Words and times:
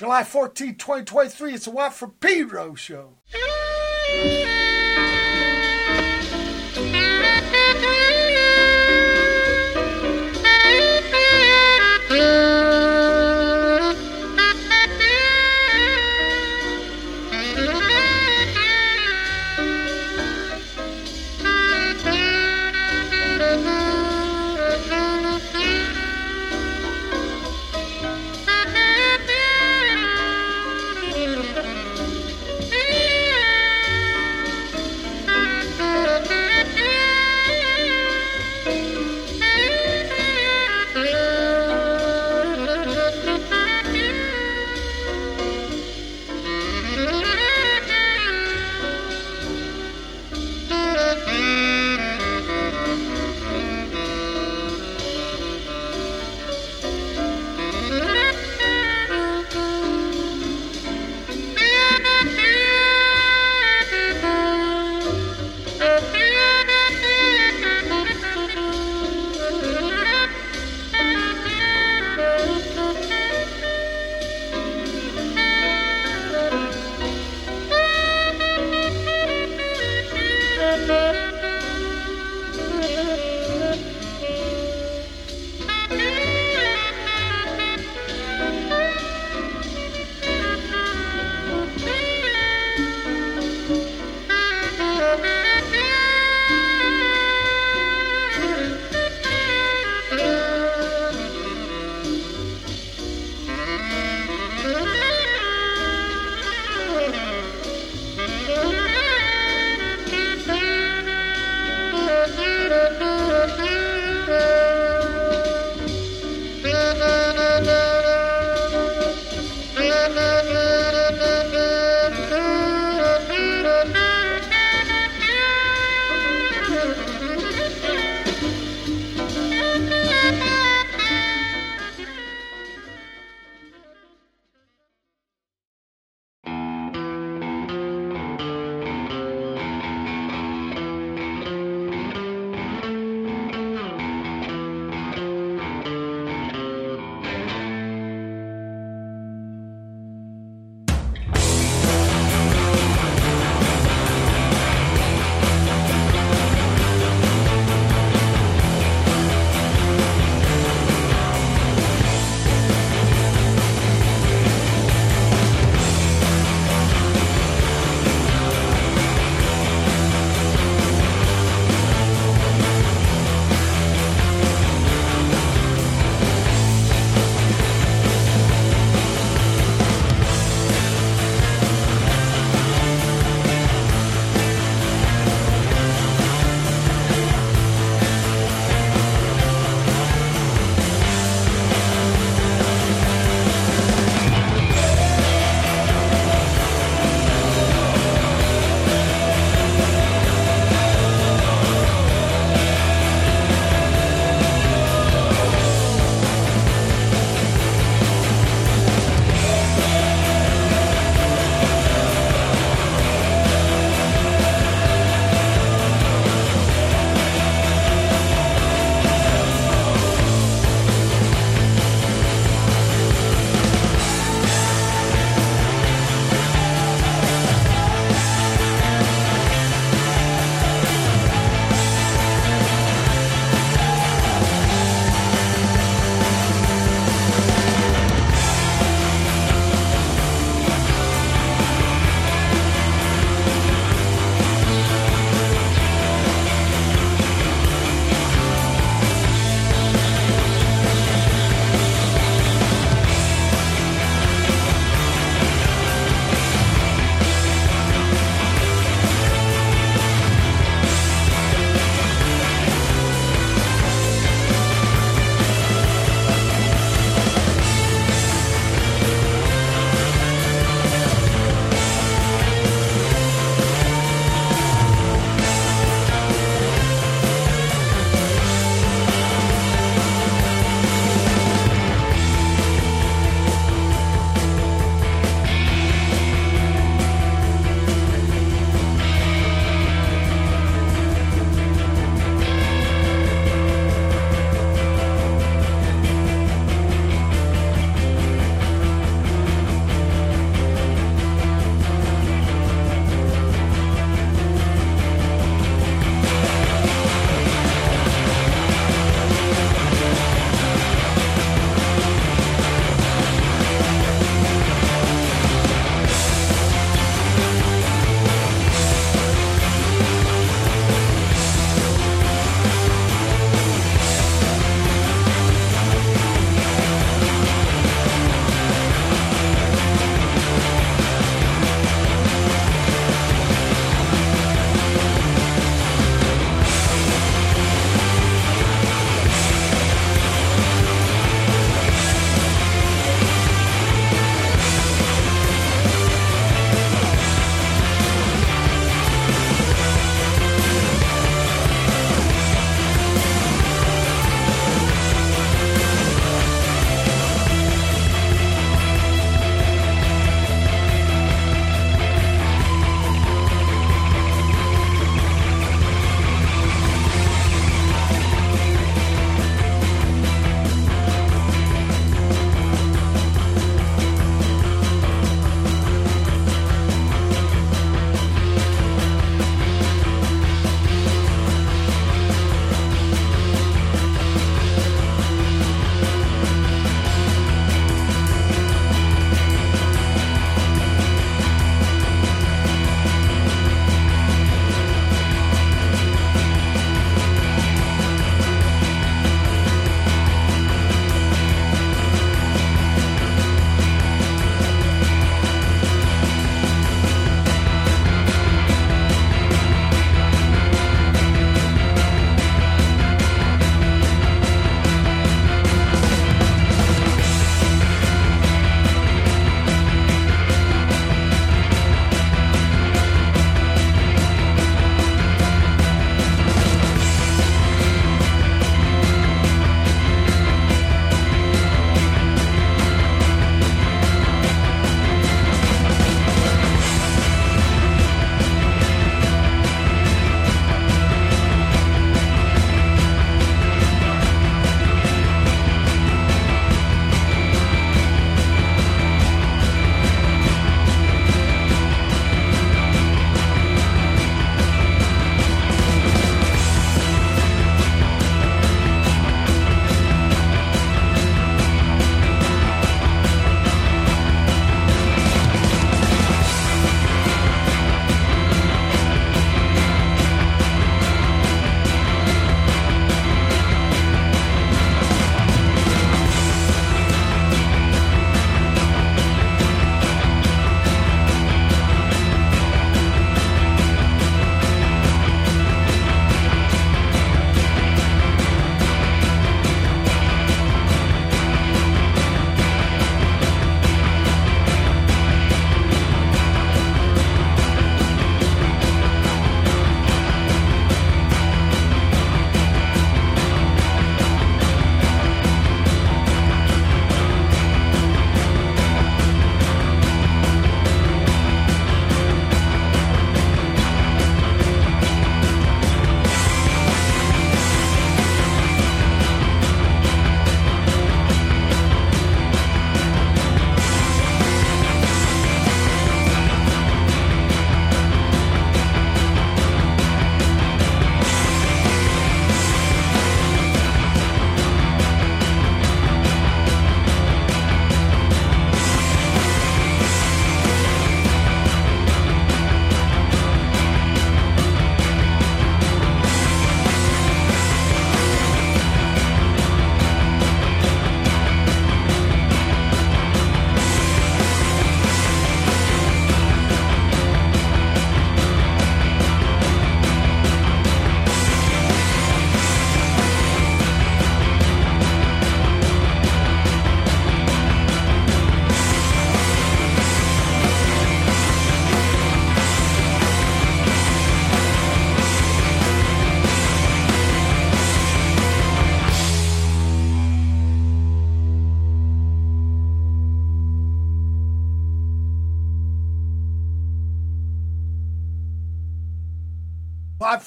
July 0.00 0.24
14, 0.24 0.76
2023. 0.76 1.52
It's 1.52 1.66
a 1.66 1.70
Watt 1.70 1.92
from 1.92 2.12
Pedro 2.12 2.74
show. 2.74 3.18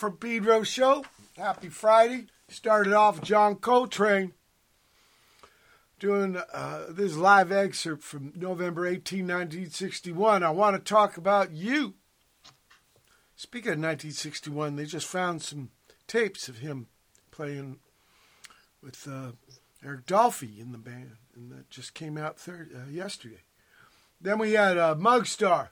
From 0.03 0.17
Pedro 0.17 0.63
Show. 0.63 1.05
Happy 1.37 1.69
Friday. 1.69 2.25
Started 2.49 2.91
off 2.91 3.21
John 3.21 3.55
Coltrane 3.55 4.33
doing 5.97 6.35
uh, 6.53 6.87
this 6.89 7.15
live 7.15 7.53
excerpt 7.53 8.03
from 8.03 8.33
November 8.35 8.85
18, 8.85 9.19
1961. 9.19 10.43
I 10.43 10.49
want 10.49 10.75
to 10.75 10.81
talk 10.83 11.15
about 11.15 11.53
you. 11.53 11.93
Speaking 13.37 13.71
of 13.71 13.79
1961, 13.79 14.75
they 14.75 14.83
just 14.83 15.07
found 15.07 15.41
some 15.41 15.69
tapes 16.05 16.49
of 16.49 16.57
him 16.57 16.87
playing 17.31 17.77
with 18.81 19.07
uh, 19.09 19.31
Eric 19.85 20.05
Dolphy 20.05 20.59
in 20.59 20.73
the 20.73 20.77
band, 20.77 21.11
and 21.33 21.49
that 21.49 21.69
just 21.69 21.93
came 21.93 22.17
out 22.17 22.37
third, 22.37 22.71
uh, 22.75 22.89
yesterday. 22.91 23.43
Then 24.19 24.37
we 24.37 24.51
had 24.51 24.77
uh, 24.77 24.95
Mugstar 24.95 25.69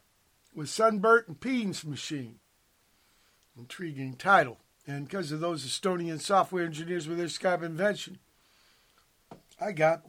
with 0.55 0.69
Sunburnt 0.69 1.27
Impedance 1.27 1.83
Machine. 1.83 2.37
Intriguing 3.57 4.15
title. 4.15 4.57
And 4.87 5.05
because 5.05 5.31
of 5.31 5.39
those 5.39 5.65
Estonian 5.65 6.19
software 6.19 6.65
engineers 6.65 7.07
with 7.07 7.17
their 7.17 7.27
Skype 7.27 7.63
invention, 7.63 8.19
I 9.59 9.71
got 9.71 10.05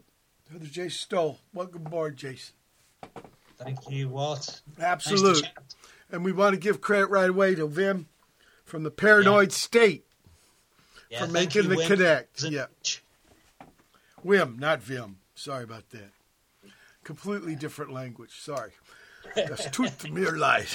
Brother 0.49 0.67
Jason 0.67 0.91
Stoll. 0.91 1.39
Welcome 1.53 1.87
aboard, 1.87 2.17
Jason. 2.17 2.55
Thank 3.59 3.91
you, 3.91 4.09
Watt. 4.09 4.61
Absolutely. 4.81 5.43
Nice 5.43 5.51
and 6.13 6.25
we 6.25 6.31
want 6.31 6.55
to 6.55 6.61
give 6.61 6.81
credit 6.81 7.07
right 7.07 7.31
away 7.31 7.55
to 7.55 7.67
Vim 7.67 8.07
from 8.65 8.83
the 8.85 8.91
Paranoid 8.91 9.49
yeah. 9.49 9.57
State 9.57 10.05
yeah, 11.11 11.25
for 11.25 11.33
making 11.33 11.65
you, 11.65 11.69
the 11.71 11.77
Wim. 11.77 11.87
connect. 11.87 12.43
Yeah. 12.45 12.67
Wim, 14.25 14.59
not 14.59 14.83
Vim. 14.83 15.17
Sorry 15.35 15.65
about 15.65 15.89
that. 15.91 16.11
Completely 17.03 17.57
different 17.57 17.93
language. 17.93 18.39
Sorry. 18.39 18.73
Das 19.35 19.69
tut 19.71 20.11
mir 20.11 20.37
leid. 20.37 20.69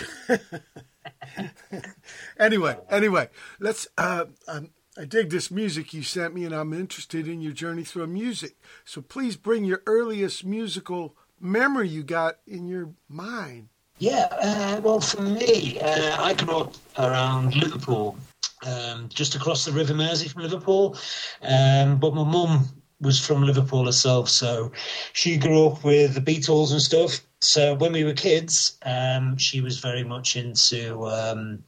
anyway, 2.39 2.77
anyway, 2.89 3.29
let's. 3.59 3.87
Uh, 3.97 4.25
um, 4.47 4.69
I 4.99 5.05
dig 5.05 5.29
this 5.29 5.51
music 5.51 5.93
you 5.93 6.01
sent 6.01 6.33
me, 6.33 6.43
and 6.43 6.55
I'm 6.55 6.73
interested 6.73 7.27
in 7.27 7.39
your 7.39 7.51
journey 7.51 7.83
through 7.83 8.07
music. 8.07 8.57
So 8.83 9.01
please 9.01 9.35
bring 9.35 9.63
your 9.63 9.83
earliest 9.85 10.43
musical 10.43 11.15
memory 11.39 11.87
you 11.87 12.01
got 12.01 12.37
in 12.47 12.67
your 12.67 12.89
mind. 13.07 13.69
Yeah, 13.99 14.27
uh, 14.31 14.81
well, 14.81 14.99
for 14.99 15.21
me, 15.21 15.79
uh, 15.79 16.21
I 16.21 16.33
grew 16.33 16.57
up 16.57 16.75
around 16.97 17.55
Liverpool, 17.55 18.17
um, 18.65 19.09
just 19.09 19.35
across 19.35 19.65
the 19.65 19.71
River 19.71 19.93
Mersey 19.93 20.29
from 20.29 20.43
Liverpool. 20.43 20.97
Um, 21.41 21.97
but 21.97 22.13
my 22.13 22.23
mum 22.23 22.65
was 22.99 23.19
from 23.19 23.43
Liverpool 23.43 23.85
herself, 23.85 24.29
so 24.29 24.71
she 25.13 25.37
grew 25.37 25.67
up 25.67 25.83
with 25.83 26.13
the 26.13 26.21
Beatles 26.21 26.71
and 26.71 26.81
stuff. 26.81 27.21
So 27.41 27.75
when 27.75 27.93
we 27.93 28.03
were 28.03 28.13
kids, 28.13 28.77
um, 28.83 29.37
she 29.37 29.61
was 29.61 29.79
very 29.79 30.03
much 30.03 30.35
into 30.35 31.05
um, 31.05 31.63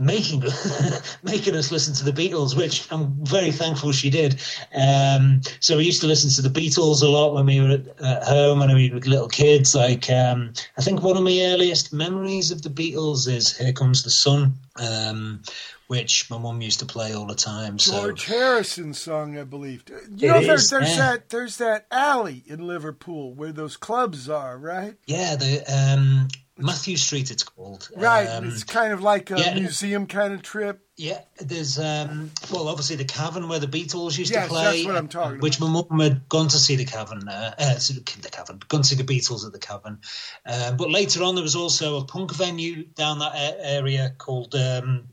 making 0.00 0.42
making 1.22 1.56
us 1.56 1.72
listen 1.72 1.94
to 1.94 2.04
the 2.04 2.12
Beatles, 2.12 2.56
which 2.56 2.90
I'm 2.92 3.24
very 3.24 3.50
thankful 3.50 3.92
she 3.92 4.10
did. 4.10 4.40
Um, 4.74 5.40
so 5.60 5.78
we 5.78 5.84
used 5.84 6.02
to 6.02 6.06
listen 6.06 6.30
to 6.30 6.48
the 6.48 6.60
Beatles 6.60 7.02
a 7.02 7.08
lot 7.08 7.34
when 7.34 7.46
we 7.46 7.60
were 7.60 7.70
at, 7.70 8.00
at 8.00 8.24
home 8.24 8.60
and 8.60 8.74
we 8.74 8.90
were 8.90 9.00
little 9.00 9.28
kids. 9.28 9.74
Like 9.74 10.10
um, 10.10 10.52
I 10.76 10.82
think 10.82 11.02
one 11.02 11.16
of 11.16 11.22
my 11.22 11.40
earliest 11.46 11.92
memories 11.92 12.50
of 12.50 12.62
the 12.62 12.70
Beatles 12.70 13.26
is 13.26 13.56
"Here 13.56 13.72
Comes 13.72 14.02
the 14.02 14.10
Sun," 14.10 14.54
um, 14.76 15.42
which 15.86 16.30
my 16.30 16.38
mum 16.38 16.60
used 16.60 16.80
to 16.80 16.86
play 16.86 17.14
all 17.14 17.26
the 17.26 17.34
time. 17.34 17.78
So. 17.78 17.92
George 17.92 18.26
so. 18.26 18.32
Harrison 18.32 18.94
song, 18.94 19.38
I 19.38 19.44
believe. 19.44 19.84
You 20.16 20.28
know, 20.28 20.40
there's, 20.40 20.70
there's 20.70 20.90
yeah. 20.90 20.96
that 20.96 21.28
there's 21.28 21.58
that 21.58 21.86
alley 21.90 22.42
in 22.46 22.66
Liverpool 22.66 23.34
where 23.34 23.52
those 23.52 23.76
clubs 23.76 24.28
are, 24.28 24.58
right? 24.58 24.94
Yeah, 25.06 25.36
the 25.36 25.62
um, 25.72 26.28
Mathew 26.58 26.96
Street, 26.96 27.30
it's 27.30 27.42
called. 27.42 27.90
Right, 27.94 28.26
um, 28.26 28.48
it's 28.48 28.64
kind 28.64 28.92
of 28.92 29.02
like 29.02 29.30
a 29.30 29.38
yeah, 29.38 29.54
museum 29.54 30.06
kind 30.06 30.32
of 30.32 30.42
trip. 30.42 30.80
Yeah, 30.96 31.20
there's 31.38 31.78
um, 31.78 32.30
well, 32.50 32.68
obviously 32.68 32.96
the 32.96 33.04
cavern 33.04 33.48
where 33.48 33.58
the 33.58 33.66
Beatles 33.66 34.16
used 34.16 34.32
yes, 34.32 34.44
to 34.44 34.48
play. 34.48 34.64
that's 34.64 34.86
what 34.86 34.96
I'm 34.96 35.08
talking 35.08 35.40
Which 35.40 35.58
about. 35.58 35.68
my 35.68 35.84
mum 35.90 36.00
had 36.00 36.26
gone 36.30 36.48
to 36.48 36.58
see 36.58 36.76
the 36.76 36.86
cavern, 36.86 37.28
uh, 37.28 37.54
uh, 37.58 37.74
the 37.74 38.30
cavern, 38.32 38.60
gone 38.68 38.80
to 38.80 38.88
see 38.88 38.96
the 38.96 39.04
Beatles 39.04 39.44
at 39.44 39.52
the 39.52 39.58
cavern. 39.58 40.00
Uh, 40.46 40.72
but 40.72 40.90
later 40.90 41.22
on, 41.22 41.34
there 41.34 41.44
was 41.44 41.56
also 41.56 41.98
a 41.98 42.04
punk 42.06 42.34
venue 42.34 42.84
down 42.84 43.18
that 43.18 43.34
area 43.60 44.14
called 44.16 44.54
um, 44.54 45.08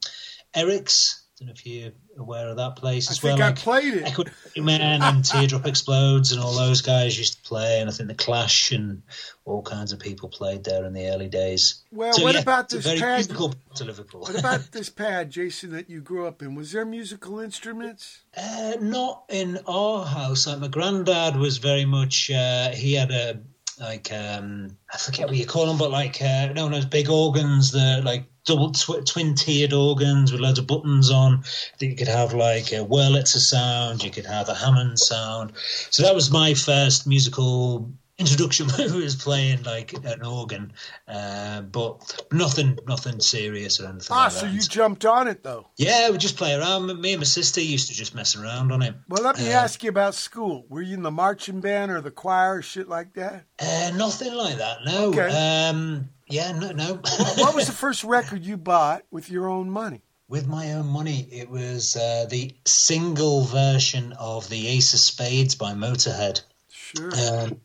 Eric's 0.55 1.23
I 1.33 1.45
don't 1.45 1.47
know 1.47 1.53
if 1.53 1.65
you're 1.65 1.91
aware 2.19 2.47
of 2.49 2.57
that 2.57 2.75
place 2.75 3.09
as 3.09 3.23
I 3.23 3.27
well. 3.27 3.37
Think 3.37 3.47
like 3.47 3.57
I 3.57 3.61
played 3.61 3.93
it. 3.95 4.03
Echo 4.05 4.23
Man 4.61 5.01
and 5.01 5.25
Teardrop 5.25 5.65
Explodes 5.65 6.31
and 6.31 6.39
all 6.39 6.53
those 6.53 6.81
guys 6.81 7.17
used 7.17 7.37
to 7.37 7.49
play, 7.49 7.81
and 7.81 7.89
I 7.89 7.93
think 7.93 8.07
the 8.07 8.15
Clash 8.15 8.71
and 8.71 9.01
all 9.43 9.63
kinds 9.63 9.91
of 9.93 9.99
people 9.99 10.29
played 10.29 10.63
there 10.63 10.85
in 10.85 10.93
the 10.93 11.07
early 11.07 11.29
days. 11.29 11.81
Well, 11.91 12.13
so, 12.13 12.23
what 12.23 12.35
yeah, 12.35 12.41
about 12.41 12.69
this 12.69 12.85
pad? 12.85 13.23
To 13.23 13.83
Liverpool. 13.83 14.21
what 14.21 14.37
about 14.37 14.71
this 14.71 14.89
pad, 14.89 15.31
Jason, 15.31 15.71
that 15.71 15.89
you 15.89 16.01
grew 16.01 16.27
up 16.27 16.43
in? 16.43 16.53
Was 16.53 16.71
there 16.71 16.85
musical 16.85 17.39
instruments? 17.39 18.19
Uh, 18.37 18.75
not 18.79 19.23
in 19.29 19.57
our 19.67 20.05
house. 20.05 20.45
Like 20.45 20.59
my 20.59 20.67
granddad 20.67 21.35
was 21.35 21.57
very 21.57 21.85
much. 21.85 22.29
Uh, 22.29 22.69
he 22.69 22.93
had 22.93 23.09
a 23.09 23.39
like 23.83 24.11
um, 24.13 24.77
I 24.93 24.97
forget 24.97 25.27
what 25.27 25.35
you 25.35 25.45
call 25.45 25.65
them, 25.67 25.77
but 25.77 25.91
like 25.91 26.21
uh, 26.21 26.53
no, 26.53 26.81
big 26.89 27.09
organs, 27.09 27.71
the 27.71 28.01
like 28.03 28.23
double 28.45 28.71
tw- 28.71 29.05
twin 29.05 29.35
tiered 29.35 29.73
organs 29.73 30.31
with 30.31 30.41
loads 30.41 30.57
of 30.57 30.67
buttons 30.67 31.11
on. 31.11 31.43
That 31.77 31.85
you 31.85 31.95
could 31.95 32.07
have 32.07 32.33
like 32.33 32.71
a 32.71 32.85
Wurlitzer 32.85 33.39
sound, 33.39 34.03
you 34.03 34.09
could 34.09 34.25
have 34.25 34.47
a 34.47 34.55
Hammond 34.55 34.99
sound. 34.99 35.51
So 35.89 36.03
that 36.03 36.15
was 36.15 36.31
my 36.31 36.53
first 36.53 37.05
musical 37.05 37.91
introduction 38.23 38.67
when 38.77 39.03
was 39.03 39.15
playing 39.15 39.63
like 39.63 39.93
an 40.05 40.23
organ, 40.23 40.73
uh, 41.07 41.61
but 41.61 42.25
nothing, 42.31 42.79
nothing 42.87 43.19
serious 43.19 43.79
or 43.79 43.87
anything. 43.87 44.07
Ah, 44.11 44.23
like 44.23 44.31
so 44.31 44.45
that. 44.45 44.53
you 44.53 44.61
jumped 44.61 45.05
on 45.05 45.27
it 45.27 45.43
though? 45.43 45.67
Yeah, 45.77 46.09
we 46.09 46.17
just 46.17 46.37
play 46.37 46.53
around. 46.55 46.87
Me 47.01 47.13
and 47.13 47.19
my 47.19 47.25
sister 47.25 47.61
used 47.61 47.89
to 47.89 47.93
just 47.93 48.15
mess 48.15 48.35
around 48.35 48.71
on 48.71 48.81
it. 48.81 48.95
Well, 49.09 49.23
let 49.23 49.37
me 49.37 49.51
uh, 49.51 49.59
ask 49.59 49.83
you 49.83 49.89
about 49.89 50.15
school. 50.15 50.65
Were 50.69 50.81
you 50.81 50.95
in 50.95 51.03
the 51.03 51.11
marching 51.11 51.59
band 51.59 51.91
or 51.91 52.01
the 52.01 52.11
choir 52.11 52.57
or 52.57 52.61
shit 52.61 52.87
like 52.87 53.13
that? 53.13 53.45
Uh, 53.59 53.91
nothing 53.95 54.33
like 54.33 54.57
that. 54.57 54.85
No. 54.85 55.05
Okay. 55.07 55.67
Um, 55.69 56.09
yeah, 56.27 56.51
no, 56.53 56.71
no. 56.71 56.93
what 57.35 57.53
was 57.53 57.67
the 57.67 57.73
first 57.83 58.03
record 58.03 58.43
you 58.43 58.57
bought 58.57 59.03
with 59.11 59.29
your 59.29 59.47
own 59.47 59.69
money? 59.69 60.01
With 60.29 60.47
my 60.47 60.73
own 60.73 60.87
money, 60.87 61.27
it 61.31 61.49
was 61.49 61.95
uh, 61.95 62.25
the 62.29 62.55
single 62.65 63.43
version 63.43 64.13
of 64.13 64.49
the 64.49 64.67
Ace 64.69 64.93
of 64.93 64.99
Spades 64.99 65.55
by 65.55 65.73
Motorhead. 65.73 66.41
Sure. 66.69 67.11
Um, 67.11 67.59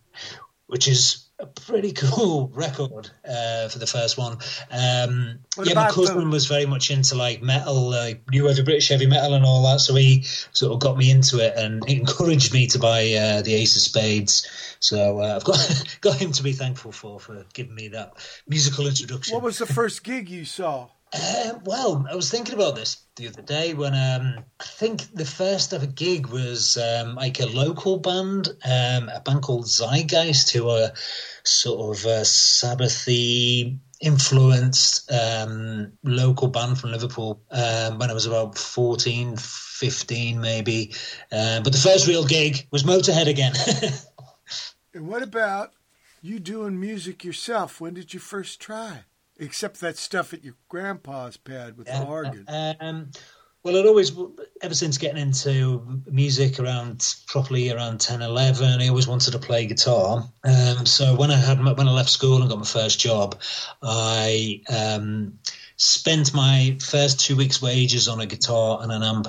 which 0.69 0.87
is 0.87 1.29
a 1.41 1.47
pretty 1.47 1.93
cool 1.97 2.49
record 2.55 3.11
uh, 3.29 3.69
for 3.69 3.79
the 3.79 3.87
first 3.87 4.17
one. 4.19 4.39
Um, 4.71 5.41
yeah, 5.63 5.75
my 5.75 5.91
cousin 5.91 6.25
the... 6.25 6.31
was 6.31 6.47
very 6.47 6.67
much 6.67 6.91
into 6.91 7.15
like 7.15 7.43
metal, 7.43 7.91
like 7.91 8.23
new 8.31 8.45
wave 8.45 8.65
British 8.65 8.89
heavy 8.89 9.07
metal 9.07 9.35
and 9.35 9.45
all 9.45 9.63
that, 9.65 9.81
so 9.81 9.95
he 9.95 10.23
sort 10.53 10.73
of 10.73 10.81
got 10.81 10.97
me 10.97 11.11
into 11.11 11.45
it 11.45 11.57
and 11.57 11.85
encouraged 11.89 12.53
me 12.53 12.67
to 12.69 12.79
buy 12.79 13.13
uh, 13.15 13.43
the 13.43 13.55
Ace 13.55 13.77
of 13.77 13.83
Spades. 13.83 14.77
So 14.81 15.21
uh, 15.21 15.37
I've 15.37 15.45
got 15.45 15.97
got 16.01 16.17
him 16.17 16.33
to 16.33 16.43
be 16.43 16.53
thankful 16.53 16.93
for 16.93 17.19
for 17.19 17.45
giving 17.53 17.75
me 17.75 17.89
that 17.89 18.15
musical 18.47 18.87
introduction. 18.87 19.35
What 19.35 19.43
was 19.43 19.59
the 19.59 19.67
first 19.67 20.05
gig 20.05 20.29
you 20.29 20.45
saw? 20.45 20.89
Uh, 21.13 21.55
well, 21.65 22.07
I 22.11 22.15
was 22.15 22.31
thinking 22.31 22.55
about 22.55 22.77
this 22.77 22.99
the 23.17 23.29
other 23.29 23.41
day 23.41 23.73
when 23.73 23.95
um, 23.95 24.45
I 24.61 24.65
think 24.65 25.11
the 25.15 25.25
first 25.25 25.73
ever 25.73 25.87
gig 25.87 26.27
was 26.27 26.77
um, 26.77 27.15
like 27.15 27.41
a 27.41 27.47
local 27.47 27.99
band, 27.99 28.49
um, 28.65 29.09
a 29.09 29.21
band 29.25 29.43
called 29.43 29.65
Zeitgeist, 29.67 30.51
who 30.51 30.69
are 30.69 30.93
sort 31.45 31.97
of 31.97 32.05
a 32.05 32.21
Sabbathy 32.25 33.79
influenced 34.01 35.11
um, 35.11 35.93
local 36.05 36.49
band 36.49 36.79
from 36.79 36.93
Liverpool 36.93 37.43
um, 37.51 37.99
when 37.99 38.11
I 38.11 38.15
was 38.15 38.27
about 38.27 38.59
14, 38.59 39.37
15 39.37 40.41
maybe. 40.41 40.93
Uh, 41.33 41.61
but 41.63 41.73
the 41.73 41.79
first 41.79 42.07
real 42.07 42.27
gig 42.27 42.67
was 42.71 42.85
Motorhead 42.85 43.29
again. 43.29 43.55
and 44.95 45.09
what 45.09 45.23
about 45.23 45.73
you 46.21 46.39
doing 46.39 46.79
music 46.79 47.25
yourself? 47.25 47.81
When 47.81 47.95
did 47.95 48.13
you 48.13 48.21
first 48.21 48.61
try? 48.61 49.05
Except 49.39 49.81
that 49.81 49.97
stuff 49.97 50.33
at 50.33 50.45
your 50.45 50.55
grandpa's 50.69 51.37
pad 51.37 51.77
with 51.77 51.87
the 51.87 52.05
organ. 52.05 52.45
Um, 52.49 53.11
well, 53.63 53.77
I'd 53.77 53.87
always, 53.87 54.13
ever 54.63 54.75
since 54.75 54.99
getting 54.99 55.21
into 55.21 56.03
music 56.07 56.59
around 56.59 57.15
properly 57.27 57.71
around 57.71 58.01
10, 58.01 58.23
11, 58.23 58.81
I 58.81 58.89
always 58.89 59.07
wanted 59.07 59.33
to 59.33 59.39
play 59.39 59.67
guitar. 59.67 60.29
Um, 60.45 60.87
so 60.87 61.17
when 61.17 61.31
I 61.31 61.37
had 61.37 61.63
when 61.63 61.89
I 61.89 61.93
left 61.93 62.09
school 62.09 62.41
and 62.41 62.49
got 62.49 62.59
my 62.59 62.65
first 62.65 62.99
job, 63.01 63.41
I 63.83 64.63
um, 64.69 65.39
spent 65.77 66.33
my 66.33 66.79
first 66.81 67.21
two 67.21 67.37
weeks' 67.37 67.61
wages 67.61 68.09
on 68.09 68.21
a 68.21 68.27
guitar 68.27 68.79
and 68.81 68.93
an 68.93 69.03
amp. 69.03 69.29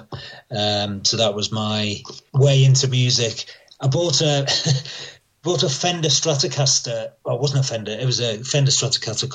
Um, 0.52 1.06
so 1.06 1.18
that 1.18 1.34
was 1.34 1.52
my 1.52 2.02
way 2.34 2.64
into 2.64 2.88
music. 2.88 3.46
I 3.82 3.88
bought 3.88 4.22
a 4.22 4.48
bought 5.42 5.64
a 5.64 5.70
Fender 5.70 6.10
Stratocaster. 6.10 7.12
Well, 7.26 7.36
it 7.36 7.42
wasn't 7.42 7.66
a 7.66 7.68
Fender; 7.68 7.92
it 7.92 8.06
was 8.06 8.20
a 8.20 8.44
Fender 8.44 8.72
Stratocaster 8.72 9.30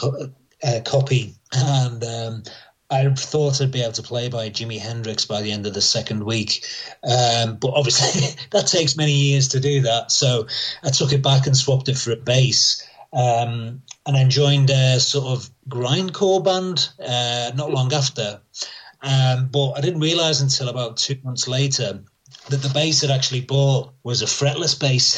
uh, 0.65 0.81
copy, 0.85 1.35
and 1.53 2.03
um, 2.03 2.43
I 2.91 3.09
thought 3.15 3.61
I'd 3.61 3.71
be 3.71 3.83
able 3.83 3.93
to 3.93 4.03
play 4.03 4.29
by 4.29 4.51
Jimi 4.51 4.79
Hendrix 4.79 5.25
by 5.25 5.43
the 5.43 5.53
end 5.53 5.67
of 5.67 5.75
the 5.75 5.81
second 5.81 6.25
week, 6.25 6.65
um, 7.03 7.57
but 7.57 7.73
obviously 7.75 8.37
that 8.51 8.67
takes 8.67 8.97
many 8.97 9.13
years 9.13 9.49
to 9.49 9.61
do 9.61 9.83
that. 9.83 10.11
So 10.11 10.47
I 10.83 10.91
took 10.91 11.13
it 11.13 11.23
back 11.23 11.47
and 11.47 11.57
swapped 11.57 11.89
it 11.89 11.99
for 11.99 12.13
a 12.13 12.17
bass. 12.17 12.87
Um, 13.13 13.83
and 14.07 14.17
then 14.17 14.29
joined 14.29 14.71
a 14.71 14.99
sort 14.99 15.27
of 15.27 15.49
grindcore 15.69 16.43
band 16.43 16.89
uh, 16.99 17.53
not 17.55 17.71
long 17.71 17.93
after. 17.93 18.41
Um, 19.03 19.51
but 19.53 19.73
I 19.73 19.81
didn't 19.81 20.01
realize 20.01 20.41
until 20.41 20.69
about 20.69 20.97
two 20.97 21.17
months 21.23 21.47
later 21.47 22.03
that 22.49 22.57
the 22.57 22.71
bass 22.75 23.05
I'd 23.05 23.11
actually 23.11 23.43
bought 23.43 23.93
was 24.03 24.23
a 24.23 24.27
fretless 24.27 24.79
bass. 24.79 25.15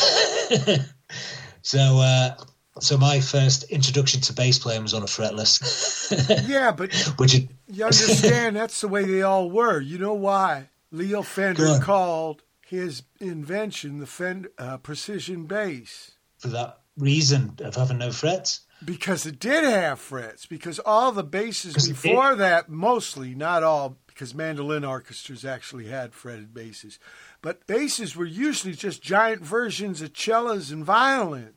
so, 1.62 1.78
uh, 1.78 2.34
so 2.80 2.96
my 2.96 3.20
first 3.20 3.64
introduction 3.64 4.20
to 4.22 4.32
bass 4.32 4.58
playing 4.58 4.82
was 4.82 4.94
on 4.94 5.02
a 5.02 5.06
fretless. 5.06 6.48
yeah, 6.48 6.72
but 6.72 6.92
which 7.18 7.34
it, 7.34 7.48
you 7.68 7.84
understand 7.84 8.56
that's 8.56 8.80
the 8.80 8.88
way 8.88 9.04
they 9.04 9.22
all 9.22 9.50
were. 9.50 9.80
You 9.80 9.98
know 9.98 10.14
why? 10.14 10.68
Leo 10.90 11.22
Fender 11.22 11.78
called 11.80 12.42
his 12.66 13.02
invention 13.20 13.98
the 13.98 14.06
Fender 14.06 14.50
uh, 14.58 14.78
precision 14.78 15.46
bass 15.46 16.12
for 16.38 16.48
that 16.48 16.80
reason 16.96 17.56
of 17.60 17.74
having 17.74 17.98
no 17.98 18.10
frets. 18.10 18.60
Because 18.84 19.24
it 19.24 19.38
did 19.38 19.64
have 19.64 19.98
frets. 19.98 20.46
Because 20.46 20.78
all 20.80 21.12
the 21.12 21.24
basses 21.24 21.88
before 21.88 22.34
that, 22.36 22.68
mostly, 22.68 23.34
not 23.34 23.62
all, 23.62 23.96
because 24.06 24.34
mandolin 24.34 24.84
orchestras 24.84 25.44
actually 25.44 25.86
had 25.86 26.14
fretted 26.14 26.52
basses, 26.52 26.98
but 27.40 27.66
basses 27.66 28.14
were 28.14 28.26
usually 28.26 28.74
just 28.74 29.02
giant 29.02 29.42
versions 29.42 30.02
of 30.02 30.16
cellos 30.16 30.70
and 30.70 30.84
violins. 30.84 31.55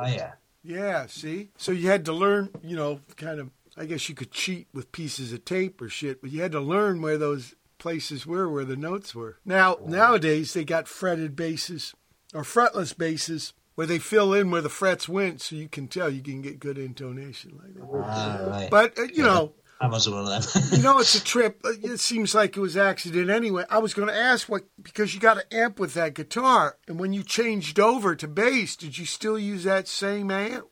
Oh 0.00 0.06
yeah. 0.06 0.32
Yeah. 0.62 1.06
See, 1.06 1.50
so 1.56 1.72
you 1.72 1.88
had 1.88 2.04
to 2.06 2.12
learn, 2.12 2.50
you 2.62 2.76
know, 2.76 3.00
kind 3.16 3.40
of. 3.40 3.50
I 3.76 3.86
guess 3.86 4.08
you 4.08 4.14
could 4.14 4.32
cheat 4.32 4.66
with 4.74 4.92
pieces 4.92 5.32
of 5.32 5.44
tape 5.44 5.80
or 5.80 5.88
shit, 5.88 6.20
but 6.20 6.30
you 6.30 6.42
had 6.42 6.52
to 6.52 6.60
learn 6.60 7.00
where 7.00 7.16
those 7.16 7.54
places 7.78 8.26
were, 8.26 8.48
where 8.48 8.64
the 8.64 8.76
notes 8.76 9.14
were. 9.14 9.38
Now 9.44 9.78
nowadays 9.86 10.52
they 10.52 10.64
got 10.64 10.88
fretted 10.88 11.36
basses 11.36 11.94
or 12.34 12.42
fretless 12.42 12.96
basses 12.96 13.54
where 13.76 13.86
they 13.86 13.98
fill 13.98 14.34
in 14.34 14.50
where 14.50 14.60
the 14.60 14.68
frets 14.68 15.08
went, 15.08 15.40
so 15.40 15.56
you 15.56 15.68
can 15.68 15.88
tell 15.88 16.10
you 16.10 16.20
can 16.20 16.42
get 16.42 16.60
good 16.60 16.78
intonation 16.78 17.58
like 17.62 17.74
that. 17.74 18.04
Ah, 18.04 18.38
right. 18.46 18.70
But 18.70 18.98
uh, 18.98 19.04
you 19.04 19.22
know, 19.22 19.52
I 19.80 19.86
was 19.86 20.08
one 20.08 20.26
of 20.26 20.52
them. 20.52 20.62
you 20.72 20.82
know, 20.82 20.98
it's 20.98 21.14
a 21.14 21.24
trip. 21.24 21.60
It 21.64 22.00
seems 22.00 22.34
like 22.34 22.56
it 22.56 22.60
was 22.60 22.76
accident 22.76 23.30
anyway. 23.30 23.64
I 23.70 23.78
was 23.78 23.94
going 23.94 24.08
to 24.08 24.14
ask 24.14 24.48
what 24.48 24.64
because 24.82 25.14
you 25.14 25.20
got 25.20 25.38
an 25.38 25.44
amp 25.50 25.80
with 25.80 25.94
that 25.94 26.14
guitar, 26.14 26.76
and 26.86 27.00
when 27.00 27.12
you 27.12 27.22
changed 27.22 27.80
over 27.80 28.14
to 28.14 28.28
bass, 28.28 28.76
did 28.76 28.98
you 28.98 29.06
still 29.06 29.38
use 29.38 29.64
that 29.64 29.88
same 29.88 30.30
amp? 30.30 30.66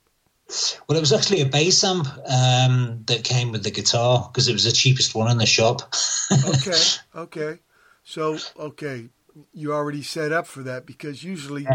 well, 0.89 0.97
it 0.97 1.01
was 1.01 1.13
actually 1.13 1.43
a 1.43 1.47
bass 1.47 1.85
amp 1.85 2.07
um, 2.07 3.03
that 3.07 3.23
came 3.23 3.53
with 3.53 3.65
the 3.65 3.71
guitar 3.71 4.29
because 4.31 4.49
it 4.49 4.53
was 4.53 4.65
the 4.65 4.73
cheapest 4.73 5.15
one 5.15 5.31
in 5.31 5.39
the 5.39 5.47
shop. 5.47 5.83
Okay, 6.31 6.83
okay. 7.17 7.59
So 8.05 8.39
okay, 8.59 9.09
you 9.53 9.73
already 9.73 10.03
set 10.03 10.33
up 10.33 10.47
for 10.47 10.63
that 10.65 10.85
because 10.85 11.25
usually 11.25 11.67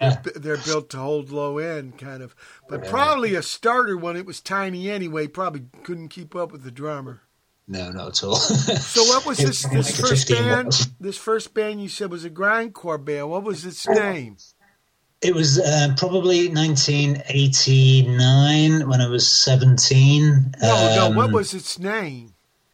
they're, 0.00 0.22
they're 0.36 0.56
built 0.56 0.90
to 0.90 0.98
hold 0.98 1.30
low 1.30 1.58
end, 1.58 1.98
kind 1.98 2.22
of. 2.22 2.34
But 2.68 2.86
probably 2.86 3.34
a 3.34 3.42
starter 3.42 3.96
one. 3.96 4.16
It 4.16 4.26
was 4.26 4.40
tiny 4.40 4.90
anyway. 4.90 5.26
Probably 5.26 5.62
couldn't 5.82 6.08
keep 6.08 6.34
up 6.34 6.52
with 6.52 6.62
the 6.64 6.70
drummer. 6.70 7.20
no, 7.68 7.90
not 7.90 8.08
at 8.08 8.24
all. 8.24 8.36
So 8.36 9.02
what 9.04 9.26
was 9.26 9.38
this 9.38 9.64
was 9.64 9.72
this 9.88 10.00
like 10.00 10.10
first 10.10 10.28
band? 10.28 10.66
watts. 10.66 10.86
This 10.98 11.16
first 11.18 11.54
band 11.54 11.82
you 11.82 11.88
said 11.88 12.10
was 12.10 12.24
a 12.24 12.30
grindcore 12.30 13.02
band. 13.04 13.30
What 13.30 13.44
was 13.44 13.64
its 13.64 13.86
name? 13.88 14.36
It 15.22 15.34
was 15.34 15.58
uh, 15.60 15.94
probably 15.98 16.48
1989 16.48 18.88
when 18.88 19.00
I 19.00 19.08
was 19.08 19.30
17. 19.30 20.54
No, 20.62 20.94
no. 20.96 21.06
Um, 21.08 21.14
What 21.14 21.30
was 21.32 21.52
its 21.54 21.78
name? 21.78 22.32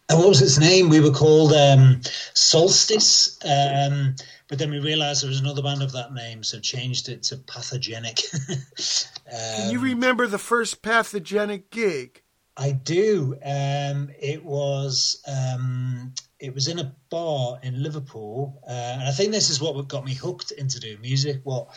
and 0.09 0.19
what 0.21 0.29
was 0.29 0.41
its 0.41 0.57
name? 0.59 0.89
We 0.89 1.01
were 1.01 1.11
called 1.11 1.53
um, 1.53 2.01
Solstice, 2.35 3.37
um, 3.45 4.15
but 4.49 4.59
then 4.59 4.71
we 4.71 4.79
realised 4.79 5.23
there 5.23 5.29
was 5.29 5.41
another 5.41 5.63
band 5.63 5.83
of 5.83 5.93
that 5.93 6.13
name, 6.13 6.43
so 6.43 6.61
changed 6.61 7.09
it 7.09 7.25
to 7.25 7.37
Pathogenic. 7.37 8.21
Can 9.31 9.71
you 9.71 9.79
Um, 9.79 9.85
remember 9.85 10.27
the 10.27 10.39
first 10.39 10.83
pathogenic 10.83 11.71
gig? 11.71 12.23
I 12.57 12.73
do. 12.73 13.37
Um, 13.45 14.11
it 14.19 14.45
was 14.45 15.23
um, 15.27 16.15
it 16.41 16.55
was 16.55 16.69
in 16.69 16.79
a 16.79 16.95
bar 17.11 17.59
in 17.63 17.83
Liverpool, 17.83 18.63
uh, 18.67 18.71
and 18.71 19.03
I 19.03 19.11
think 19.11 19.33
this 19.33 19.51
is 19.51 19.61
what 19.61 19.89
got 19.89 20.05
me 20.05 20.15
hooked 20.15 20.53
into 20.53 20.81
doing 20.81 21.01
music. 21.01 21.41
What 21.45 21.69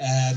um, 0.00 0.36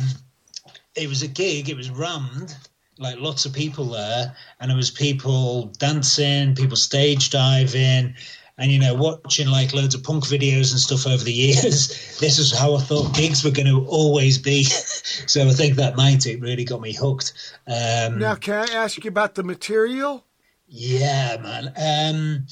it 0.95 1.07
was 1.07 1.21
a 1.21 1.27
gig. 1.27 1.69
It 1.69 1.77
was 1.77 1.89
rammed, 1.91 2.55
like 2.97 3.19
lots 3.19 3.45
of 3.45 3.53
people 3.53 3.85
there, 3.85 4.35
and 4.59 4.69
there 4.71 4.77
was 4.77 4.91
people 4.91 5.65
dancing, 5.77 6.55
people 6.55 6.77
stage 6.77 7.29
diving. 7.29 8.15
And 8.61 8.71
you 8.71 8.77
know, 8.79 8.93
watching 8.93 9.47
like 9.49 9.73
loads 9.73 9.95
of 9.95 10.03
punk 10.03 10.23
videos 10.25 10.71
and 10.71 10.79
stuff 10.79 11.07
over 11.07 11.23
the 11.23 11.33
years, 11.33 11.87
this 12.19 12.37
is 12.37 12.57
how 12.57 12.75
I 12.75 12.79
thought 12.81 13.15
gigs 13.15 13.43
were 13.43 13.49
going 13.51 13.67
to 13.67 13.85
always 13.87 14.37
be. 14.37 14.63
so 14.65 15.47
I 15.47 15.51
think 15.51 15.75
that 15.77 15.97
night 15.97 16.25
it 16.27 16.39
really 16.41 16.63
got 16.63 16.79
me 16.79 16.93
hooked. 16.93 17.33
Um, 17.67 18.19
Now, 18.19 18.35
can 18.35 18.69
I 18.69 18.73
ask 18.73 19.03
you 19.03 19.07
about 19.09 19.35
the 19.35 19.43
material? 19.43 20.25
yeah, 20.67 21.37
man. 21.41 21.73
Um, 21.75 22.45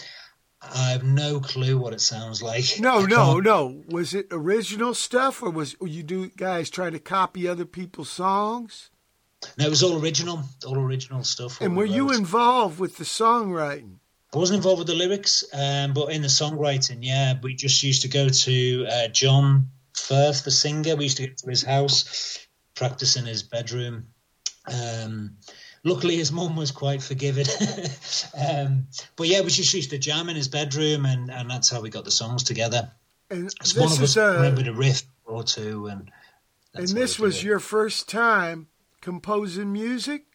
I 0.61 0.89
have 0.91 1.03
no 1.03 1.39
clue 1.39 1.77
what 1.77 1.93
it 1.93 2.01
sounds 2.01 2.43
like. 2.43 2.79
No, 2.79 2.99
I 2.99 3.05
no, 3.05 3.33
can't- 3.33 3.43
no. 3.45 3.83
Was 3.87 4.13
it 4.13 4.27
original 4.31 4.93
stuff, 4.93 5.41
or 5.41 5.51
was 5.51 5.79
were 5.79 5.87
you 5.87 6.03
do 6.03 6.27
guys 6.29 6.69
trying 6.69 6.91
to 6.91 6.99
copy 6.99 7.47
other 7.47 7.65
people's 7.65 8.09
songs? 8.09 8.89
No, 9.57 9.67
it 9.67 9.69
was 9.69 9.83
all 9.83 10.01
original, 10.01 10.41
all 10.65 10.77
original 10.77 11.23
stuff. 11.23 11.61
And 11.61 11.77
were 11.77 11.85
you 11.85 12.11
involved 12.11 12.77
with 12.77 12.97
the 12.97 13.05
songwriting? 13.05 13.99
I 14.33 14.37
wasn't 14.37 14.57
involved 14.57 14.79
with 14.79 14.87
the 14.87 14.95
lyrics, 14.95 15.43
um, 15.53 15.93
but 15.93 16.11
in 16.11 16.21
the 16.21 16.27
songwriting, 16.27 16.99
yeah, 17.01 17.33
we 17.41 17.55
just 17.55 17.81
used 17.81 18.03
to 18.03 18.07
go 18.07 18.29
to 18.29 18.85
uh, 18.87 19.07
John 19.07 19.69
Firth, 19.97 20.43
the 20.43 20.51
singer. 20.51 20.95
We 20.95 21.05
used 21.05 21.17
to 21.17 21.27
go 21.27 21.33
to 21.33 21.49
his 21.49 21.63
house, 21.63 22.47
practice 22.75 23.15
in 23.15 23.25
his 23.25 23.41
bedroom. 23.41 24.07
Um, 24.71 25.37
luckily, 25.83 26.15
his 26.17 26.31
mum 26.31 26.55
was 26.55 26.71
quite 26.71 27.01
forgiving. 27.01 27.47
um, 28.47 28.87
but 29.15 29.27
yeah, 29.27 29.41
we 29.41 29.49
just 29.49 29.73
used 29.73 29.89
to 29.89 29.97
jam 29.97 30.29
in 30.29 30.35
his 30.35 30.47
bedroom, 30.47 31.05
and, 31.05 31.31
and 31.31 31.49
that's 31.49 31.69
how 31.69 31.81
we 31.81 31.89
got 31.89 32.05
the 32.05 32.11
songs 32.11 32.43
together. 32.43 32.91
And 33.31 33.51
So 33.63 33.81
one 33.81 33.91
of 33.91 34.01
us 34.01 34.15
a 34.15 34.33
remembered 34.33 34.67
a 34.67 34.73
riff 34.73 35.03
or 35.25 35.43
two, 35.43 35.87
and 35.87 36.11
and 36.73 36.87
this 36.87 37.19
was 37.19 37.37
it. 37.37 37.43
your 37.43 37.59
first 37.59 38.07
time 38.07 38.67
composing 39.01 39.71
music. 39.73 40.25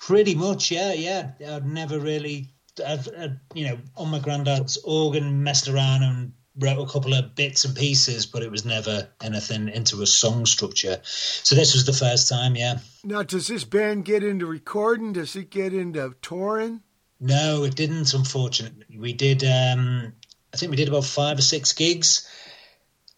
Pretty 0.00 0.34
much, 0.34 0.70
yeah, 0.70 0.92
yeah. 0.92 1.30
I'd 1.48 1.66
never 1.66 1.98
really, 1.98 2.50
I've, 2.80 3.08
you 3.54 3.66
know, 3.66 3.78
on 3.96 4.10
my 4.10 4.18
granddad's 4.18 4.78
organ, 4.84 5.42
messed 5.42 5.68
around 5.68 6.02
and 6.02 6.32
wrote 6.58 6.82
a 6.82 6.90
couple 6.90 7.14
of 7.14 7.34
bits 7.34 7.64
and 7.64 7.76
pieces, 7.76 8.26
but 8.26 8.42
it 8.42 8.50
was 8.50 8.64
never 8.64 9.08
anything 9.22 9.68
into 9.68 10.02
a 10.02 10.06
song 10.06 10.44
structure. 10.44 10.98
So 11.02 11.54
this 11.54 11.74
was 11.74 11.86
the 11.86 11.92
first 11.92 12.28
time, 12.28 12.56
yeah. 12.56 12.78
Now, 13.04 13.22
does 13.22 13.46
this 13.46 13.64
band 13.64 14.04
get 14.04 14.24
into 14.24 14.46
recording? 14.46 15.12
Does 15.12 15.36
it 15.36 15.50
get 15.50 15.72
into 15.72 16.14
touring? 16.20 16.82
No, 17.20 17.64
it 17.64 17.74
didn't. 17.76 18.12
Unfortunately, 18.14 18.98
we 18.98 19.12
did. 19.12 19.44
Um, 19.44 20.12
I 20.52 20.56
think 20.56 20.70
we 20.70 20.76
did 20.76 20.88
about 20.88 21.04
five 21.04 21.38
or 21.38 21.42
six 21.42 21.72
gigs, 21.72 22.28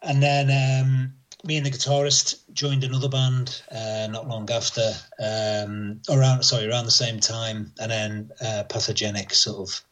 and 0.02 0.22
then 0.22 0.84
um, 0.84 1.14
me 1.44 1.56
and 1.56 1.66
the 1.66 1.70
guitarist 1.70 2.40
joined 2.52 2.84
another 2.84 3.08
band 3.08 3.62
uh, 3.70 4.06
not 4.10 4.28
long 4.28 4.50
after, 4.50 4.92
um, 5.18 6.00
around 6.08 6.42
sorry, 6.42 6.68
around 6.68 6.84
the 6.84 6.90
same 6.90 7.20
time, 7.20 7.72
and 7.80 7.90
then 7.90 8.30
uh, 8.40 8.64
Pathogenic 8.68 9.32
sort 9.32 9.68
of 9.68 9.82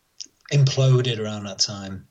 imploded 0.52 1.18
around 1.18 1.44
that 1.44 1.58
time. 1.58 2.06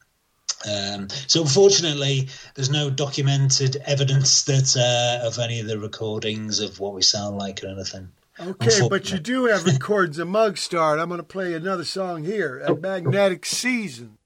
Um, 0.67 1.07
so 1.27 1.41
unfortunately, 1.41 2.29
there's 2.55 2.69
no 2.69 2.89
documented 2.89 3.77
evidence 3.85 4.43
that 4.45 4.75
uh, 4.75 5.27
of 5.27 5.39
any 5.39 5.59
of 5.59 5.67
the 5.67 5.79
recordings 5.79 6.59
of 6.59 6.79
what 6.79 6.93
we 6.93 7.01
sound 7.01 7.37
like 7.37 7.63
or 7.63 7.67
anything. 7.67 8.09
Okay, 8.39 8.87
but 8.87 9.11
you 9.11 9.17
do 9.17 9.45
have 9.45 9.65
records 9.65 10.19
of 10.19 10.27
Mugstar, 10.27 10.93
and 10.93 11.01
I'm 11.01 11.09
going 11.09 11.17
to 11.17 11.23
play 11.23 11.55
another 11.55 11.83
song 11.83 12.23
here. 12.23 12.59
"A 12.59 12.75
Magnetic 12.75 13.47
Season." 13.47 14.16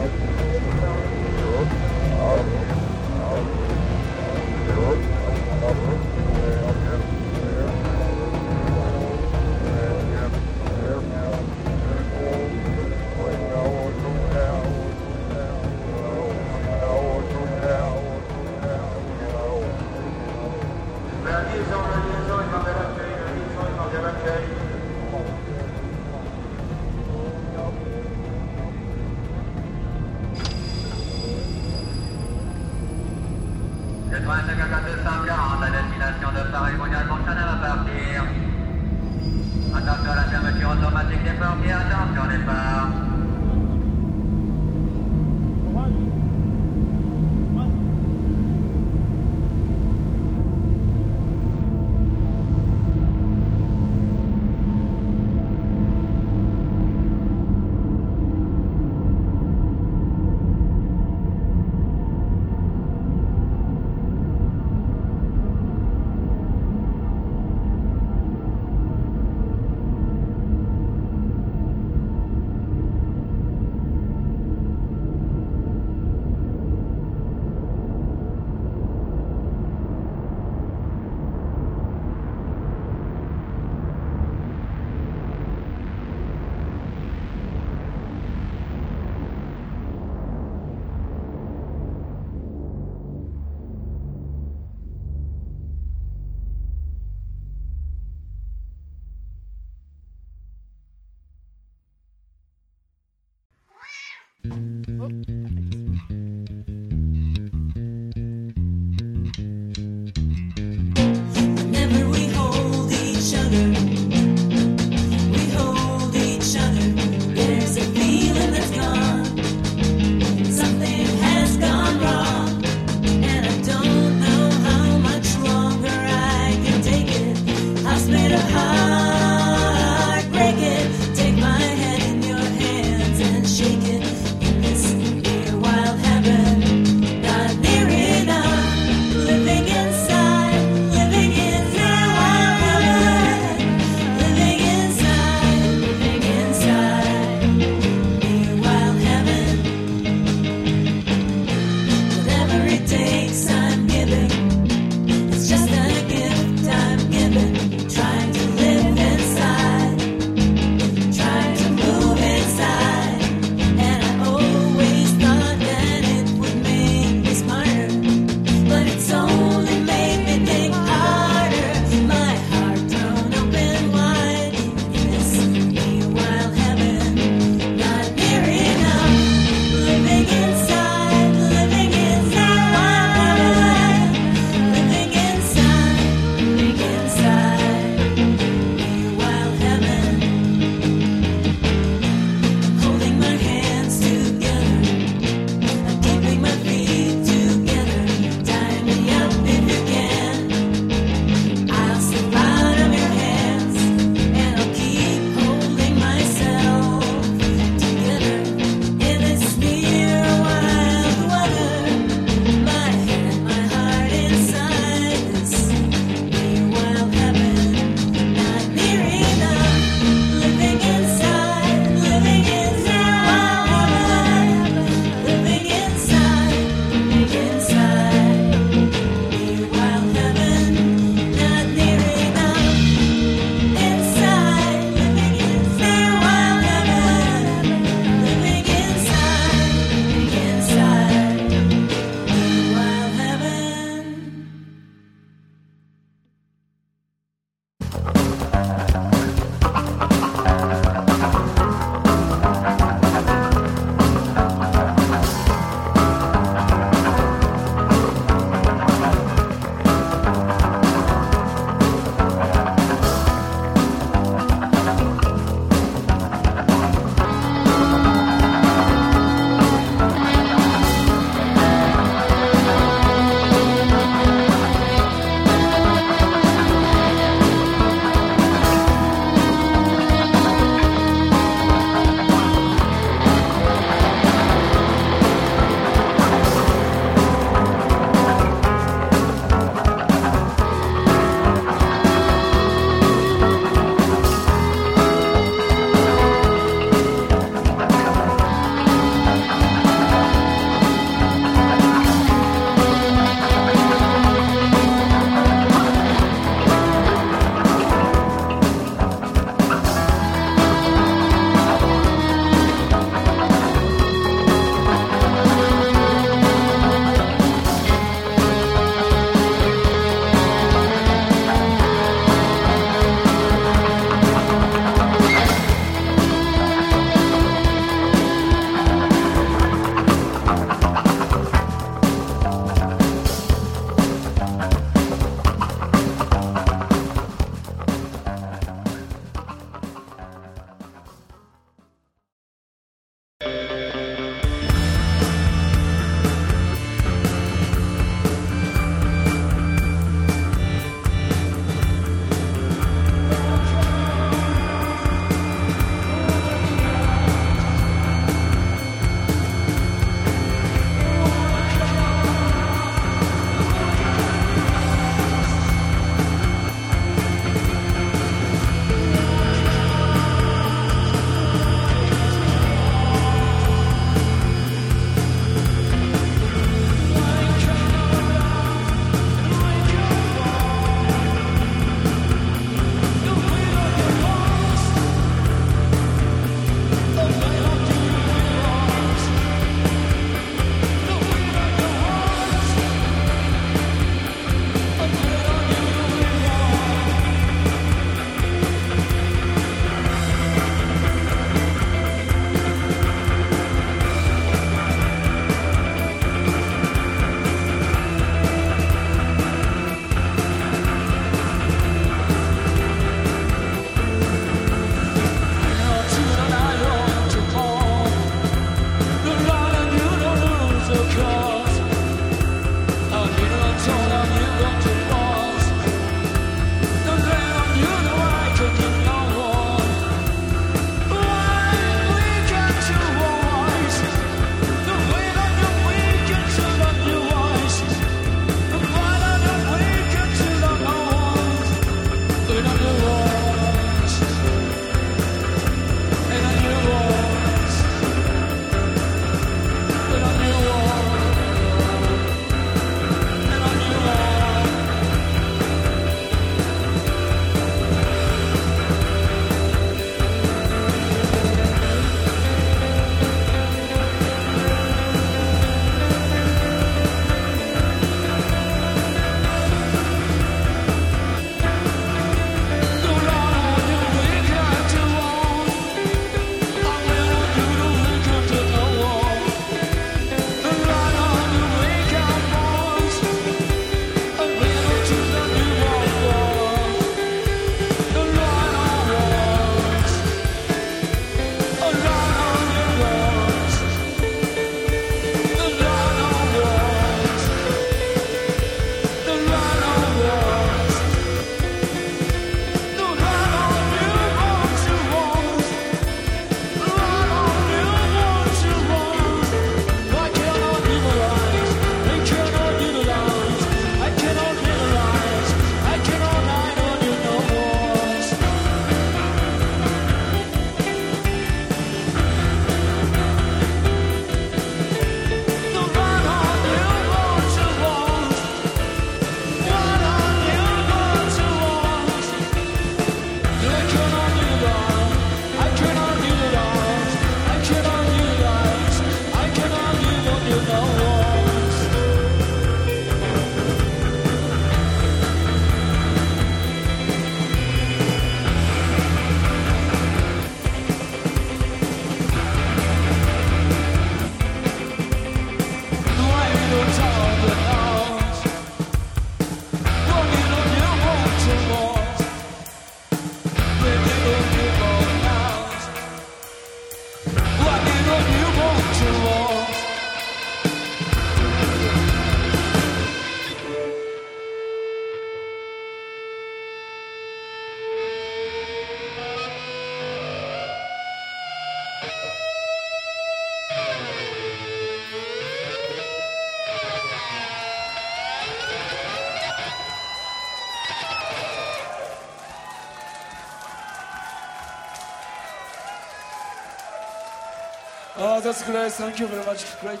That's 598.56 598.70
great. 598.70 598.92
Thank 598.92 599.20
you 599.20 599.26
very 599.26 599.44
much. 599.44 599.80
Great. 599.80 600.00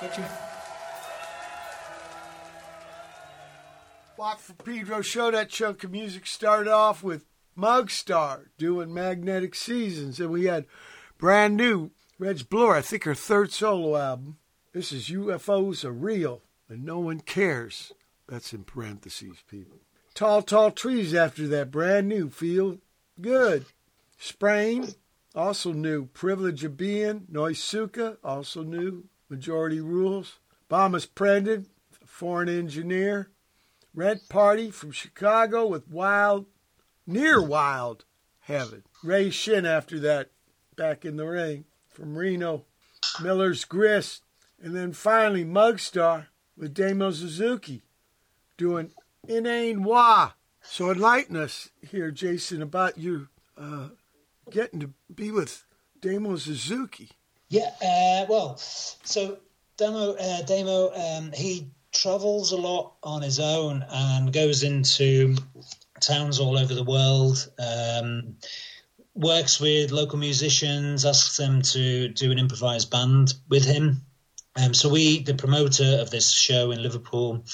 Thank 0.00 0.16
you. 0.16 0.24
Watt 4.16 4.40
from 4.40 4.56
Pedro 4.64 5.02
show. 5.02 5.30
That 5.30 5.50
chunk 5.50 5.84
of 5.84 5.90
music 5.90 6.26
started 6.26 6.72
off 6.72 7.02
with 7.02 7.26
Mugstar 7.56 8.46
doing 8.56 8.94
Magnetic 8.94 9.54
Seasons, 9.54 10.18
and 10.18 10.30
we 10.30 10.46
had 10.46 10.64
brand 11.18 11.58
new 11.58 11.90
Reg 12.18 12.48
Bloor, 12.48 12.74
I 12.74 12.80
think 12.80 13.04
her 13.04 13.14
third 13.14 13.52
solo 13.52 13.98
album. 13.98 14.38
This 14.72 14.90
is 14.90 15.10
UFOs 15.10 15.84
are 15.84 15.92
real 15.92 16.40
and 16.70 16.82
no 16.82 16.98
one 16.98 17.20
cares. 17.20 17.92
That's 18.26 18.54
in 18.54 18.64
parentheses, 18.64 19.44
people. 19.50 19.80
Tall, 20.14 20.40
tall 20.40 20.70
trees 20.70 21.12
after 21.12 21.46
that, 21.48 21.70
brand 21.70 22.08
new. 22.08 22.30
Feel 22.30 22.78
good. 23.20 23.66
Sprain, 24.18 24.94
also 25.36 25.72
knew 25.72 26.06
Privilege 26.06 26.64
of 26.64 26.76
Being, 26.76 27.26
Noisukka, 27.30 28.16
also 28.24 28.62
knew 28.62 29.04
Majority 29.28 29.80
Rules. 29.80 30.38
Bomis 30.68 31.06
Prendin, 31.06 31.66
foreign 32.04 32.48
engineer. 32.48 33.30
Rent 33.94 34.28
Party 34.28 34.70
from 34.70 34.90
Chicago 34.90 35.66
with 35.66 35.88
Wild, 35.88 36.46
near 37.06 37.40
Wild 37.40 38.04
Heaven. 38.40 38.82
Ray 39.02 39.30
Shinn 39.30 39.64
after 39.64 39.98
that, 40.00 40.30
back 40.76 41.04
in 41.04 41.16
the 41.16 41.26
ring 41.26 41.64
from 41.88 42.16
Reno. 42.16 42.64
Miller's 43.22 43.64
Grist. 43.64 44.22
And 44.60 44.74
then 44.74 44.92
finally 44.92 45.44
Mugstar 45.44 46.26
with 46.56 46.74
Damo 46.74 47.10
Suzuki 47.10 47.82
doing 48.56 48.92
Innanewah. 49.28 50.32
So 50.62 50.90
enlighten 50.90 51.36
us 51.36 51.70
here, 51.88 52.10
Jason, 52.10 52.62
about 52.62 52.98
you 52.98 53.28
uh, 53.56 53.88
getting 54.50 54.80
to 54.80 54.90
be 55.14 55.30
with 55.30 55.64
Damo 56.00 56.36
Suzuki. 56.36 57.10
Yeah, 57.48 57.70
uh, 57.82 58.26
well, 58.28 58.56
so 58.56 59.38
Damo, 59.76 60.14
uh, 60.14 60.42
Damo, 60.42 60.92
um, 60.94 61.32
he 61.32 61.70
travels 61.92 62.52
a 62.52 62.56
lot 62.56 62.94
on 63.02 63.22
his 63.22 63.40
own 63.40 63.84
and 63.90 64.32
goes 64.32 64.62
into 64.62 65.36
towns 66.00 66.40
all 66.40 66.58
over 66.58 66.74
the 66.74 66.84
world. 66.84 67.50
Um, 67.58 68.36
works 69.14 69.60
with 69.60 69.92
local 69.92 70.18
musicians, 70.18 71.04
asks 71.04 71.36
them 71.36 71.62
to 71.62 72.08
do 72.08 72.30
an 72.30 72.38
improvised 72.38 72.90
band 72.90 73.34
with 73.48 73.64
him. 73.64 74.02
Um, 74.56 74.74
so 74.74 74.88
we, 74.88 75.22
the 75.22 75.34
promoter 75.34 75.98
of 76.00 76.10
this 76.10 76.30
show 76.30 76.70
in 76.70 76.82
Liverpool, 76.82 77.44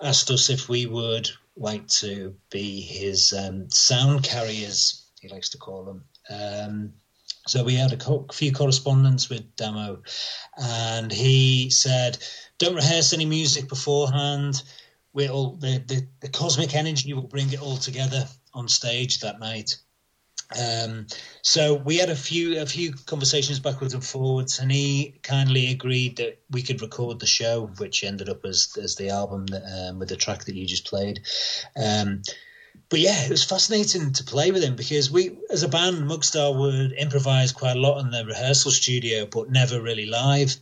asked 0.00 0.30
us 0.30 0.50
if 0.50 0.68
we 0.68 0.86
would 0.86 1.30
like 1.56 1.86
to 1.88 2.34
be 2.50 2.80
his 2.80 3.32
um, 3.32 3.70
sound 3.70 4.22
carriers, 4.22 5.06
he 5.20 5.28
likes 5.28 5.50
to 5.50 5.58
call 5.58 5.84
them. 5.84 6.04
Um, 6.30 6.94
so 7.46 7.62
we 7.62 7.74
had 7.74 7.92
a 7.92 7.96
co- 7.96 8.26
few 8.32 8.52
correspondence 8.52 9.28
with 9.28 9.54
Damo, 9.56 10.02
and 10.56 11.12
he 11.12 11.70
said, 11.70 12.18
"Don't 12.58 12.74
rehearse 12.74 13.12
any 13.12 13.26
music 13.26 13.68
beforehand. 13.68 14.62
We'll 15.12 15.52
the, 15.56 15.82
the 15.86 16.06
the 16.20 16.28
cosmic 16.28 16.74
energy 16.74 17.12
will 17.12 17.22
bring 17.22 17.52
it 17.52 17.60
all 17.60 17.76
together 17.76 18.26
on 18.54 18.68
stage 18.68 19.20
that 19.20 19.40
night." 19.40 19.76
Um, 20.58 21.06
so 21.42 21.74
we 21.74 21.96
had 21.96 22.10
a 22.10 22.16
few 22.16 22.60
a 22.60 22.66
few 22.66 22.92
conversations 23.06 23.60
backwards 23.60 23.94
and 23.94 24.04
forwards, 24.04 24.58
and 24.58 24.70
he 24.70 25.18
kindly 25.22 25.70
agreed 25.70 26.16
that 26.18 26.40
we 26.50 26.62
could 26.62 26.80
record 26.80 27.20
the 27.20 27.26
show, 27.26 27.66
which 27.78 28.04
ended 28.04 28.28
up 28.28 28.44
as 28.44 28.76
as 28.82 28.94
the 28.94 29.10
album 29.10 29.46
that, 29.46 29.64
um, 29.64 29.98
with 29.98 30.08
the 30.08 30.16
track 30.16 30.44
that 30.44 30.54
you 30.54 30.66
just 30.66 30.86
played. 30.86 31.20
Um, 31.76 32.22
but 32.88 33.00
yeah, 33.00 33.24
it 33.24 33.30
was 33.30 33.44
fascinating 33.44 34.12
to 34.12 34.24
play 34.24 34.50
with 34.50 34.62
him 34.62 34.76
because 34.76 35.10
we, 35.10 35.36
as 35.50 35.62
a 35.62 35.68
band, 35.68 36.08
Mugstar 36.08 36.56
would 36.56 36.92
improvise 36.92 37.52
quite 37.52 37.76
a 37.76 37.80
lot 37.80 38.00
in 38.00 38.10
the 38.10 38.24
rehearsal 38.24 38.70
studio, 38.70 39.26
but 39.26 39.50
never 39.50 39.80
really 39.80 40.06
live. 40.06 40.54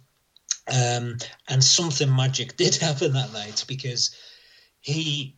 Um, 0.72 1.18
and 1.48 1.62
something 1.62 2.14
magic 2.14 2.56
did 2.56 2.76
happen 2.76 3.12
that 3.14 3.32
night 3.32 3.64
because 3.66 4.14
he 4.80 5.36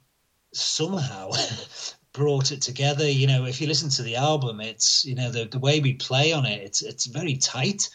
somehow 0.53 1.30
brought 2.12 2.53
it 2.53 2.62
together. 2.62 3.09
You 3.09 3.26
know, 3.26 3.47
if 3.47 3.61
you 3.61 3.66
listen 3.66 3.91
to 3.91 4.03
the 4.03 4.16
album, 4.16 4.61
it's 4.61 5.05
you 5.05 5.14
know 5.14 5.30
the 5.30 5.47
the 5.47 5.59
way 5.59 5.80
we 5.80 5.95
play 5.95 6.32
on 6.32 6.45
it, 6.47 6.62
it's 6.62 6.82
it's 6.82 7.07
very 7.07 7.37
tight, 7.37 7.89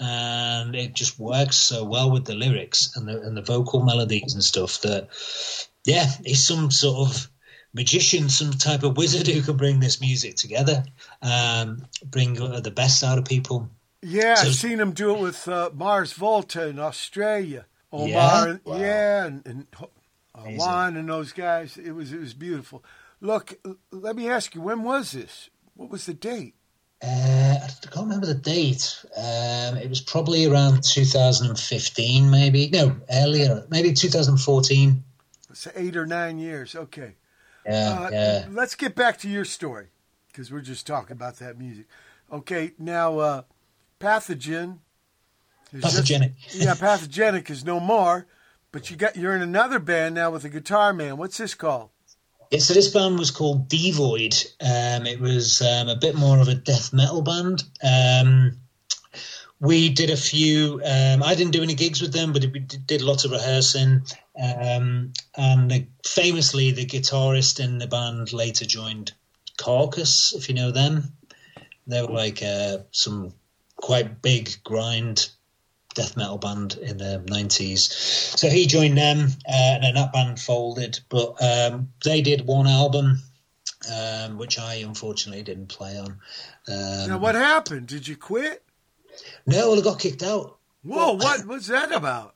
and 0.00 0.74
it 0.74 0.94
just 0.94 1.18
works 1.18 1.56
so 1.56 1.84
well 1.84 2.10
with 2.10 2.24
the 2.24 2.34
lyrics 2.34 2.96
and 2.96 3.06
the 3.06 3.20
and 3.20 3.36
the 3.36 3.42
vocal 3.42 3.84
melodies 3.84 4.34
and 4.34 4.42
stuff 4.42 4.80
that 4.82 5.08
yeah, 5.84 6.10
he's 6.24 6.44
some 6.44 6.70
sort 6.70 7.08
of 7.08 7.30
magician, 7.74 8.28
some 8.28 8.52
type 8.52 8.84
of 8.84 8.96
wizard 8.96 9.26
who 9.26 9.42
can 9.42 9.56
bring 9.56 9.80
this 9.80 10.00
music 10.00 10.36
together, 10.36 10.84
um, 11.20 11.84
bring 12.04 12.34
the 12.34 12.72
best 12.74 13.02
out 13.02 13.18
of 13.18 13.24
people. 13.24 13.68
Yeah, 14.00 14.36
so, 14.36 14.48
I've 14.48 14.54
seen 14.54 14.80
him 14.80 14.92
do 14.92 15.14
it 15.14 15.20
with 15.20 15.48
uh, 15.48 15.70
Mars 15.74 16.12
Volta 16.12 16.68
in 16.68 16.78
Australia. 16.78 17.66
Omar, 17.92 18.08
yeah, 18.08 18.56
wow. 18.64 18.76
yeah 18.76 19.24
and, 19.24 19.46
and 19.46 19.66
uh, 20.34 20.40
Juan 20.40 20.96
and 20.96 21.08
those 21.08 21.32
guys. 21.32 21.76
It 21.76 21.92
was 21.92 22.12
it 22.12 22.20
was 22.20 22.34
beautiful. 22.34 22.84
Look, 23.20 23.54
let 23.90 24.16
me 24.16 24.28
ask 24.28 24.54
you, 24.54 24.60
when 24.60 24.82
was 24.82 25.12
this? 25.12 25.48
What 25.74 25.90
was 25.90 26.06
the 26.06 26.14
date? 26.14 26.54
Uh, 27.02 27.56
I 27.62 27.68
can't 27.82 28.06
remember 28.06 28.26
the 28.26 28.34
date. 28.34 29.04
Um, 29.16 29.76
it 29.76 29.88
was 29.88 30.00
probably 30.00 30.46
around 30.46 30.82
2015, 30.82 32.30
maybe. 32.30 32.68
No, 32.70 32.96
earlier, 33.10 33.66
maybe 33.68 33.92
2014. 33.92 35.04
It's 35.50 35.68
eight 35.76 35.96
or 35.96 36.06
nine 36.06 36.38
years. 36.38 36.74
Okay. 36.74 37.14
Yeah, 37.66 37.72
uh, 37.72 38.10
yeah. 38.12 38.46
Let's 38.50 38.74
get 38.74 38.94
back 38.94 39.18
to 39.18 39.28
your 39.28 39.44
story 39.44 39.88
because 40.28 40.52
we're 40.52 40.60
just 40.60 40.86
talking 40.86 41.12
about 41.12 41.38
that 41.38 41.58
music. 41.58 41.86
Okay, 42.32 42.72
now 42.78 43.18
uh, 43.18 43.42
pathogen. 44.00 44.78
Pathogenic. 45.80 46.36
Just, 46.38 46.56
yeah, 46.56 46.74
pathogenic 46.74 47.50
is 47.50 47.64
no 47.64 47.80
more. 47.80 48.26
But 48.72 48.90
you 48.90 48.96
got 48.96 49.16
you're 49.16 49.36
in 49.36 49.42
another 49.42 49.78
band 49.78 50.16
now 50.16 50.30
with 50.30 50.44
a 50.44 50.48
guitar 50.48 50.92
man. 50.92 51.16
What's 51.16 51.38
this 51.38 51.54
called? 51.54 51.90
Yeah, 52.50 52.58
so 52.58 52.74
this 52.74 52.88
band 52.88 53.18
was 53.18 53.30
called 53.30 53.68
Devoid. 53.68 54.34
Um, 54.60 55.06
it 55.06 55.20
was 55.20 55.62
um, 55.62 55.88
a 55.88 55.96
bit 55.96 56.14
more 56.14 56.38
of 56.38 56.48
a 56.48 56.54
death 56.54 56.92
metal 56.92 57.22
band. 57.22 57.64
Um, 57.82 58.58
we 59.64 59.88
did 59.88 60.10
a 60.10 60.16
few. 60.16 60.80
Um, 60.84 61.22
I 61.22 61.34
didn't 61.34 61.52
do 61.52 61.62
any 61.62 61.74
gigs 61.74 62.02
with 62.02 62.12
them, 62.12 62.32
but 62.32 62.44
we 62.52 62.58
did 62.60 63.00
lots 63.00 63.24
of 63.24 63.30
rehearsing. 63.30 64.02
Um, 64.40 65.12
and 65.36 65.86
famously, 66.04 66.72
the 66.72 66.84
guitarist 66.84 67.64
in 67.64 67.78
the 67.78 67.86
band 67.86 68.32
later 68.32 68.66
joined 68.66 69.12
Carcass, 69.56 70.34
if 70.34 70.48
you 70.48 70.54
know 70.54 70.70
them. 70.70 71.12
They 71.86 72.02
were 72.02 72.08
like 72.08 72.42
uh, 72.42 72.78
some 72.90 73.32
quite 73.76 74.20
big 74.20 74.50
grind 74.64 75.30
death 75.94 76.16
metal 76.16 76.38
band 76.38 76.74
in 76.74 76.98
the 76.98 77.22
90s. 77.26 78.38
So 78.38 78.48
he 78.48 78.66
joined 78.66 78.98
them, 78.98 79.28
uh, 79.48 79.52
and 79.52 79.84
then 79.84 79.94
that 79.94 80.12
band 80.12 80.40
folded. 80.40 81.00
But 81.08 81.40
um, 81.40 81.90
they 82.04 82.20
did 82.20 82.46
one 82.46 82.66
album, 82.66 83.22
um, 83.90 84.36
which 84.36 84.58
I 84.58 84.76
unfortunately 84.76 85.42
didn't 85.42 85.68
play 85.68 85.98
on. 85.98 86.18
Um, 86.68 87.08
now, 87.08 87.18
what 87.18 87.34
happened? 87.34 87.86
Did 87.86 88.08
you 88.08 88.16
quit? 88.16 88.63
No, 89.46 89.70
well, 89.70 89.78
I 89.78 89.82
got 89.82 90.00
kicked 90.00 90.22
out. 90.22 90.58
Whoa, 90.82 91.12
what 91.14 91.46
was 91.46 91.68
that 91.68 91.92
about? 91.92 92.34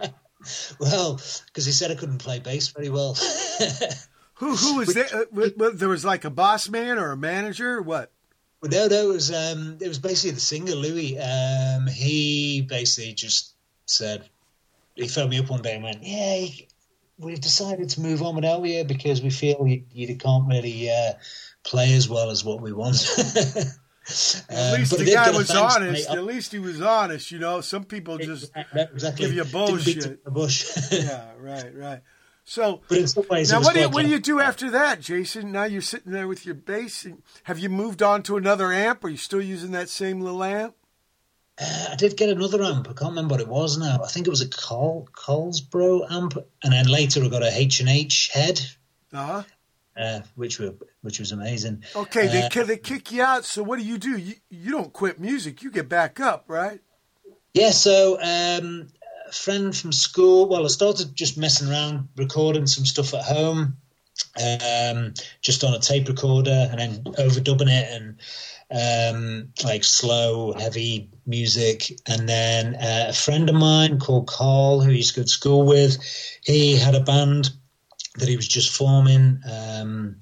well, 0.80 1.20
because 1.46 1.66
he 1.66 1.72
said 1.72 1.90
I 1.90 1.94
couldn't 1.94 2.18
play 2.18 2.40
bass 2.40 2.68
very 2.68 2.90
well. 2.90 3.14
who 4.34 4.56
who 4.56 4.76
was 4.76 4.94
there? 4.94 5.06
Uh, 5.12 5.70
there 5.74 5.88
was 5.88 6.04
like 6.04 6.24
a 6.24 6.30
boss 6.30 6.68
man 6.68 6.98
or 6.98 7.12
a 7.12 7.16
manager 7.16 7.78
or 7.78 7.82
what? 7.82 8.10
no, 8.70 8.86
no, 8.86 9.10
it 9.10 9.12
was 9.12 9.30
um, 9.30 9.78
it 9.80 9.88
was 9.88 9.98
basically 9.98 10.32
the 10.32 10.40
singer 10.40 10.74
Louis. 10.74 11.18
Um, 11.18 11.86
he 11.86 12.62
basically 12.62 13.12
just 13.12 13.54
said 13.86 14.28
he 14.94 15.08
phoned 15.08 15.30
me 15.30 15.38
up 15.38 15.50
one 15.50 15.62
day 15.62 15.74
and 15.74 15.84
went, 15.84 16.02
"Yeah, 16.02 16.46
we've 17.18 17.40
decided 17.40 17.90
to 17.90 18.00
move 18.00 18.22
on 18.22 18.34
without 18.34 18.64
you 18.64 18.84
because 18.84 19.22
we 19.22 19.30
feel 19.30 19.66
you, 19.66 19.84
you 19.92 20.16
can't 20.16 20.48
really 20.48 20.90
uh, 20.90 21.12
play 21.62 21.94
as 21.94 22.08
well 22.08 22.30
as 22.30 22.44
what 22.44 22.60
we 22.60 22.72
want." 22.72 22.96
At 24.06 24.74
um, 24.74 24.80
least 24.80 24.98
the 24.98 25.04
guy 25.04 25.30
was 25.30 25.50
honest. 25.50 26.10
At 26.10 26.24
least 26.24 26.52
he 26.52 26.58
was 26.58 26.80
honest. 26.80 27.30
You 27.30 27.38
know, 27.38 27.60
some 27.62 27.84
people 27.84 28.18
just 28.18 28.52
exactly. 28.54 29.26
give 29.26 29.34
you 29.34 29.42
a 29.42 29.46
bullshit. 29.46 30.22
bush. 30.24 30.76
yeah, 30.92 31.30
right, 31.38 31.74
right. 31.74 32.00
So, 32.44 32.82
but 32.88 32.98
in 32.98 33.08
some 33.08 33.24
ways, 33.30 33.50
now 33.50 33.62
what 33.62 33.72
do, 33.72 33.80
you, 33.80 33.88
what 33.88 34.04
do 34.04 34.10
you 34.10 34.18
do 34.18 34.38
after 34.38 34.70
that, 34.72 35.00
Jason? 35.00 35.50
Now 35.50 35.64
you're 35.64 35.80
sitting 35.80 36.12
there 36.12 36.28
with 36.28 36.44
your 36.44 36.54
bass. 36.54 37.06
Have 37.44 37.58
you 37.58 37.70
moved 37.70 38.02
on 38.02 38.22
to 38.24 38.36
another 38.36 38.70
amp? 38.70 39.02
Are 39.04 39.08
you 39.08 39.16
still 39.16 39.40
using 39.40 39.70
that 39.70 39.88
same 39.88 40.20
little 40.20 40.44
amp? 40.44 40.74
Uh, 41.58 41.86
I 41.92 41.96
did 41.96 42.18
get 42.18 42.28
another 42.28 42.62
amp. 42.62 42.88
I 42.90 42.92
can't 42.92 43.12
remember 43.12 43.34
what 43.34 43.40
it 43.40 43.48
was 43.48 43.78
now. 43.78 44.00
I 44.04 44.08
think 44.08 44.26
it 44.26 44.30
was 44.30 44.42
a 44.42 44.48
Col- 44.48 45.08
Carlsbro 45.12 46.10
amp, 46.10 46.36
and 46.62 46.74
then 46.74 46.86
later 46.86 47.24
I 47.24 47.28
got 47.28 47.42
a 47.42 47.58
H 47.58 47.80
and 47.80 47.88
H 47.88 48.28
head, 48.34 48.60
uh-huh. 49.14 49.44
Uh, 49.96 50.20
which 50.34 50.58
were 50.58 50.74
which 51.02 51.18
was 51.18 51.32
amazing. 51.32 51.84
Okay, 51.94 52.26
they 52.26 52.42
uh, 52.42 52.64
they 52.64 52.76
kick 52.76 53.12
you 53.12 53.22
out. 53.22 53.44
So 53.44 53.62
what 53.62 53.78
do 53.78 53.84
you 53.84 53.98
do? 53.98 54.16
You 54.16 54.34
you 54.50 54.72
don't 54.72 54.92
quit 54.92 55.20
music. 55.20 55.62
You 55.62 55.70
get 55.70 55.88
back 55.88 56.20
up, 56.20 56.44
right? 56.48 56.80
Yeah. 57.52 57.70
So 57.70 58.18
um, 58.20 58.88
friend 59.32 59.76
from 59.76 59.92
school. 59.92 60.48
Well, 60.48 60.64
I 60.64 60.68
started 60.68 61.14
just 61.14 61.38
messing 61.38 61.70
around, 61.70 62.08
recording 62.16 62.66
some 62.66 62.84
stuff 62.86 63.14
at 63.14 63.22
home. 63.24 63.76
um, 64.40 65.14
just 65.40 65.64
on 65.64 65.74
a 65.74 65.78
tape 65.78 66.08
recorder 66.08 66.68
and 66.70 66.80
then 66.80 67.02
overdubbing 67.14 67.68
it 67.68 67.88
and 67.90 68.18
um, 68.70 69.48
like 69.64 69.84
slow, 69.84 70.52
heavy 70.52 71.10
music. 71.26 72.00
And 72.06 72.28
then 72.28 72.74
uh, 72.74 73.06
a 73.08 73.12
friend 73.12 73.48
of 73.48 73.54
mine 73.54 73.98
called 73.98 74.26
Carl, 74.26 74.80
who 74.80 74.90
used 74.90 75.14
to 75.14 75.20
go 75.20 75.24
to 75.24 75.28
school 75.28 75.66
with, 75.66 75.98
he 76.42 76.76
had 76.76 76.94
a 76.94 77.00
band 77.00 77.50
that 78.18 78.28
he 78.28 78.36
was 78.36 78.48
just 78.48 78.74
forming. 78.74 79.40
Um, 79.50 80.16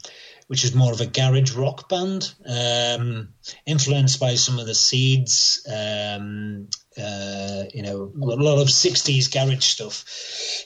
which 0.48 0.64
is 0.64 0.74
more 0.74 0.92
of 0.92 1.00
a 1.00 1.06
garage 1.06 1.52
rock 1.52 1.88
band, 1.88 2.34
um, 2.46 3.30
influenced 3.64 4.20
by 4.20 4.34
some 4.34 4.58
of 4.58 4.66
the 4.66 4.74
Seeds, 4.74 5.66
um, 5.66 6.68
uh, 6.98 7.62
you 7.72 7.82
know, 7.82 8.12
a 8.14 8.36
lot 8.36 8.60
of 8.60 8.68
'60s 8.68 9.32
garage 9.32 9.64
stuff. 9.64 10.04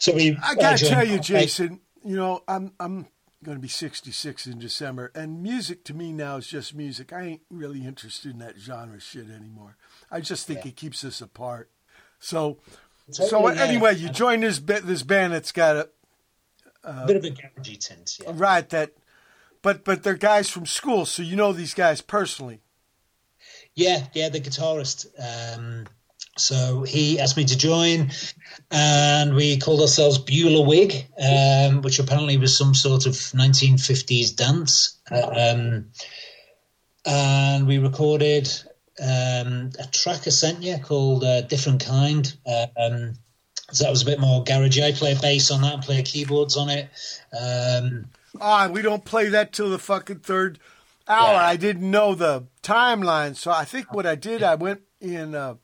So 0.00 0.12
we. 0.12 0.36
I 0.42 0.56
gotta 0.56 0.84
tell 0.84 1.06
you, 1.06 1.20
Jason. 1.20 1.80
You 2.02 2.16
know, 2.16 2.42
I'm 2.48 2.72
I'm 2.80 3.06
going 3.44 3.56
to 3.56 3.62
be 3.62 3.68
66 3.68 4.46
in 4.46 4.58
December, 4.58 5.12
and 5.14 5.42
music 5.42 5.84
to 5.84 5.94
me 5.94 6.12
now 6.12 6.36
is 6.36 6.48
just 6.48 6.74
music. 6.74 7.12
I 7.12 7.22
ain't 7.22 7.42
really 7.48 7.86
interested 7.86 8.32
in 8.32 8.38
that 8.38 8.58
genre 8.58 8.98
shit 8.98 9.30
anymore. 9.30 9.76
I 10.10 10.20
just 10.20 10.46
think 10.48 10.64
yeah. 10.64 10.70
it 10.70 10.76
keeps 10.76 11.04
us 11.04 11.20
apart. 11.20 11.70
So, 12.18 12.58
totally, 13.12 13.28
so 13.28 13.46
anyway, 13.46 13.94
you 13.94 14.08
join 14.08 14.40
this 14.40 14.58
this 14.58 15.04
band 15.04 15.32
that's 15.32 15.52
got 15.52 15.76
a, 15.76 15.88
a 16.86 17.06
bit 17.06 17.16
of 17.16 17.24
a 17.24 17.30
garagey 17.30 17.78
tint, 17.78 18.18
yeah. 18.22 18.32
right? 18.34 18.68
That 18.70 18.92
but 19.62 19.84
but 19.84 20.02
they're 20.02 20.14
guys 20.14 20.48
from 20.48 20.66
school, 20.66 21.06
so 21.06 21.22
you 21.22 21.36
know 21.36 21.52
these 21.52 21.74
guys 21.74 22.00
personally. 22.00 22.60
Yeah, 23.74 24.06
yeah, 24.14 24.30
the 24.30 24.40
guitarist. 24.40 25.06
Um, 25.18 25.86
so 26.38 26.82
he 26.82 27.18
asked 27.18 27.36
me 27.36 27.44
to 27.46 27.56
join, 27.56 28.10
and 28.70 29.34
we 29.34 29.58
called 29.58 29.80
ourselves 29.80 30.18
Bulah 30.18 30.66
Wigg, 30.66 31.06
um, 31.18 31.82
which 31.82 31.98
apparently 31.98 32.36
was 32.36 32.56
some 32.56 32.74
sort 32.74 33.06
of 33.06 33.12
1950s 33.12 34.36
dance. 34.36 34.98
Um, 35.10 35.90
and 37.04 37.66
we 37.66 37.78
recorded 37.78 38.48
um, 39.00 39.70
a 39.78 39.86
track 39.92 40.26
I 40.26 40.30
sent 40.30 40.62
you 40.62 40.78
called 40.78 41.24
uh, 41.24 41.42
Different 41.42 41.84
Kind. 41.84 42.34
Um, 42.46 43.14
so 43.72 43.84
that 43.84 43.90
was 43.90 44.02
a 44.02 44.06
bit 44.06 44.20
more 44.20 44.44
garagey. 44.44 44.82
I 44.82 44.92
play 44.92 45.16
bass 45.20 45.50
on 45.50 45.62
that 45.62 45.74
and 45.74 45.82
play 45.82 46.02
keyboards 46.02 46.56
on 46.56 46.68
it. 46.68 46.88
Um, 47.38 48.06
ah, 48.40 48.68
we 48.70 48.82
don't 48.82 49.04
play 49.04 49.28
that 49.28 49.52
till 49.52 49.70
the 49.70 49.78
fucking 49.78 50.20
third 50.20 50.58
hour. 51.08 51.32
Yeah. 51.34 51.46
I 51.46 51.56
didn't 51.56 51.90
know 51.90 52.14
the 52.14 52.44
timeline, 52.62 53.36
so 53.36 53.50
I 53.50 53.64
think 53.64 53.92
what 53.92 54.06
I 54.06 54.14
did, 54.14 54.42
I 54.42 54.54
went 54.54 54.82
in 55.00 55.34
uh, 55.34 55.54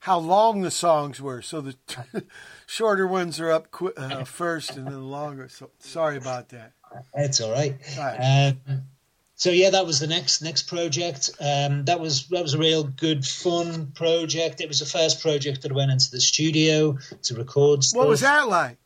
how 0.00 0.18
long 0.18 0.62
the 0.62 0.70
songs 0.70 1.20
were. 1.20 1.42
So 1.42 1.60
the 1.60 1.76
shorter 2.66 3.06
ones 3.06 3.38
are 3.40 3.50
up 3.50 3.70
qu- 3.70 3.94
uh, 3.96 4.24
first, 4.24 4.76
and 4.76 4.86
then 4.86 4.94
the 4.94 4.98
longer. 5.00 5.48
So 5.48 5.70
sorry 5.78 6.16
about 6.16 6.48
that. 6.50 6.72
It's 7.14 7.40
all 7.40 7.52
right. 7.52 7.76
All 7.96 8.04
right. 8.04 8.54
Um, 8.68 8.82
so 9.42 9.50
yeah, 9.50 9.70
that 9.70 9.84
was 9.84 9.98
the 9.98 10.06
next 10.06 10.40
next 10.40 10.68
project. 10.68 11.30
Um, 11.40 11.84
that 11.86 11.98
was 11.98 12.28
that 12.28 12.44
was 12.44 12.54
a 12.54 12.58
real 12.58 12.84
good 12.84 13.26
fun 13.26 13.88
project. 13.88 14.60
It 14.60 14.68
was 14.68 14.78
the 14.78 14.86
first 14.86 15.20
project 15.20 15.62
that 15.62 15.72
I 15.72 15.74
went 15.74 15.90
into 15.90 16.12
the 16.12 16.20
studio 16.20 16.96
to 17.24 17.34
record. 17.34 17.82
Stuff. 17.82 17.98
What 17.98 18.08
was 18.08 18.20
that 18.20 18.46
like? 18.46 18.76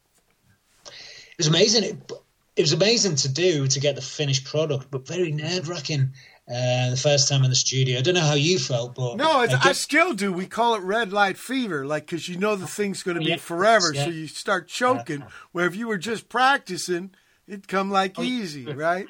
It 0.86 1.36
was 1.36 1.48
amazing. 1.48 1.84
It, 1.84 2.12
it 2.57 2.62
was 2.62 2.72
amazing 2.72 3.16
to 3.16 3.28
do 3.28 3.66
to 3.66 3.80
get 3.80 3.96
the 3.96 4.00
finished 4.00 4.46
product, 4.46 4.90
but 4.90 5.07
very 5.07 5.30
nerve 5.30 5.68
wracking. 5.68 6.14
Uh, 6.48 6.88
the 6.88 6.96
first 6.96 7.28
time 7.28 7.44
in 7.44 7.50
the 7.50 7.57
studio, 7.57 7.98
I 7.98 8.00
don't 8.00 8.14
know 8.14 8.20
how 8.20 8.32
you 8.32 8.59
felt, 8.59 8.94
but 8.94 9.16
no, 9.16 9.28
I, 9.28 9.48
I, 9.61 9.72
still 9.72 10.14
do. 10.14 10.32
We 10.32 10.46
call 10.46 10.76
it 10.76 10.80
red 10.80 11.12
light 11.12 11.36
fever, 11.36 11.84
like 11.84 12.07
because 12.07 12.30
you 12.30 12.38
know 12.38 12.57
the 12.57 12.68
thing's 12.68 13.02
going 13.02 13.18
to 13.18 13.22
be 13.22 13.32
yeah, 13.32 13.36
forever, 13.36 13.92
yeah. 13.92 14.04
so 14.04 14.11
you 14.11 14.26
start 14.26 14.68
choking. 14.68 15.20
Yeah. 15.20 15.28
Where 15.52 15.66
if 15.66 15.76
you 15.76 15.86
were 15.86 15.98
just 15.98 16.30
practicing, 16.30 17.11
it'd 17.46 17.68
come 17.68 17.90
like 17.90 18.14
oh, 18.16 18.22
easy, 18.22 18.64
right? 18.72 19.09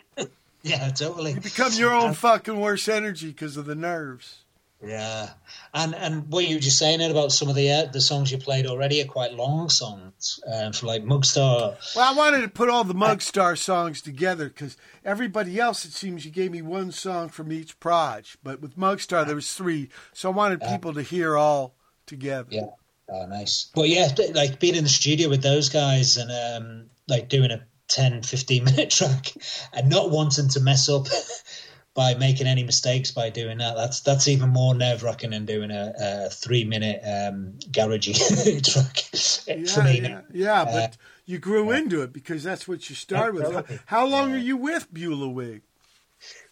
Yeah, 0.66 0.88
totally. 0.90 1.32
You 1.32 1.40
become 1.40 1.72
your 1.74 1.92
own 1.92 2.14
fucking 2.14 2.58
worst 2.60 2.88
energy 2.88 3.28
because 3.28 3.56
of 3.56 3.66
the 3.66 3.74
nerves. 3.74 4.42
Yeah, 4.84 5.30
and 5.72 5.94
and 5.94 6.28
what 6.28 6.46
you 6.46 6.56
were 6.56 6.60
just 6.60 6.78
saying 6.78 7.00
it 7.00 7.10
about 7.10 7.32
some 7.32 7.48
of 7.48 7.54
the 7.54 7.70
uh, 7.70 7.86
the 7.86 8.00
songs 8.00 8.30
you 8.30 8.36
played 8.36 8.66
already 8.66 9.00
are 9.00 9.06
quite 9.06 9.32
long 9.32 9.70
songs 9.70 10.38
uh, 10.46 10.70
for 10.72 10.86
like 10.86 11.02
Mugstar. 11.02 11.76
Well, 11.96 12.12
I 12.12 12.14
wanted 12.14 12.42
to 12.42 12.48
put 12.48 12.68
all 12.68 12.84
the 12.84 12.94
Mugstar 12.94 13.56
songs 13.56 14.02
together 14.02 14.48
because 14.48 14.76
everybody 15.02 15.58
else, 15.58 15.86
it 15.86 15.92
seems, 15.92 16.26
you 16.26 16.30
gave 16.30 16.52
me 16.52 16.60
one 16.60 16.92
song 16.92 17.30
from 17.30 17.52
each 17.52 17.80
proj, 17.80 18.36
but 18.42 18.60
with 18.60 18.76
Mugstar 18.76 19.24
there 19.24 19.34
was 19.34 19.54
three, 19.54 19.88
so 20.12 20.30
I 20.30 20.34
wanted 20.34 20.60
people 20.60 20.92
to 20.92 21.02
hear 21.02 21.38
all 21.38 21.74
together. 22.04 22.48
Yeah, 22.50 22.66
oh, 23.08 23.26
nice. 23.26 23.70
But 23.74 23.88
yeah, 23.88 24.08
like 24.34 24.60
being 24.60 24.74
in 24.74 24.84
the 24.84 24.90
studio 24.90 25.30
with 25.30 25.42
those 25.42 25.70
guys 25.70 26.18
and 26.18 26.30
um, 26.30 26.90
like 27.08 27.30
doing 27.30 27.50
a 27.50 27.62
10, 27.88 28.22
15 28.22 28.64
minute 28.64 28.90
track 28.90 29.32
and 29.72 29.88
not 29.88 30.10
wanting 30.10 30.48
to 30.50 30.60
mess 30.60 30.88
up 30.88 31.06
by 31.94 32.14
making 32.14 32.46
any 32.46 32.62
mistakes 32.62 33.10
by 33.10 33.30
doing 33.30 33.58
that. 33.58 33.74
That's 33.74 34.00
that's 34.00 34.28
even 34.28 34.50
more 34.50 34.74
nerve 34.74 35.02
wracking 35.02 35.30
than 35.30 35.46
doing 35.46 35.70
a, 35.70 35.92
a 35.98 36.30
three 36.30 36.64
minute 36.64 37.00
um, 37.02 37.54
garagey 37.70 38.14
track 38.72 39.46
yeah, 39.46 39.66
for 39.66 39.82
me. 39.82 40.00
Yeah, 40.00 40.20
yeah 40.32 40.64
but 40.64 40.92
uh, 40.92 40.96
you 41.24 41.38
grew 41.38 41.70
yeah. 41.70 41.78
into 41.78 42.02
it 42.02 42.12
because 42.12 42.42
that's 42.42 42.68
what 42.68 42.88
you 42.88 42.94
started 42.94 43.34
with. 43.34 43.52
How, 43.52 43.64
how 43.86 44.06
long 44.06 44.30
yeah. 44.30 44.36
are 44.36 44.40
you 44.40 44.56
with 44.58 44.92
Bulah 44.92 45.32
Wigg? 45.32 45.62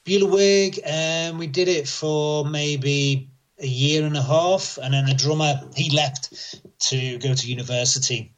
Bulah 0.04 0.32
Wigg, 0.32 0.80
um, 0.84 1.38
we 1.38 1.46
did 1.46 1.68
it 1.68 1.86
for 1.86 2.44
maybe 2.44 3.30
a 3.58 3.66
year 3.66 4.04
and 4.04 4.16
a 4.16 4.22
half, 4.22 4.78
and 4.82 4.94
then 4.94 5.06
the 5.06 5.14
drummer 5.14 5.60
he 5.76 5.94
left 5.94 6.60
to 6.88 7.18
go 7.18 7.34
to 7.34 7.48
university. 7.48 8.33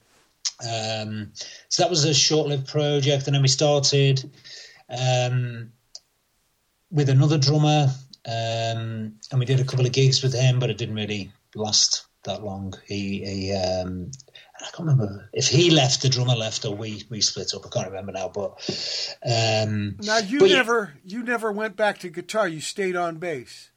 Um, 0.62 1.32
so 1.68 1.82
that 1.82 1.90
was 1.90 2.05
a 2.05 2.14
short-lived 2.14 2.68
project, 2.68 3.26
and 3.26 3.34
then 3.34 3.42
we 3.42 3.49
started. 3.49 4.30
Um, 4.88 5.72
with 6.90 7.09
another 7.09 7.38
drummer, 7.38 7.88
um, 8.26 9.14
and 9.30 9.38
we 9.38 9.44
did 9.44 9.61
a 9.61 9.64
couple 9.64 9.86
of 9.86 9.92
gigs 9.92 10.22
with 10.22 10.34
him, 10.34 10.59
but 10.59 10.70
it 10.70 10.78
didn't 10.78 10.94
really 10.94 11.32
last 11.55 12.07
that 12.24 12.42
long. 12.42 12.74
He, 12.86 13.24
he 13.24 13.53
um, 13.53 14.11
I 14.61 14.64
can't 14.64 14.88
remember 14.88 15.28
if 15.32 15.49
he 15.49 15.70
left, 15.70 16.03
the 16.03 16.09
drummer 16.09 16.34
left, 16.34 16.64
or 16.64 16.74
we 16.74 17.05
we 17.11 17.20
split 17.20 17.55
up. 17.55 17.66
I 17.66 17.68
can't 17.68 17.88
remember 17.88 18.12
now. 18.12 18.28
But 18.28 18.53
um, 19.24 19.97
now 20.01 20.18
you 20.18 20.49
never 20.49 20.94
yeah. 21.05 21.18
you 21.18 21.22
never 21.22 21.53
went 21.53 21.76
back 21.76 21.99
to 21.99 22.09
guitar. 22.09 22.49
You 22.49 22.61
stayed 22.61 22.97
on 22.97 23.16
bass. 23.16 23.70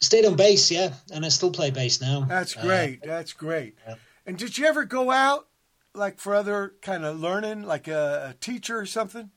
Stayed 0.00 0.24
on 0.24 0.36
bass, 0.36 0.70
yeah, 0.70 0.92
and 1.12 1.24
I 1.24 1.28
still 1.28 1.50
play 1.50 1.70
bass 1.70 2.00
now. 2.00 2.20
That's 2.20 2.54
great. 2.54 3.02
Uh, 3.02 3.06
That's 3.06 3.32
great. 3.32 3.74
Yeah. 3.86 3.96
And 4.26 4.36
did 4.36 4.58
you 4.58 4.66
ever 4.66 4.84
go 4.84 5.10
out 5.10 5.48
like 5.94 6.18
for 6.18 6.34
other 6.34 6.74
kind 6.82 7.04
of 7.04 7.18
learning, 7.20 7.62
like 7.62 7.88
a, 7.88 8.30
a 8.30 8.34
teacher 8.34 8.78
or 8.78 8.86
something? 8.86 9.30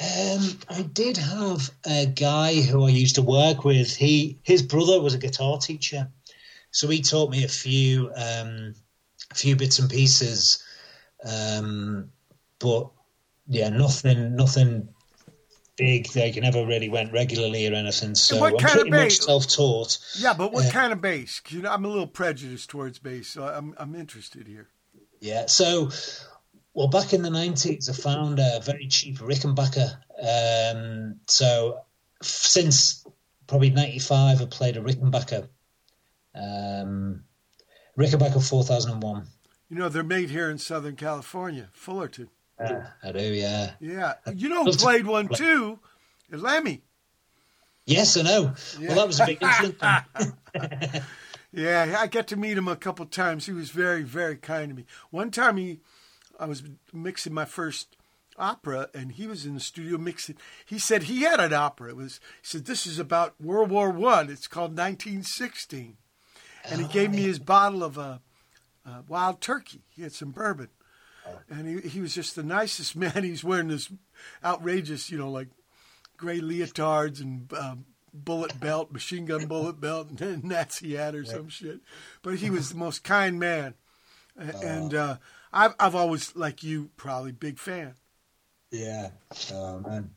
Um, 0.00 0.58
I 0.70 0.82
did 0.82 1.18
have 1.18 1.70
a 1.84 2.06
guy 2.06 2.62
who 2.62 2.86
I 2.86 2.88
used 2.88 3.16
to 3.16 3.22
work 3.22 3.64
with. 3.64 3.94
He 3.94 4.38
his 4.42 4.62
brother 4.62 5.00
was 5.00 5.12
a 5.12 5.18
guitar 5.18 5.58
teacher, 5.58 6.08
so 6.70 6.88
he 6.88 7.02
taught 7.02 7.30
me 7.30 7.44
a 7.44 7.48
few 7.48 8.10
um, 8.16 8.74
a 9.30 9.34
few 9.34 9.56
bits 9.56 9.78
and 9.78 9.90
pieces. 9.90 10.64
Um, 11.22 12.12
but 12.58 12.88
yeah, 13.46 13.68
nothing 13.68 14.36
nothing 14.36 14.88
big. 15.76 16.16
Like 16.16 16.36
I 16.36 16.40
never 16.40 16.64
really 16.64 16.88
went 16.88 17.12
regularly 17.12 17.68
or 17.68 17.74
anything. 17.74 18.14
So 18.14 18.42
I'm 18.42 18.56
pretty 18.56 18.90
much 18.90 19.18
self 19.18 19.48
taught. 19.48 19.98
Yeah, 20.18 20.32
but 20.32 20.50
what 20.50 20.66
uh, 20.66 20.70
kind 20.70 20.94
of 20.94 21.02
bass? 21.02 21.42
You 21.48 21.60
know, 21.60 21.72
I'm 21.72 21.84
a 21.84 21.88
little 21.88 22.06
prejudiced 22.06 22.70
towards 22.70 22.98
bass, 22.98 23.28
so 23.28 23.44
I'm 23.44 23.74
I'm 23.76 23.94
interested 23.94 24.46
here. 24.46 24.68
Yeah, 25.20 25.46
so 25.46 25.90
well, 26.74 26.88
back 26.88 27.12
in 27.12 27.22
the 27.22 27.30
90s, 27.30 27.90
I 27.90 27.92
found 27.92 28.38
a 28.38 28.60
very 28.62 28.86
cheap 28.86 29.18
Rickenbacker. 29.18 29.96
Um, 30.22 31.16
so 31.26 31.80
since 32.22 33.04
probably 33.46 33.70
95, 33.70 34.40
I 34.40 34.44
played 34.46 34.76
a 34.76 34.80
Rickenbacker. 34.80 35.48
Um, 36.34 37.24
Rickenbacker 37.98 38.46
4001. 38.46 39.26
You 39.68 39.76
know, 39.76 39.88
they're 39.88 40.02
made 40.02 40.30
here 40.30 40.50
in 40.50 40.58
Southern 40.58 40.96
California, 40.96 41.68
Fullerton. 41.72 42.28
Uh, 42.58 42.82
I 43.02 43.12
do, 43.12 43.20
yeah. 43.20 43.72
Yeah. 43.80 44.14
You 44.34 44.48
know 44.48 44.64
who 44.64 44.72
played 44.72 45.06
one 45.06 45.28
too? 45.28 45.78
Lemmy. 46.30 46.82
Yes, 47.86 48.16
I 48.16 48.22
know. 48.22 48.54
Yeah. 48.78 48.88
Well, 48.88 48.96
that 48.96 49.06
was 49.06 49.20
a 49.20 49.26
big 49.26 49.42
influence. 49.42 51.04
yeah, 51.52 51.96
I 51.98 52.06
got 52.06 52.26
to 52.28 52.36
meet 52.36 52.58
him 52.58 52.68
a 52.68 52.76
couple 52.76 53.06
times. 53.06 53.46
He 53.46 53.52
was 53.52 53.70
very, 53.70 54.02
very 54.02 54.36
kind 54.36 54.70
to 54.70 54.74
me. 54.74 54.84
One 55.10 55.30
time 55.30 55.56
he 55.56 55.80
I 56.38 56.46
was 56.46 56.62
mixing 56.92 57.34
my 57.34 57.44
first 57.44 57.96
opera 58.38 58.88
and 58.94 59.12
he 59.12 59.26
was 59.26 59.44
in 59.44 59.54
the 59.54 59.60
studio 59.60 59.98
mixing. 59.98 60.36
He 60.64 60.78
said 60.78 61.04
he 61.04 61.22
had 61.22 61.40
an 61.40 61.52
opera. 61.52 61.90
It 61.90 61.96
was 61.96 62.20
he 62.40 62.46
said 62.46 62.64
this 62.64 62.86
is 62.86 62.98
about 62.98 63.40
world 63.40 63.70
war 63.70 63.90
one. 63.90 64.30
It's 64.30 64.46
called 64.46 64.70
1916 64.70 65.96
and 66.64 66.80
he 66.80 66.86
gave 66.88 67.10
me 67.10 67.22
his 67.22 67.38
bottle 67.38 67.82
of 67.82 67.98
a 67.98 68.00
uh, 68.00 68.18
uh, 68.86 69.02
wild 69.08 69.40
turkey. 69.40 69.82
He 69.90 70.02
had 70.02 70.12
some 70.12 70.30
bourbon. 70.30 70.68
Oh. 71.26 71.38
and 71.50 71.68
he, 71.68 71.88
he 71.88 72.00
was 72.00 72.14
just 72.14 72.34
the 72.34 72.42
nicest 72.42 72.96
man. 72.96 73.22
He's 73.24 73.44
wearing 73.44 73.68
this 73.68 73.92
outrageous 74.42 75.10
you 75.10 75.18
know 75.18 75.30
like 75.30 75.48
gray 76.16 76.40
leotards 76.40 77.20
and 77.20 77.52
um, 77.52 77.84
bullet 78.12 78.58
belt 78.60 78.90
machine 78.92 79.24
gun 79.26 79.46
bullet 79.46 79.80
belt 79.80 80.08
and 80.20 80.44
nazi 80.44 80.94
hat 80.96 81.14
or 81.14 81.24
some 81.24 81.48
shit 81.48 81.80
but 82.22 82.36
he 82.36 82.50
was 82.50 82.70
the 82.70 82.76
most 82.76 83.04
kind 83.04 83.38
man 83.38 83.74
and 84.36 84.94
uh, 84.94 85.16
I've 85.52 85.74
I've 85.78 85.94
always 85.94 86.34
like 86.36 86.62
you 86.62 86.90
probably 86.96 87.32
big 87.32 87.58
fan. 87.58 87.94
Yeah. 88.70 89.10
Oh 89.52 89.80
man. 89.80 90.10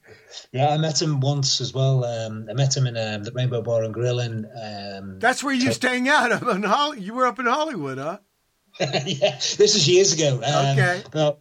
Yeah, 0.52 0.70
I 0.70 0.78
met 0.78 1.02
him 1.02 1.20
once 1.20 1.60
as 1.60 1.74
well. 1.74 2.06
Um, 2.06 2.46
I 2.50 2.54
met 2.54 2.78
him 2.78 2.86
in 2.86 2.96
um, 2.96 3.24
the 3.24 3.32
Rainbow 3.32 3.64
Bar 3.64 3.84
and 3.84 3.94
Grill 3.94 4.20
and 4.20 4.46
Um, 4.46 5.20
That's 5.20 5.44
where 5.44 5.54
you 5.54 5.66
used 5.66 5.82
to 5.82 5.90
hang 5.90 6.08
out. 6.08 6.32
Up 6.32 6.44
in 6.44 6.62
Holly- 6.64 7.02
you 7.02 7.16
were 7.16 7.26
up 7.26 7.40
in 7.40 7.48
Hollywood, 7.48 7.98
huh? 7.98 8.20
yeah, 8.80 9.36
this 9.40 9.74
was 9.74 9.88
years 9.90 10.14
ago. 10.14 10.36
Um, 10.46 10.78
Okay. 10.78 11.02
About 11.08 11.40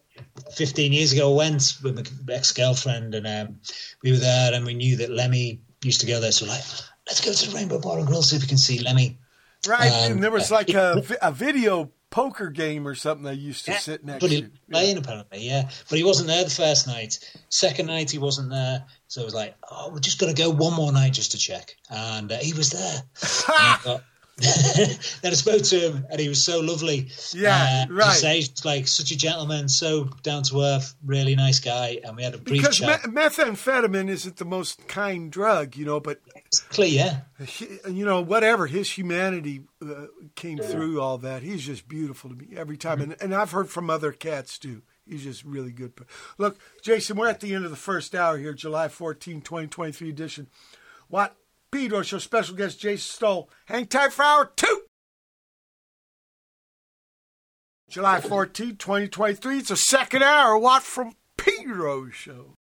15 0.57 0.93
years 0.93 1.13
ago, 1.13 1.33
I 1.33 1.37
went 1.37 1.75
with 1.83 1.95
my 2.27 2.35
ex 2.35 2.53
girlfriend 2.53 3.15
and 3.15 3.27
um, 3.27 3.61
we 4.03 4.13
were 4.13 4.19
there 4.19 4.55
and 4.55 4.65
we 4.65 4.75
knew 4.75 4.97
that 4.97 5.11
Lemmy 5.11 5.61
used 5.83 6.01
to 6.01 6.07
go 6.07 6.21
there. 6.21 6.33
So, 6.33 6.47
like, 6.47 6.63
let's 7.07 7.25
go 7.25 7.33
to 7.33 7.51
the 7.51 7.57
Rainbow 7.57 7.79
Bar 7.81 7.99
and 7.99 8.07
Grill, 8.07 8.23
see 8.23 8.37
if 8.37 8.43
we 8.43 8.49
can 8.49 8.59
see 8.59 8.79
Lemmy. 8.79 9.19
Right. 9.67 9.91
Um, 9.93 10.13
and 10.13 10.23
there 10.23 10.31
was 10.31 10.51
like 10.51 10.71
a, 10.71 11.03
a 11.21 11.31
video 11.33 11.91
poker 12.11 12.51
game 12.51 12.87
or 12.87 12.95
something 12.95 13.25
they 13.25 13.33
used 13.33 13.65
to 13.65 13.73
sit 13.75 14.05
next 14.05 14.21
but 14.21 14.31
he 14.31 14.43
to. 14.43 14.49
was 14.49 14.59
playing 14.71 14.99
apparently, 14.99 15.47
yeah. 15.47 15.71
But 15.89 15.99
he 15.99 16.05
wasn't 16.05 16.29
there 16.29 16.45
the 16.45 16.51
first 16.51 16.87
night. 16.87 17.19
Second 17.49 17.87
night 17.87 18.11
he 18.11 18.19
wasn't 18.19 18.51
there, 18.51 18.85
so 19.09 19.23
it 19.23 19.25
was 19.25 19.35
like, 19.35 19.57
"Oh, 19.71 19.91
we're 19.93 20.01
just 20.01 20.19
gonna 20.19 20.35
go 20.35 20.51
one 20.51 20.75
more 20.75 20.93
night 20.93 21.15
just 21.15 21.33
to 21.33 21.39
check." 21.39 21.77
And 21.89 22.31
uh, 22.31 22.39
he 22.39 22.53
was 22.53 22.71
there. 22.71 23.03
I 23.49 23.79
thought- 23.81 24.05
then 24.39 24.97
I 25.25 25.35
spoke 25.35 25.63
to 25.63 25.79
him, 25.79 26.07
and 26.11 26.19
he 26.19 26.29
was 26.29 26.43
so 26.43 26.61
lovely. 26.61 27.09
Yeah, 27.35 27.85
uh, 27.89 27.93
right. 27.93 28.13
Say, 28.13 28.43
like 28.65 28.89
such 28.89 29.11
a 29.11 29.17
gentleman, 29.17 29.69
so 29.69 30.05
down 30.23 30.43
to 30.45 30.63
earth, 30.63 30.95
really 31.05 31.37
nice 31.37 31.61
guy, 31.61 32.01
and 32.03 32.17
we 32.17 32.23
had 32.23 32.35
a 32.35 32.39
brief 32.39 32.63
Because 32.63 32.79
chat. 32.79 33.07
me- 33.07 33.13
methamphetamine 33.13 34.09
isn't 34.09 34.37
the 34.37 34.45
most 34.45 34.89
kind 34.89 35.31
drug, 35.31 35.77
you 35.77 35.85
know, 35.85 36.01
but 36.01 36.21
yeah. 36.79 37.21
he- 37.45 37.79
you 37.89 38.05
know, 38.07 38.21
whatever 38.23 38.67
his 38.67 38.91
humanity 38.97 39.65
uh, 39.83 40.07
came 40.35 40.59
through 40.59 41.01
all 41.01 41.19
that. 41.19 41.43
He's 41.43 41.65
just 41.67 41.87
beautiful 41.87 42.31
to 42.31 42.37
me 42.37 42.49
every 42.57 42.77
time, 42.79 43.01
and 43.01 43.17
and 43.21 43.35
I've 43.35 43.51
heard 43.53 43.69
from 43.69 43.91
other 43.91 44.13
cats 44.13 44.59
too. 44.59 44.83
He's 45.07 45.25
just 45.25 45.45
really 45.45 45.73
good. 45.73 45.93
Look, 46.39 46.59
Jason, 46.81 47.17
we're 47.17 47.29
at 47.29 47.41
the 47.41 47.55
end 47.55 47.65
of 47.65 47.71
the 47.71 47.77
first 47.77 48.15
hour 48.15 48.39
here, 48.39 48.53
July 48.55 48.89
14, 48.89 49.41
2023 49.43 50.09
edition. 50.09 50.47
Watt? 51.09 51.37
Pedro 51.73 52.03
Show 52.03 52.19
special 52.19 52.55
guest 52.55 52.79
Jason 52.79 52.99
Stoll. 52.99 53.51
Hang 53.65 53.87
tight 53.87 54.13
for 54.13 54.23
hour 54.23 54.53
two. 54.55 54.83
July 57.89 58.21
14, 58.21 58.77
2023. 58.77 59.59
It's 59.59 59.71
a 59.71 59.77
second 59.77 60.23
hour. 60.23 60.57
Watt 60.57 60.83
from 60.83 61.15
Pedro 61.37 62.11
Show. 62.11 62.55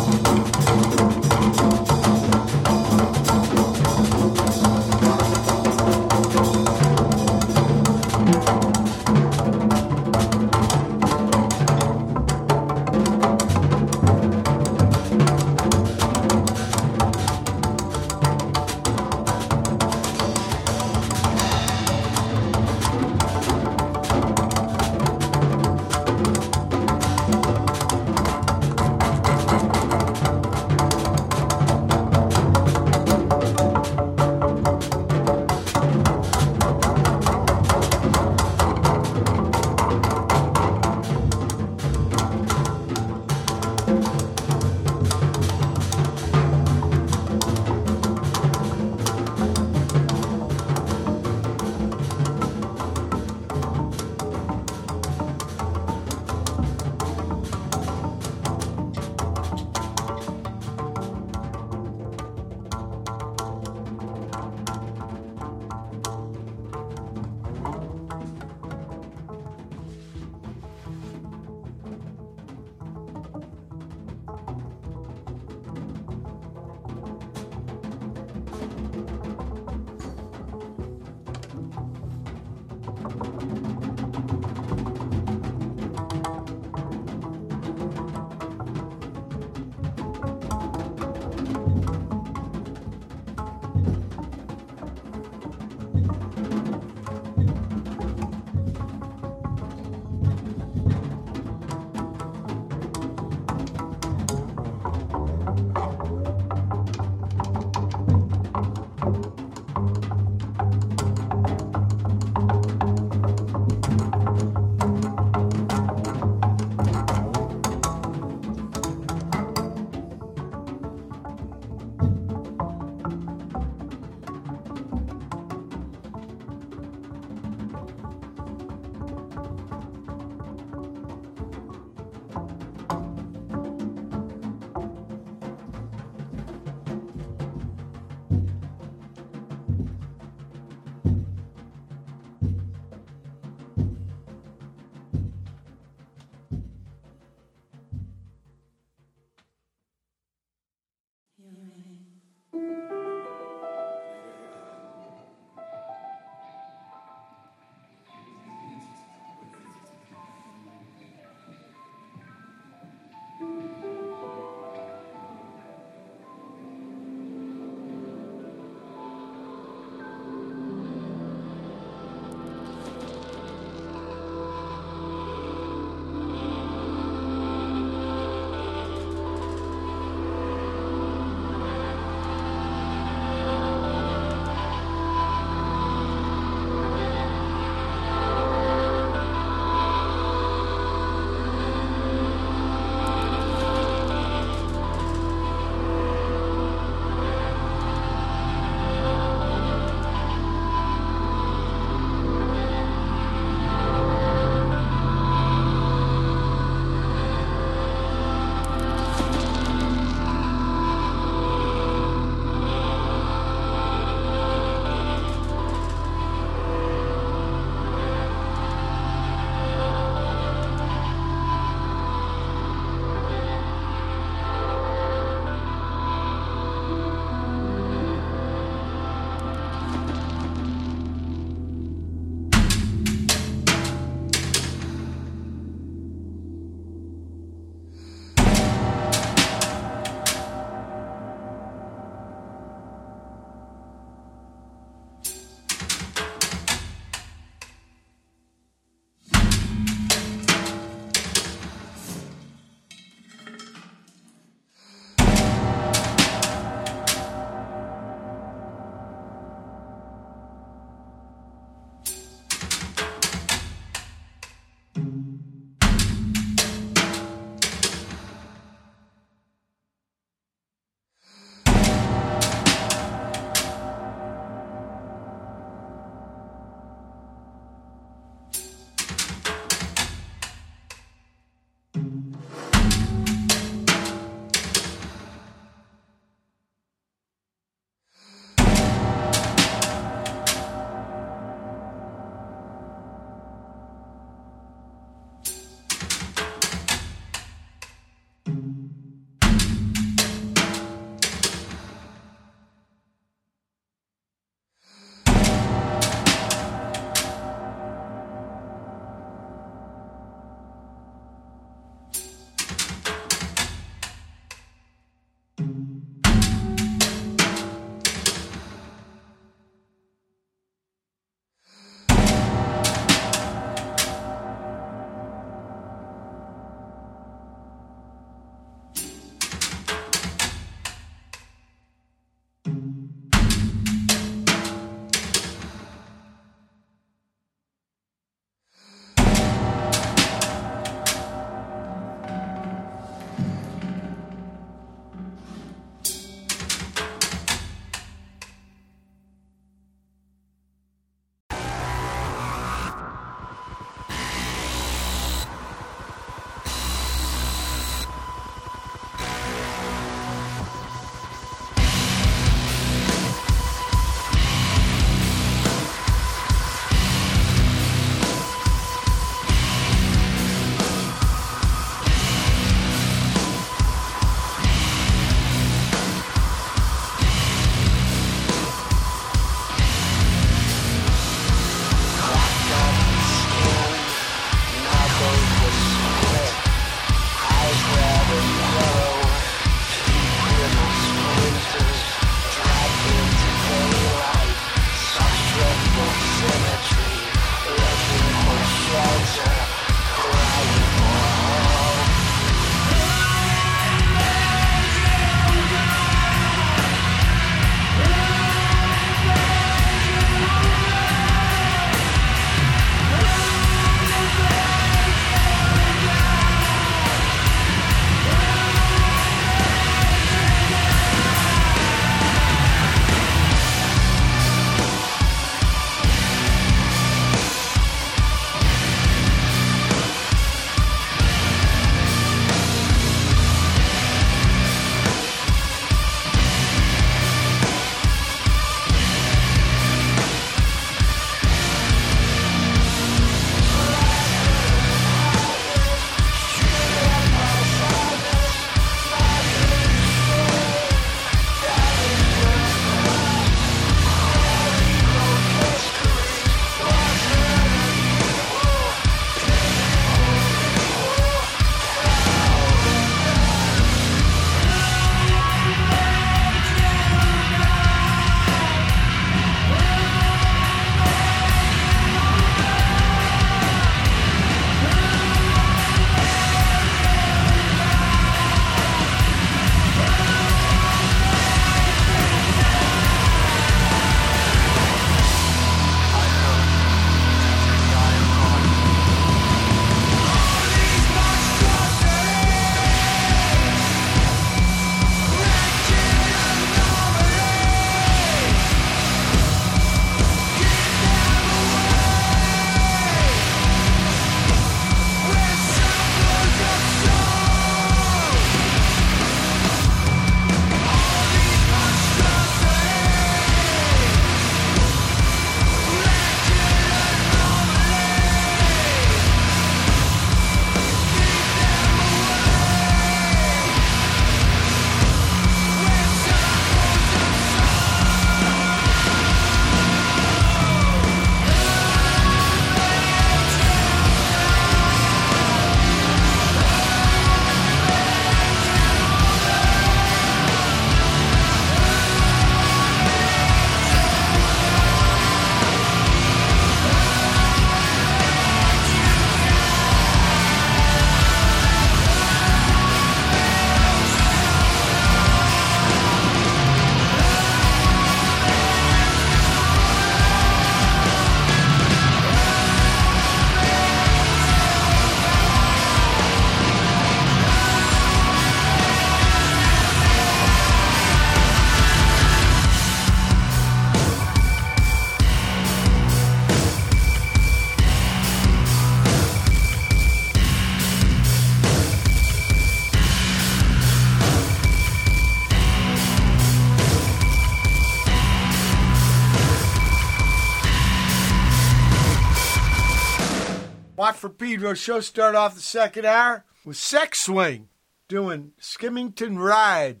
From 594.18 594.32
Pedro 594.32 594.74
show 594.74 594.98
start 594.98 595.36
off 595.36 595.54
the 595.54 595.60
second 595.60 596.04
hour 596.04 596.44
with 596.64 596.76
Sex 596.76 597.22
Swing 597.22 597.68
doing 598.08 598.50
Skimmington 598.58 599.38
Ride. 599.38 600.00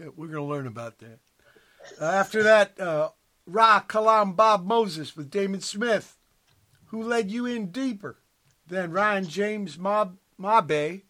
Yeah, 0.00 0.06
we're 0.16 0.28
going 0.28 0.38
to 0.38 0.50
learn 0.50 0.66
about 0.66 0.98
that. 1.00 1.18
Uh, 2.00 2.06
after 2.06 2.42
that, 2.42 2.80
uh, 2.80 3.10
Ra 3.46 3.82
Kalam 3.86 4.34
Bob 4.34 4.64
Moses 4.64 5.14
with 5.14 5.30
Damon 5.30 5.60
Smith, 5.60 6.16
Who 6.86 7.02
Led 7.02 7.30
You 7.30 7.44
In 7.44 7.70
Deeper. 7.70 8.16
Then 8.66 8.92
Ryan 8.92 9.28
James 9.28 9.76
Mob, 9.76 10.16
Mawbey 10.40 11.02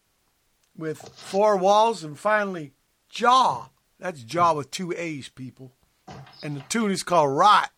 with 0.75 1.07
Four 1.15 1.55
Walls. 1.55 2.03
And 2.03 2.19
finally, 2.19 2.73
Jaaw. 3.09 3.69
That's 3.97 4.21
Jaaw 4.25 4.57
with 4.57 4.71
two 4.71 4.93
A's, 4.97 5.29
people. 5.29 5.71
And 6.43 6.57
the 6.57 6.65
tune 6.67 6.91
is 6.91 7.01
called 7.01 7.31
Rot. 7.31 7.71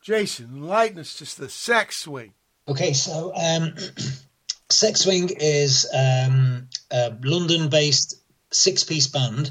Jason, 0.00 0.46
enlighten 0.46 0.98
us 0.98 1.18
just 1.18 1.36
the 1.36 1.50
sex 1.50 1.98
swing. 1.98 2.32
Okay, 2.68 2.92
so 2.92 3.32
um, 3.34 3.74
Sex 4.70 5.00
Swing 5.00 5.30
is 5.38 5.86
um, 5.92 6.68
a 6.90 7.14
London 7.22 7.68
based 7.68 8.16
six 8.50 8.84
piece 8.84 9.06
band. 9.06 9.50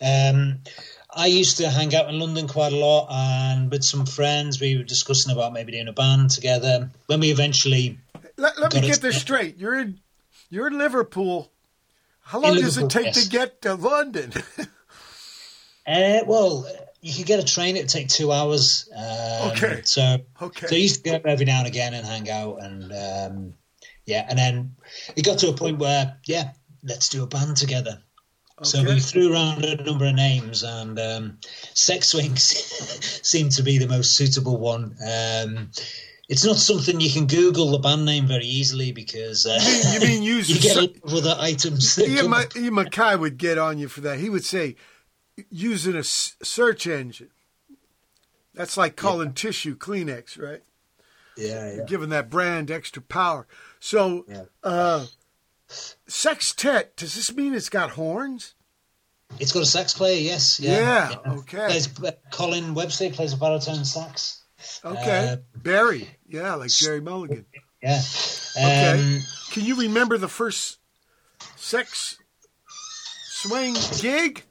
Um, 0.00 0.60
I 1.10 1.26
used 1.26 1.58
to 1.58 1.70
hang 1.70 1.94
out 1.94 2.08
in 2.08 2.18
London 2.18 2.48
quite 2.48 2.72
a 2.72 2.76
lot, 2.76 3.08
and 3.10 3.70
with 3.70 3.84
some 3.84 4.06
friends, 4.06 4.60
we 4.60 4.76
were 4.76 4.84
discussing 4.84 5.32
about 5.32 5.52
maybe 5.52 5.72
doing 5.72 5.88
a 5.88 5.92
band 5.92 6.30
together. 6.30 6.90
When 7.06 7.20
we 7.20 7.30
eventually, 7.30 7.98
let, 8.36 8.58
let 8.58 8.74
me 8.74 8.82
get 8.82 9.00
this 9.00 9.20
straight. 9.20 9.56
You're 9.56 9.78
in, 9.78 10.00
you're 10.50 10.66
in 10.66 10.78
Liverpool. 10.78 11.50
How 12.20 12.40
long 12.40 12.56
does 12.56 12.76
it 12.76 12.90
take 12.90 13.06
yes. 13.06 13.24
to 13.24 13.30
get 13.30 13.62
to 13.62 13.74
London? 13.74 14.32
uh, 15.86 16.20
well, 16.26 16.66
you 17.06 17.14
could 17.14 17.26
get 17.26 17.38
a 17.38 17.44
train. 17.44 17.76
It'd 17.76 17.88
take 17.88 18.08
two 18.08 18.32
hours. 18.32 18.88
Um, 18.94 19.50
okay. 19.52 19.80
So, 19.84 20.18
okay. 20.42 20.66
So 20.66 20.74
I 20.74 20.78
used 20.78 21.04
to 21.04 21.10
go 21.10 21.20
every 21.24 21.44
now 21.44 21.58
and 21.58 21.68
again 21.68 21.94
and 21.94 22.04
hang 22.04 22.28
out, 22.28 22.62
and 22.62 22.92
um, 22.92 23.54
yeah, 24.06 24.26
and 24.28 24.36
then 24.36 24.76
it 25.14 25.24
got 25.24 25.38
to 25.38 25.48
a 25.48 25.52
point 25.52 25.78
where 25.78 26.18
yeah, 26.26 26.50
let's 26.82 27.08
do 27.08 27.22
a 27.22 27.26
band 27.26 27.56
together. 27.56 28.02
Okay. 28.58 28.68
So 28.68 28.82
we 28.82 28.98
threw 28.98 29.32
around 29.32 29.64
a 29.64 29.84
number 29.84 30.06
of 30.06 30.14
names, 30.14 30.64
and 30.64 30.98
um, 30.98 31.38
Sex 31.74 32.08
Swings 32.08 32.42
seemed 33.22 33.52
to 33.52 33.62
be 33.62 33.78
the 33.78 33.86
most 33.86 34.16
suitable 34.16 34.58
one. 34.58 34.96
Um, 35.00 35.70
it's 36.28 36.44
not 36.44 36.56
something 36.56 37.00
you 37.00 37.10
can 37.10 37.28
Google 37.28 37.70
the 37.70 37.78
band 37.78 38.04
name 38.04 38.26
very 38.26 38.46
easily 38.46 38.90
because 38.90 39.46
uh, 39.46 39.60
you, 39.92 40.00
mean, 40.00 40.22
you 40.24 40.34
mean 40.36 40.44
you 40.48 40.58
get 40.58 40.96
other 41.06 41.36
items. 41.38 42.00
Ian, 42.00 42.30
Ma- 42.30 42.42
Ian 42.56 42.74
MacKaye 42.74 43.20
would 43.20 43.38
get 43.38 43.58
on 43.58 43.78
you 43.78 43.86
for 43.86 44.00
that. 44.00 44.18
He 44.18 44.28
would 44.28 44.44
say 44.44 44.74
using 45.50 45.96
a 45.96 46.04
search 46.04 46.86
engine. 46.86 47.30
That's 48.54 48.76
like 48.76 48.96
calling 48.96 49.28
yeah. 49.28 49.34
tissue 49.34 49.76
Kleenex, 49.76 50.40
right? 50.40 50.62
Yeah, 51.36 51.74
yeah. 51.74 51.84
Giving 51.86 52.08
that 52.10 52.30
brand 52.30 52.70
extra 52.70 53.02
power. 53.02 53.46
So, 53.78 54.24
yeah. 54.28 54.44
uh, 54.62 55.06
sextet, 55.68 56.96
does 56.96 57.14
this 57.14 57.34
mean 57.34 57.54
it's 57.54 57.68
got 57.68 57.90
horns? 57.90 58.54
It's 59.38 59.52
got 59.52 59.62
a 59.62 59.66
sax 59.66 59.92
player, 59.92 60.18
yes. 60.18 60.60
Yeah, 60.60 61.10
yeah, 61.10 61.32
okay. 61.32 61.66
Plays, 61.66 62.02
uh, 62.02 62.12
Colin 62.30 62.74
Webster 62.74 63.10
plays 63.10 63.32
a 63.34 63.36
baritone 63.36 63.84
sax. 63.84 64.42
Okay. 64.84 65.28
Uh, 65.32 65.36
Barry, 65.56 66.08
yeah, 66.26 66.54
like 66.54 66.70
Gerry 66.70 67.00
Mulligan. 67.00 67.44
Yeah. 67.82 68.00
Okay. 68.56 69.16
Um, 69.16 69.20
Can 69.50 69.64
you 69.64 69.76
remember 69.76 70.16
the 70.16 70.28
first 70.28 70.78
sex 71.56 72.18
swing 73.28 73.74
gig? 74.00 74.44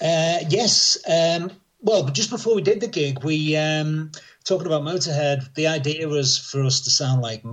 Uh, 0.00 0.38
yes. 0.48 0.98
Um, 1.08 1.50
well, 1.80 2.08
just 2.08 2.30
before 2.30 2.54
we 2.54 2.62
did 2.62 2.80
the 2.80 2.88
gig, 2.88 3.22
we 3.24 3.56
um, 3.56 4.10
talking 4.44 4.66
about 4.66 4.82
Motorhead. 4.82 5.54
The 5.54 5.68
idea 5.68 6.08
was 6.08 6.38
for 6.38 6.62
us 6.62 6.82
to 6.82 6.90
sound 6.90 7.22
like 7.22 7.44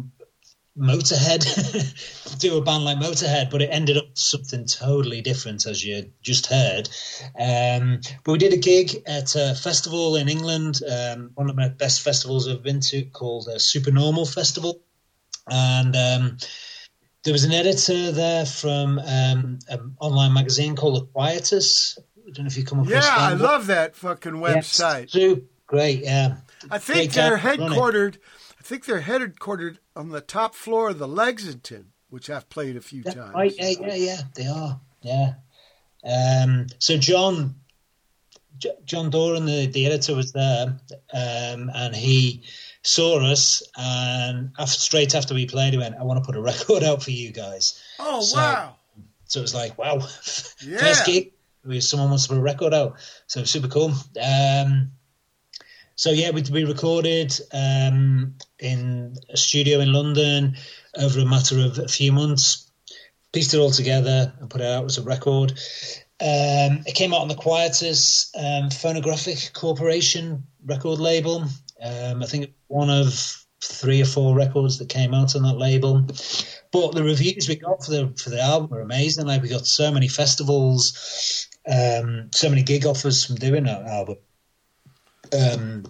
Motorhead, 0.78 2.40
do 2.40 2.58
a 2.58 2.62
band 2.62 2.84
like 2.84 2.98
Motorhead, 2.98 3.50
but 3.50 3.62
it 3.62 3.70
ended 3.72 3.98
up 3.98 4.18
something 4.18 4.66
totally 4.66 5.22
different, 5.22 5.66
as 5.66 5.84
you 5.86 6.12
just 6.22 6.48
heard. 6.48 6.90
Um, 7.40 8.02
but 8.24 8.34
we 8.34 8.38
did 8.38 8.54
a 8.54 8.58
gig 8.58 9.04
at 9.08 9.36
a 9.36 9.56
festival 9.56 10.18
in 10.18 10.28
England, 10.28 10.82
um, 10.90 11.32
one 11.36 11.50
of 11.50 11.56
my 11.56 11.70
best 11.70 12.02
festivals 12.02 12.48
I've 12.48 12.64
been 12.64 12.82
to, 12.82 13.04
called 13.06 13.48
uh, 13.48 13.58
Supernormal 13.58 14.26
Festival, 14.26 14.82
and 15.48 15.96
um, 15.96 16.38
there 17.24 17.34
was 17.34 17.46
an 17.46 17.54
editor 17.54 18.12
there 18.12 18.46
from 18.46 19.00
um, 19.00 19.60
an 19.70 19.96
online 20.00 20.34
magazine 20.34 20.76
called 20.76 20.96
The 21.02 21.06
Quietus, 21.06 21.98
I 22.26 22.32
don't 22.32 22.46
know 22.46 22.48
if 22.48 22.58
you 22.58 22.64
come 22.64 22.80
across. 22.80 23.06
Yeah, 23.06 23.16
I 23.16 23.34
love 23.34 23.68
that 23.68 23.96
fucking 23.96 24.34
website. 24.34 25.14
Yeah, 25.14 25.36
great. 25.68 26.04
Yeah, 26.04 26.38
I 26.72 26.80
think 26.80 27.14
they're 27.14 27.38
headquartered. 27.38 28.18
I 28.60 28.64
think 28.64 28.86
they're 28.86 29.02
headquartered 29.02 29.78
on 29.96 30.10
the 30.10 30.22
top 30.22 30.56
floor 30.56 30.90
of 30.90 30.98
the 30.98 31.08
Lexington, 31.08 31.92
which 32.10 32.30
I've 32.30 32.50
played 32.50 32.78
a 32.78 32.82
few 32.82 33.04
yeah, 33.06 33.14
times. 33.14 33.36
Right, 33.36 33.56
yeah, 33.58 33.74
yeah, 33.80 33.96
yeah, 33.96 34.22
they 34.34 34.48
are. 34.48 34.80
Yeah. 35.02 35.34
Um, 36.04 36.68
so 36.80 36.98
John, 36.98 37.56
John 38.86 39.10
Doran, 39.12 39.46
the, 39.46 39.68
the 39.68 39.86
editor, 39.86 40.16
was 40.16 40.32
there, 40.32 40.80
um, 41.14 41.70
and 41.74 41.96
he 41.96 42.44
saw 42.82 43.20
us, 43.20 43.62
and 43.78 44.52
after, 44.58 44.80
straight 44.80 45.14
after 45.14 45.36
we 45.36 45.46
played, 45.46 45.74
he 45.74 45.80
went, 45.80 45.96
"I 45.96 46.04
want 46.04 46.24
to 46.24 46.26
put 46.26 46.36
a 46.36 46.42
record 46.42 46.84
out 46.84 47.04
for 47.04 47.12
you 47.12 47.32
guys." 47.32 47.82
Oh 48.00 48.22
so, 48.22 48.38
wow! 48.38 48.76
So 49.26 49.40
it 49.40 49.44
was 49.44 49.56
like, 49.56 49.78
wow, 49.78 49.96
yeah. 50.66 50.78
first 50.78 51.06
gig, 51.06 51.34
someone 51.80 52.10
wants 52.10 52.24
to 52.24 52.30
put 52.30 52.40
a 52.40 52.42
record 52.42 52.74
out. 52.74 52.96
So 53.28 53.44
super 53.44 53.68
cool. 53.68 53.94
Um, 54.22 54.92
so 55.96 56.12
yeah, 56.12 56.32
we, 56.32 56.44
we 56.52 56.66
recorded 56.66 57.34
um, 57.54 58.36
in 58.60 59.16
a 59.30 59.38
studio 59.38 59.80
in 59.80 59.94
London 59.94 60.56
over 60.98 61.20
a 61.20 61.26
matter 61.26 61.60
of 61.60 61.80
a 61.80 61.88
few 61.88 62.12
months. 62.12 62.70
Pieced 63.32 63.54
it 63.54 63.60
all 63.60 63.72
together 63.72 64.34
and 64.40 64.50
put 64.50 64.62
it 64.62 64.68
out 64.68 64.86
as 64.86 64.98
a 64.98 65.04
record. 65.04 65.52
Um, 66.22 66.84
it 66.86 66.96
came 66.96 67.14
out 67.14 67.22
on 67.22 67.28
the 67.28 67.36
Quietus 67.36 68.32
um, 68.38 68.70
Phonographic 68.70 69.52
Corporation 69.54 70.44
record 70.66 71.00
label. 71.00 71.44
Um, 71.82 72.24
I 72.24 72.26
think 72.26 72.54
one 72.68 72.90
of 72.90 73.46
three 73.62 74.02
or 74.02 74.06
four 74.06 74.36
records 74.36 74.78
that 74.78 74.90
came 74.90 75.14
out 75.14 75.36
on 75.36 75.44
that 75.44 75.58
label. 75.58 76.02
But 76.72 76.92
the 76.94 77.04
reviews 77.04 77.48
we 77.48 77.56
got 77.56 77.84
for 77.84 77.92
the 77.92 78.14
for 78.18 78.30
the 78.30 78.42
album 78.42 78.70
were 78.70 78.82
amazing. 78.82 79.26
Like 79.28 79.42
we 79.42 79.50
got 79.50 79.68
so 79.68 79.92
many 79.92 80.08
festivals, 80.08 81.48
um, 81.72 82.30
so 82.34 82.50
many 82.50 82.64
gig 82.64 82.86
offers 82.86 83.26
from 83.26 83.36
doing 83.36 83.64
that 83.64 83.84
album. 83.84 84.18
Um, 85.34 85.84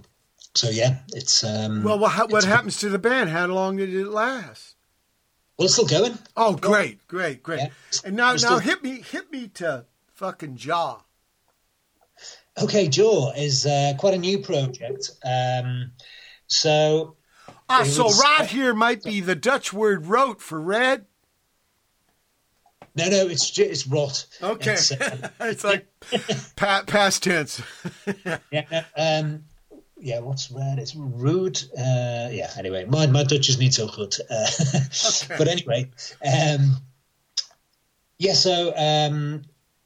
so 0.53 0.69
yeah, 0.69 0.99
it's 1.13 1.43
um, 1.43 1.83
well. 1.83 1.99
What, 1.99 2.31
what 2.31 2.43
happens 2.43 2.77
to 2.77 2.89
the 2.89 2.99
band? 2.99 3.29
How 3.29 3.45
long 3.47 3.77
did 3.77 3.93
it 3.93 4.07
last? 4.07 4.75
Well, 5.57 5.65
it's 5.65 5.73
still 5.73 5.85
going. 5.85 6.17
Oh, 6.35 6.55
great, 6.55 7.05
great, 7.07 7.43
great! 7.43 7.59
Yeah. 7.59 7.69
And 8.05 8.15
now, 8.15 8.31
now 8.31 8.37
still... 8.37 8.59
hit 8.59 8.83
me, 8.83 9.01
hit 9.01 9.31
me 9.31 9.47
to 9.55 9.85
fucking 10.13 10.57
Jaaw. 10.57 11.01
Okay, 12.61 12.87
Jaaw 12.87 13.37
is 13.37 13.65
uh, 13.65 13.93
quite 13.97 14.13
a 14.13 14.17
new 14.17 14.39
project. 14.39 15.11
Um, 15.25 15.91
so 16.47 17.17
Ah, 17.67 17.83
so 17.83 18.05
was, 18.05 18.21
rot 18.21 18.47
here 18.47 18.73
might 18.73 19.03
be 19.03 19.21
the 19.21 19.35
Dutch 19.35 19.73
word 19.73 20.05
"rote" 20.05 20.41
for 20.41 20.61
red. 20.61 21.05
No, 22.95 23.09
no, 23.09 23.27
it's 23.27 23.57
it's 23.59 23.85
rot. 23.87 24.25
Okay, 24.41 24.73
it's, 24.73 24.91
uh, 24.91 25.29
it's 25.41 25.63
like 25.65 25.85
pa- 26.55 26.83
past 26.87 27.23
tense. 27.23 27.61
yeah, 28.51 28.83
um, 28.95 29.43
yeah. 29.97 30.19
What's 30.19 30.49
red? 30.49 30.79
It's 30.79 30.95
rude. 30.95 31.61
Uh, 31.77 32.29
yeah. 32.31 32.49
Anyway, 32.57 32.85
my 32.85 33.07
my 33.07 33.23
Dutch 33.23 33.49
is 33.49 33.59
not 33.59 33.73
so 33.73 33.87
good. 33.87 34.15
Uh, 34.29 34.47
okay. 35.23 35.35
But 35.37 35.47
anyway, 35.49 35.91
um, 36.25 36.77
yeah. 38.17 38.33
So 38.33 38.73
um, 38.77 39.41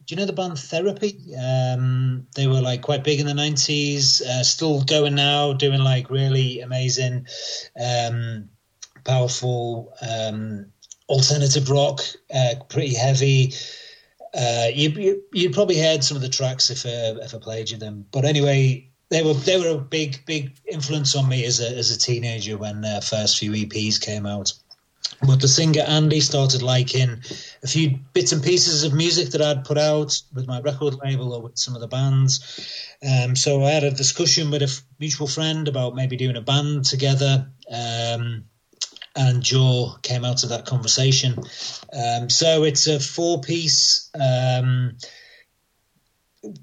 do 0.06 0.15
you 0.15 0.18
know 0.18 0.26
the 0.26 0.34
band 0.34 0.60
Therapy? 0.60 1.19
Um, 1.36 2.27
they 2.36 2.45
were 2.45 2.61
like 2.61 2.84
quite 2.84 3.03
big 3.03 3.19
in 3.19 3.26
the 3.26 3.34
nineties, 3.34 4.22
uh, 4.22 4.44
still 4.44 4.84
going 4.84 5.15
now, 5.15 5.53
doing 5.53 5.81
like 5.81 6.11
really 6.11 6.61
amazing, 6.61 7.26
um, 7.80 8.49
powerful 9.03 9.94
um, 10.02 10.72
alternative 11.10 11.69
rock, 11.69 12.02
uh, 12.34 12.56
pretty 12.69 12.94
heavy. 12.94 13.53
Uh, 14.34 14.68
you, 14.73 14.90
you 14.90 15.23
you 15.34 15.49
probably 15.49 15.80
heard 15.80 16.03
some 16.03 16.15
of 16.15 16.22
the 16.22 16.30
tracks 16.30 16.69
if 16.69 16.86
uh, 16.86 17.19
if 17.22 17.34
I 17.34 17.40
played 17.40 17.69
you 17.72 17.77
them, 17.77 18.06
but 18.11 18.26
anyway, 18.26 18.88
they 19.10 19.23
were 19.23 19.34
they 19.34 19.60
were 19.60 19.69
a 19.69 19.77
big 19.77 20.23
big 20.26 20.56
influence 20.72 21.15
on 21.15 21.27
me 21.27 21.44
as 21.45 21.60
a 21.60 21.77
as 21.77 21.90
a 21.90 21.98
teenager 21.98 22.57
when 22.57 22.81
their 22.81 23.02
first 23.02 23.40
few 23.40 23.52
EPs 23.52 23.99
came 23.99 24.26
out. 24.26 24.53
But 25.26 25.41
the 25.41 25.48
singer 25.48 25.81
Andy 25.81 26.22
started 26.22 26.61
liking 26.61 27.22
a 27.64 27.68
few 27.68 27.99
bits 28.14 28.31
and 28.31 28.41
pieces 28.41 28.84
of 28.84 28.94
music 28.94 29.31
that 29.31 29.41
I'd 29.41 29.65
put 29.65 29.77
out 29.77 30.22
with 30.34 30.48
my 30.48 30.61
record 30.61 30.95
label 31.03 31.34
or 31.34 31.41
with 31.41 31.57
some 31.57 31.76
of 31.76 31.81
the 31.81 31.88
bands. 31.88 32.95
Um, 33.06 33.36
so 33.36 33.64
I 33.64 33.72
had 33.72 33.84
a 33.84 33.91
discussion 33.91 34.49
with 34.49 34.61
a 34.61 34.81
mutual 34.99 35.27
friend 35.27 35.68
about 35.68 35.95
maybe 35.95 36.15
doing 36.15 36.38
a 36.38 36.41
band 36.41 36.86
together. 36.86 37.49
Um, 37.69 38.45
and 39.15 39.44
Jaaw 39.44 40.02
came 40.02 40.26
out 40.26 40.44
of 40.44 40.49
that 40.49 40.65
conversation. 40.65 41.36
Um, 41.94 42.30
so 42.30 42.64
it's 42.64 42.88
a 42.88 42.99
four 42.99 43.41
piece. 43.41 44.10
Um, 44.19 44.98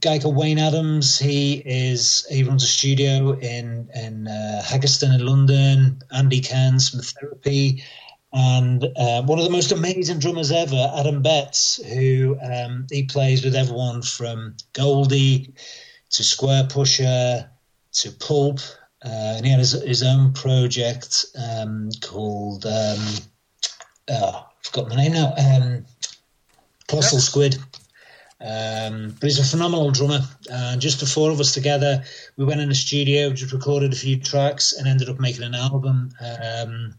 guy 0.00 0.18
called 0.18 0.36
Wayne 0.36 0.58
Adams. 0.58 1.18
He 1.18 1.54
is 1.54 2.26
he 2.30 2.44
runs 2.44 2.64
a 2.64 2.66
studio 2.66 3.32
in 3.32 3.90
in 3.94 4.28
uh, 4.28 4.62
Haggerston 4.64 5.14
in 5.14 5.26
London. 5.26 6.02
Andy 6.10 6.40
Cairns 6.40 6.90
from 6.90 7.00
Therapy 7.00 7.84
and 8.32 8.84
uh, 8.84 9.22
one 9.22 9.38
of 9.38 9.46
the 9.46 9.50
most 9.50 9.72
amazing 9.72 10.18
drummers 10.18 10.52
ever, 10.52 10.92
Adam 10.94 11.22
Betts, 11.22 11.82
who 11.82 12.36
um, 12.42 12.86
he 12.90 13.04
plays 13.04 13.42
with 13.42 13.54
everyone 13.54 14.02
from 14.02 14.56
Goldie 14.74 15.54
to 16.10 16.22
Squarepusher 16.22 17.48
to 17.92 18.10
Pulp, 18.12 18.60
and 19.06 19.44
he 19.44 19.50
had 19.50 19.60
his, 19.60 19.72
his 19.72 20.02
own 20.02 20.32
project 20.32 21.26
um, 21.38 21.90
called 22.02 22.66
um, 22.66 22.98
oh, 24.10 24.46
I've 24.48 24.66
forgotten 24.66 24.90
the 24.90 24.96
name 24.96 25.12
now. 25.12 25.34
Um, 25.36 25.84
Colossal 26.88 27.20
Squid. 27.20 27.56
Um, 28.38 29.16
but 29.18 29.28
he's 29.28 29.38
a 29.38 29.44
phenomenal 29.44 29.90
drummer. 29.90 30.20
And 30.50 30.80
just 30.80 31.00
the 31.00 31.06
four 31.06 31.30
of 31.30 31.40
us 31.40 31.54
together, 31.54 32.04
we 32.36 32.44
went 32.44 32.60
in 32.60 32.68
the 32.68 32.74
studio, 32.74 33.30
just 33.30 33.52
recorded 33.52 33.92
a 33.92 33.96
few 33.96 34.18
tracks, 34.18 34.72
and 34.72 34.86
ended 34.86 35.08
up 35.08 35.18
making 35.18 35.42
an 35.42 35.54
album. 35.54 36.10
Um, 36.20 36.94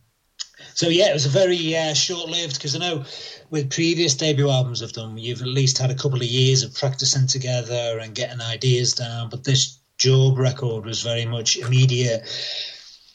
so 0.74 0.90
yeah, 0.90 1.10
it 1.10 1.14
was 1.14 1.26
a 1.26 1.30
very 1.30 1.76
uh, 1.76 1.94
short-lived 1.94 2.56
because 2.56 2.76
I 2.76 2.80
know 2.80 3.06
with 3.50 3.72
previous 3.72 4.16
debut 4.16 4.50
albums 4.50 4.82
I've 4.82 4.94
done, 4.94 5.18
you've 5.18 5.42
at 5.42 5.48
least 5.48 5.78
had 5.78 5.92
a 5.92 5.96
couple 5.96 6.18
of 6.18 6.24
years 6.24 6.64
of 6.64 6.74
practicing 6.74 7.28
together 7.28 8.00
and 8.02 8.16
getting 8.16 8.42
ideas 8.42 8.94
down. 8.94 9.30
But 9.30 9.44
this 9.44 9.78
Jaaw 9.98 10.38
record 10.38 10.86
was 10.86 11.02
very 11.02 11.26
much 11.26 11.58
immediate. 11.58 12.24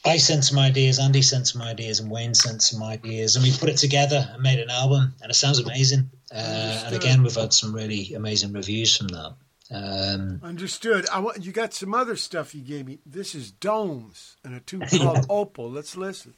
I 0.04 0.16
sent 0.16 0.44
some 0.44 0.58
ideas, 0.58 0.98
Andy 0.98 1.22
sent 1.22 1.46
some 1.46 1.62
ideas, 1.62 2.00
and 2.00 2.10
Wayne 2.10 2.34
sent 2.34 2.60
some 2.60 2.82
ideas, 2.82 3.36
and 3.36 3.44
we 3.44 3.52
put 3.52 3.68
it 3.68 3.76
together 3.76 4.28
and 4.32 4.42
made 4.42 4.58
an 4.58 4.68
album, 4.68 5.14
and 5.22 5.30
it 5.30 5.34
sounds 5.34 5.60
amazing. 5.60 6.10
Uh, 6.34 6.82
and 6.86 6.96
again, 6.96 7.22
we've 7.22 7.34
had 7.34 7.52
some 7.52 7.72
really 7.72 8.14
amazing 8.14 8.52
reviews 8.52 8.96
from 8.96 9.08
that. 9.08 9.34
Um, 9.70 10.40
Understood. 10.42 11.06
I 11.10 11.20
want 11.20 11.44
you 11.44 11.52
got 11.52 11.72
some 11.72 11.94
other 11.94 12.16
stuff 12.16 12.54
you 12.54 12.62
gave 12.62 12.86
me. 12.86 12.98
This 13.06 13.34
is 13.34 13.52
Domes 13.52 14.36
and 14.44 14.54
a 14.54 14.60
tune 14.60 14.82
called 14.90 15.26
Opal. 15.30 15.70
Let's 15.70 15.96
listen. 15.96 16.34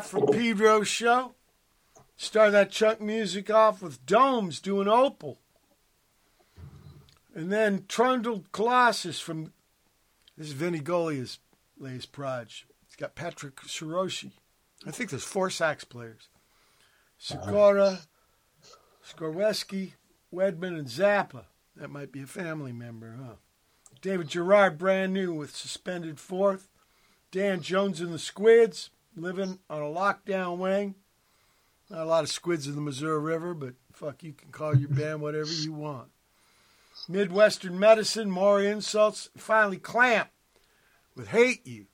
Watt 0.00 0.06
from 0.08 0.26
Pedro 0.28 0.82
Show. 0.82 1.34
Start 2.16 2.52
that 2.52 2.70
Chuck 2.70 3.02
music 3.02 3.50
off 3.50 3.82
with 3.82 4.06
Domes 4.06 4.58
doing 4.58 4.88
Opal. 4.88 5.38
And 7.34 7.52
then 7.52 7.84
Trundled 7.86 8.50
Colossus 8.50 9.20
from. 9.20 9.52
This 10.38 10.48
is 10.48 10.52
Vinnie 10.54 10.80
Golia's 10.80 11.38
latest 11.78 12.12
project. 12.12 12.64
It's 12.86 12.96
got 12.96 13.14
Patrick 13.14 13.56
Shiroishi. 13.56 14.30
I 14.86 14.90
think 14.90 15.10
there's 15.10 15.22
four 15.22 15.50
sax 15.50 15.84
players. 15.84 16.28
Sikora, 17.18 17.98
Skrowaczewski, 19.06 19.92
Wedman, 20.32 20.78
and 20.78 20.86
Zappa. 20.88 21.44
That 21.76 21.90
might 21.90 22.10
be 22.10 22.22
a 22.22 22.26
family 22.26 22.72
member, 22.72 23.18
huh? 23.22 23.34
David 24.00 24.28
Gerard, 24.28 24.78
brand 24.78 25.12
new 25.12 25.34
with 25.34 25.54
Suspended 25.54 26.18
Forth. 26.18 26.70
Dan 27.30 27.60
Jones 27.60 28.00
and 28.00 28.14
the 28.14 28.18
Squids 28.18 28.88
living 29.20 29.58
on 29.68 29.82
a 29.82 29.86
lockdown 29.86 30.58
wing. 30.58 30.94
Not 31.88 32.02
a 32.02 32.04
lot 32.04 32.24
of 32.24 32.30
squids 32.30 32.66
in 32.66 32.74
the 32.74 32.80
Missouri 32.80 33.18
River, 33.18 33.54
but 33.54 33.74
fuck, 33.92 34.22
you 34.22 34.32
can 34.32 34.50
call 34.50 34.76
your 34.76 34.88
band 34.88 35.20
whatever 35.22 35.52
you 35.52 35.72
want. 35.72 36.08
Midwestern 37.08 37.78
medicine, 37.78 38.30
more 38.30 38.62
insults, 38.62 39.30
finally 39.36 39.78
Klamp 39.78 40.28
with 41.16 41.28
Hate 41.28 41.66
You. 41.66 41.86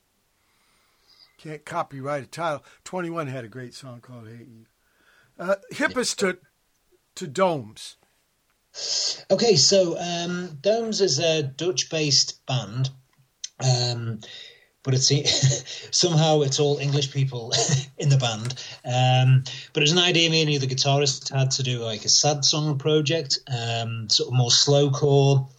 Can't 1.37 1.65
copyright 1.65 2.23
a 2.23 2.27
title. 2.27 2.63
21 2.83 3.27
had 3.27 3.45
a 3.45 3.49
great 3.49 3.73
song 3.73 4.01
called 4.01 4.27
Hate 4.27 4.47
You. 4.47 4.65
Uh, 5.39 5.55
hip 5.71 5.95
us 5.95 6.15
to, 6.15 6.37
to 7.15 7.27
Domes. 7.27 7.97
Okay, 9.31 9.55
so 9.55 9.97
um, 9.99 10.57
Domes 10.61 11.01
is 11.01 11.19
a 11.19 11.41
Dutch 11.41 11.89
based 11.89 12.45
band. 12.45 12.89
Um, 13.59 14.19
but 14.87 14.93
it's 14.93 15.89
somehow 15.91 16.39
it's 16.43 16.61
all 16.61 16.77
English 16.77 17.11
people 17.11 17.51
in 17.97 18.07
the 18.07 18.15
band. 18.15 18.53
Um, 18.85 19.43
but 19.73 19.83
it 19.83 19.83
was 19.83 19.91
an 19.91 19.97
idea 19.97 20.29
me 20.29 20.41
and 20.43 20.61
the 20.61 20.75
guitarist 20.75 21.33
had 21.33 21.51
to 21.51 21.63
do 21.63 21.79
like 21.79 22.05
a 22.05 22.09
sad 22.09 22.45
song 22.45 22.77
project, 22.77 23.39
um, 23.49 24.07
sort 24.09 24.29
of 24.29 24.33
more 24.33 24.49
slowcore 24.49 25.49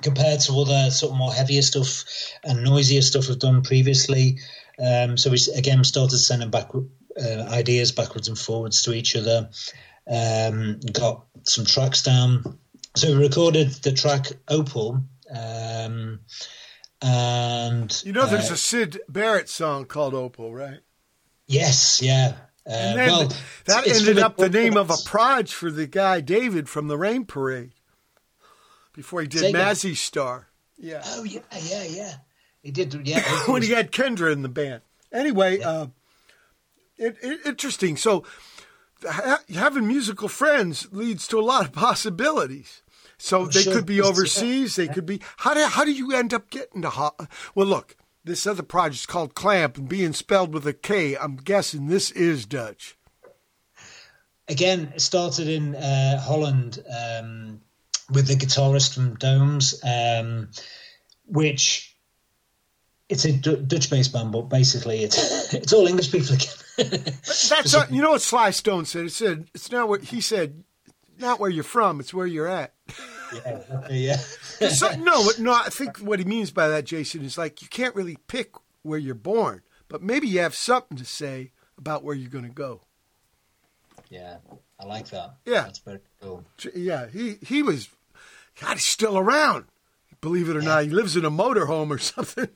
compared 0.00 0.38
to 0.42 0.52
other 0.52 0.92
sort 0.92 1.10
of 1.10 1.18
more 1.18 1.32
heavier 1.32 1.60
stuff 1.60 2.04
and 2.44 2.62
noisier 2.62 3.02
stuff 3.02 3.28
we've 3.28 3.40
done 3.40 3.62
previously. 3.62 4.38
Um, 4.78 5.18
so 5.18 5.32
we 5.32 5.40
again 5.56 5.82
started 5.82 6.18
sending 6.18 6.50
back 6.50 6.70
uh, 6.72 7.48
ideas 7.50 7.90
backwards 7.90 8.28
and 8.28 8.38
forwards 8.38 8.82
to 8.82 8.92
each 8.92 9.16
other. 9.16 9.50
Um, 10.08 10.78
got 10.92 11.26
some 11.42 11.64
tracks 11.64 12.04
down. 12.04 12.60
So 12.94 13.08
we 13.08 13.24
recorded 13.24 13.70
the 13.70 13.90
track 13.90 14.30
Opal. 14.46 15.02
And 17.00 18.02
You 18.04 18.12
know, 18.12 18.26
there's 18.26 18.50
uh, 18.50 18.54
a 18.54 18.56
Syd 18.56 19.00
Barrett 19.08 19.48
song 19.48 19.84
called 19.84 20.14
"Opal," 20.14 20.54
right? 20.54 20.80
yes, 21.46 22.02
yeah. 22.02 22.34
Uh, 22.66 22.92
well, 22.96 23.32
that 23.64 23.86
it's 23.86 24.00
ended 24.00 24.16
from 24.16 24.24
up 24.24 24.36
the 24.36 24.50
name 24.50 24.76
of 24.76 24.90
a 24.90 24.96
proj 25.06 25.54
for 25.54 25.70
the 25.70 25.86
guy 25.86 26.20
David 26.20 26.68
from 26.68 26.88
the 26.88 26.98
Rain 26.98 27.24
Parade 27.24 27.70
before 28.92 29.22
he 29.22 29.26
did. 29.26 29.54
Mazzy 29.54 29.96
Star. 29.96 30.48
Yeah. 30.76 31.00
Oh 31.06 31.24
yeah, 31.24 31.40
yeah, 31.62 31.84
yeah. 31.84 32.14
He 32.62 32.70
did. 32.70 32.92
Yeah, 33.06 33.22
when 33.46 33.62
he 33.62 33.70
had 33.70 33.90
Kendra 33.90 34.32
in 34.32 34.42
the 34.42 34.48
band. 34.48 34.82
Anyway, 35.10 35.60
uh, 35.60 35.86
it, 36.98 37.16
it, 37.22 37.40
interesting. 37.46 37.96
So 37.96 38.24
ha- 39.02 39.40
having 39.54 39.86
musical 39.86 40.28
friends 40.28 40.88
leads 40.92 41.26
to 41.28 41.38
a 41.38 41.40
lot 41.40 41.64
of 41.64 41.72
possibilities. 41.72 42.82
So 43.18 43.46
they 43.46 43.62
sure. 43.62 43.74
could 43.74 43.86
be 43.86 44.00
overseas. 44.00 44.76
They 44.76 44.88
could 44.88 45.06
be. 45.06 45.20
How 45.38 45.54
do 45.54 45.64
how 45.64 45.84
do 45.84 45.92
you 45.92 46.12
end 46.14 46.32
up 46.32 46.50
getting 46.50 46.82
to? 46.82 46.90
Ho- 46.90 47.16
well, 47.54 47.66
look, 47.66 47.96
this 48.24 48.46
other 48.46 48.62
project's 48.62 49.06
called 49.06 49.34
Klamp 49.34 49.76
and 49.76 49.88
being 49.88 50.12
spelled 50.12 50.54
with 50.54 50.66
a 50.66 50.72
K. 50.72 51.16
I'm 51.16 51.36
guessing 51.36 51.88
this 51.88 52.10
is 52.12 52.46
Dutch. 52.46 52.96
again, 54.48 54.92
it 54.94 55.00
started 55.00 55.48
in 55.48 55.74
uh, 55.74 56.20
Holland 56.20 56.78
um, 56.88 57.60
with 58.10 58.26
the 58.28 58.34
guitarist 58.34 58.94
from 58.94 59.14
Domes, 59.16 59.82
um, 59.84 60.48
which 61.26 61.96
it's 63.08 63.24
a 63.24 63.32
D- 63.32 63.56
Dutch-based 63.66 64.12
band, 64.12 64.32
but 64.32 64.42
basically 64.42 65.02
it's 65.02 65.52
it's 65.54 65.72
all 65.72 65.86
English 65.86 66.12
people 66.12 66.34
again. 66.34 67.00
That's 67.26 67.72
not, 67.72 67.92
you 67.92 68.02
know 68.02 68.12
what 68.12 68.22
Sly 68.22 68.50
Stone 68.50 68.86
said. 68.86 69.06
It 69.06 69.12
said 69.12 69.48
it's 69.54 69.70
not 69.70 69.88
what 69.88 70.04
he 70.04 70.20
said. 70.20 70.64
Not 71.18 71.40
where 71.40 71.50
you're 71.50 71.64
from. 71.64 71.98
It's 71.98 72.14
where 72.14 72.26
you're 72.28 72.46
at. 72.46 72.74
Yeah, 73.32 73.88
yeah. 73.90 74.16
So, 74.68 74.94
no, 74.96 75.30
no. 75.38 75.52
I 75.52 75.68
think 75.70 75.98
what 75.98 76.18
he 76.18 76.24
means 76.24 76.50
by 76.50 76.68
that, 76.68 76.84
Jason, 76.84 77.24
is 77.24 77.36
like 77.38 77.62
you 77.62 77.68
can't 77.68 77.94
really 77.94 78.16
pick 78.26 78.52
where 78.82 78.98
you're 78.98 79.14
born, 79.14 79.62
but 79.88 80.02
maybe 80.02 80.26
you 80.28 80.40
have 80.40 80.54
something 80.54 80.96
to 80.98 81.04
say 81.04 81.52
about 81.76 82.02
where 82.04 82.14
you're 82.14 82.30
going 82.30 82.44
to 82.44 82.50
go. 82.50 82.82
yeah, 84.10 84.38
I 84.80 84.86
like 84.86 85.08
that. 85.10 85.34
Yeah. 85.44 85.62
that's 85.62 85.80
very 85.80 86.00
cool. 86.20 86.44
Yeah, 86.74 87.06
he 87.08 87.36
he 87.42 87.62
was. 87.62 87.88
God, 88.60 88.74
he's 88.74 88.86
still 88.86 89.16
around. 89.18 89.66
Believe 90.20 90.48
it 90.48 90.56
or 90.56 90.62
not, 90.62 90.82
he 90.82 90.90
lives 90.90 91.16
in 91.16 91.24
a 91.24 91.30
motorhome 91.30 91.90
or 91.90 91.98
something. 92.14 92.48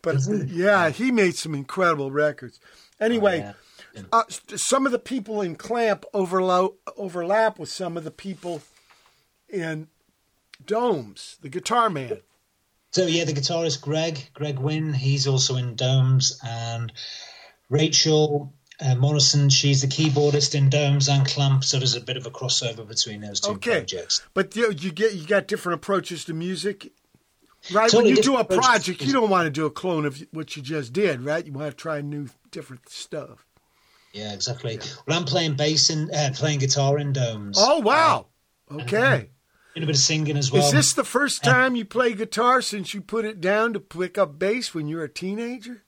But 0.00 0.16
yeah, 0.46 0.88
he 0.90 1.10
made 1.12 1.36
some 1.36 1.54
incredible 1.54 2.10
records. 2.10 2.58
Anyway, 2.98 3.40
yeah. 3.94 4.02
uh, 4.10 4.22
some 4.28 4.86
of 4.86 4.92
the 4.92 4.98
people 4.98 5.42
in 5.42 5.56
Klamp 5.56 6.04
overlo- 6.14 6.76
overlap 6.96 7.58
with 7.58 7.68
some 7.68 7.98
of 7.98 8.04
the 8.04 8.10
people 8.10 8.62
in 9.50 9.88
Domes. 10.66 11.38
The 11.42 11.48
guitar 11.48 11.90
man. 11.90 12.18
So 12.92 13.06
yeah, 13.06 13.24
the 13.24 13.32
guitarist 13.32 13.80
Greg 13.80 14.30
Greg 14.34 14.58
Wynn, 14.58 14.92
he's 14.92 15.26
also 15.26 15.56
in 15.56 15.76
Domes, 15.76 16.40
and 16.44 16.92
Rachel 17.68 18.52
uh, 18.80 18.94
Morrison, 18.96 19.48
she's 19.50 19.82
the 19.82 19.86
keyboardist 19.86 20.54
in 20.54 20.70
Domes 20.70 21.08
and 21.08 21.26
Klamp. 21.26 21.62
So 21.64 21.78
there's 21.78 21.94
a 21.94 22.00
bit 22.00 22.16
of 22.16 22.26
a 22.26 22.30
crossover 22.30 22.86
between 22.86 23.20
those 23.20 23.40
two 23.40 23.52
Okay, 23.52 23.78
projects. 23.80 24.22
but 24.34 24.56
you, 24.56 24.72
you 24.72 24.90
get 24.90 25.14
you 25.14 25.26
got 25.26 25.46
different 25.46 25.76
approaches 25.76 26.24
to 26.24 26.34
music, 26.34 26.90
right? 27.72 27.90
Totally 27.90 28.10
when 28.10 28.16
you 28.16 28.22
do 28.22 28.36
a 28.36 28.44
project, 28.44 29.02
you 29.02 29.12
don't 29.12 29.30
want 29.30 29.46
to 29.46 29.50
do 29.50 29.66
a 29.66 29.70
clone 29.70 30.04
of 30.04 30.20
what 30.32 30.56
you 30.56 30.62
just 30.62 30.92
did, 30.92 31.20
right? 31.20 31.44
You 31.46 31.52
want 31.52 31.70
to 31.70 31.76
try 31.76 32.00
new, 32.00 32.28
different 32.50 32.88
stuff. 32.88 33.46
Yeah, 34.12 34.32
exactly. 34.32 34.80
Well, 35.06 35.16
I'm 35.16 35.24
playing 35.26 35.54
bass 35.54 35.90
and 35.90 36.10
uh, 36.12 36.30
playing 36.34 36.58
guitar 36.58 36.98
in 36.98 37.12
Domes. 37.12 37.56
Oh 37.60 37.78
wow! 37.78 38.26
Okay, 38.72 39.30
Doing 39.74 39.84
a 39.84 39.86
bit 39.86 39.96
of 39.96 40.02
singing 40.02 40.36
as 40.36 40.50
well. 40.50 40.64
is 40.64 40.72
this 40.72 40.92
the 40.94 41.04
first 41.04 41.44
time 41.44 41.76
you 41.76 41.84
play 41.84 42.12
guitar 42.14 42.60
since 42.60 42.92
you 42.92 43.00
put 43.00 43.24
it 43.24 43.40
down 43.40 43.72
to 43.74 43.80
pick 43.80 44.18
up 44.18 44.38
bass 44.38 44.74
when 44.74 44.88
you 44.88 44.96
were 44.96 45.04
a 45.04 45.08
teenager? 45.08 45.84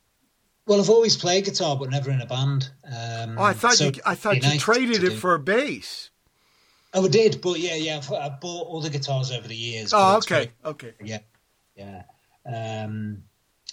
Well, 0.66 0.80
I've 0.80 0.90
always 0.90 1.16
played 1.16 1.44
guitar, 1.44 1.76
but 1.76 1.90
never 1.90 2.10
in 2.12 2.20
a 2.20 2.26
band. 2.26 2.70
Um, 2.86 3.36
Oh, 3.36 3.42
I 3.42 3.52
thought 3.52 3.74
so 3.74 3.86
you 3.86 3.92
I 4.06 4.14
thought 4.14 4.36
you 4.36 4.42
nice 4.42 4.60
traded 4.60 5.02
it 5.02 5.10
do. 5.10 5.16
for 5.16 5.34
a 5.34 5.38
bass. 5.40 6.10
Oh, 6.94 7.04
I 7.04 7.08
did, 7.08 7.40
but 7.40 7.58
yeah, 7.58 7.74
yeah. 7.74 7.96
I've, 7.96 8.12
I've 8.12 8.40
bought 8.40 8.68
all 8.68 8.80
the 8.80 8.90
guitars 8.90 9.32
over 9.32 9.48
the 9.48 9.56
years. 9.56 9.92
Oh, 9.92 10.18
okay, 10.18 10.36
great. 10.36 10.50
okay. 10.64 10.92
Yeah, 11.02 11.18
yeah. 11.74 12.02
Um, 12.46 13.24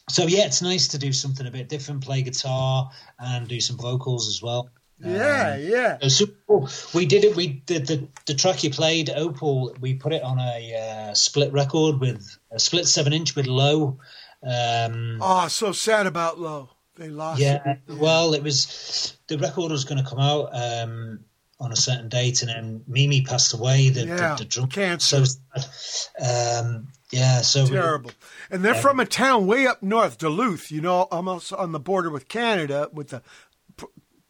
so 0.09 0.25
yeah, 0.25 0.45
it's 0.47 0.63
nice 0.63 0.87
to 0.89 0.97
do 0.97 1.13
something 1.13 1.45
a 1.45 1.51
bit 1.51 1.69
different, 1.69 2.03
play 2.03 2.23
guitar 2.23 2.89
and 3.19 3.47
do 3.47 3.59
some 3.59 3.77
vocals 3.77 4.27
as 4.27 4.41
well. 4.41 4.71
Yeah, 5.01 5.53
Um, 5.55 5.61
yeah. 5.61 5.97
super 6.09 6.35
cool. 6.47 6.69
We 6.93 7.05
did 7.05 7.23
it. 7.23 7.35
We 7.35 7.47
did 7.47 7.87
the 7.87 8.07
the 8.25 8.33
track 8.33 8.63
you 8.63 8.69
played, 8.69 9.09
Opal. 9.09 9.75
We 9.79 9.93
put 9.93 10.13
it 10.13 10.23
on 10.23 10.39
a 10.39 11.09
uh, 11.09 11.13
split 11.13 11.51
record 11.53 11.99
with 11.99 12.37
a 12.51 12.59
split 12.59 12.87
seven 12.87 13.13
inch 13.13 13.35
with 13.35 13.47
low. 13.47 13.97
Um, 14.43 15.19
Oh, 15.21 15.47
so 15.47 15.71
sad 15.71 16.07
about 16.07 16.39
Low. 16.39 16.69
They 16.95 17.09
lost. 17.09 17.39
yeah, 17.39 17.61
it. 17.65 17.79
well, 17.87 18.33
it 18.33 18.43
was 18.43 19.17
the 19.27 19.37
record 19.37 19.71
was 19.71 19.85
going 19.85 20.03
to 20.03 20.09
come 20.09 20.19
out 20.19 20.49
um, 20.53 21.19
on 21.59 21.71
a 21.71 21.75
certain 21.75 22.09
date, 22.09 22.41
and 22.41 22.49
then 22.49 22.83
Mimi 22.87 23.21
passed 23.21 23.53
away. 23.53 23.89
The, 23.89 24.05
Yeah, 24.05 24.35
the, 24.35 24.43
the 24.43 24.45
drum 24.45 24.67
cancer. 24.67 25.25
So 25.25 25.37
sad. 25.55 26.65
Um, 26.65 26.87
yeah, 27.11 27.41
so 27.41 27.63
we- 27.63 27.69
terrible. 27.71 28.11
And 28.51 28.63
they're 28.65 28.75
from 28.75 28.99
a 28.99 29.05
town 29.05 29.45
way 29.47 29.65
up 29.67 29.81
north, 29.83 30.17
Duluth. 30.17 30.71
You 30.71 30.81
know, 30.81 31.07
almost 31.11 31.53
on 31.53 31.71
the 31.71 31.79
border 31.79 32.09
with 32.09 32.27
Canada, 32.27 32.89
with 32.91 33.09
the 33.09 33.21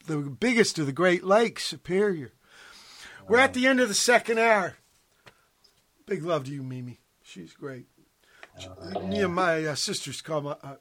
the 0.09 0.17
biggest 0.29 0.79
of 0.79 0.85
the 0.85 0.91
Great 0.91 1.23
Lakes, 1.23 1.65
Superior. 1.65 2.31
We're 3.27 3.39
at 3.39 3.53
the 3.53 3.67
end 3.67 3.79
of 3.79 3.87
the 3.87 3.93
second 3.93 4.39
hour. 4.39 4.77
Big 6.05 6.23
love 6.23 6.45
to 6.45 6.51
you, 6.51 6.63
Mimi. 6.63 6.99
She's 7.21 7.53
great. 7.53 7.85
Me 9.03 9.21
and 9.21 9.35
my 9.35 9.63
uh, 9.63 9.75
sisters 9.75 10.21
call 10.21 10.41
my, 10.41 10.55
uh, 10.63 10.75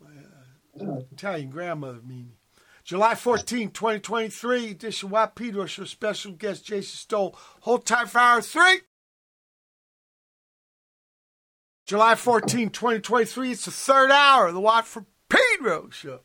my 0.00 0.86
uh, 0.86 1.00
Italian 1.10 1.50
grandmother 1.50 2.00
Mimi. 2.06 2.38
July 2.84 3.14
14, 3.14 3.70
2023, 3.70 4.70
edition 4.70 5.10
Watt 5.10 5.34
Pedro 5.34 5.66
Show 5.66 5.84
special 5.84 6.32
guest 6.32 6.64
Jason 6.64 6.96
Stoll. 6.96 7.36
Hold 7.60 7.84
tight 7.84 8.08
for 8.08 8.18
hour 8.18 8.40
three. 8.40 8.80
July 11.84 12.14
14, 12.14 12.70
2023, 12.70 13.50
it's 13.50 13.64
the 13.64 13.70
third 13.72 14.10
hour 14.10 14.46
of 14.46 14.54
the 14.54 14.60
Watt 14.60 14.86
for 14.86 15.04
Pedro 15.28 15.90
Show. 15.90 16.20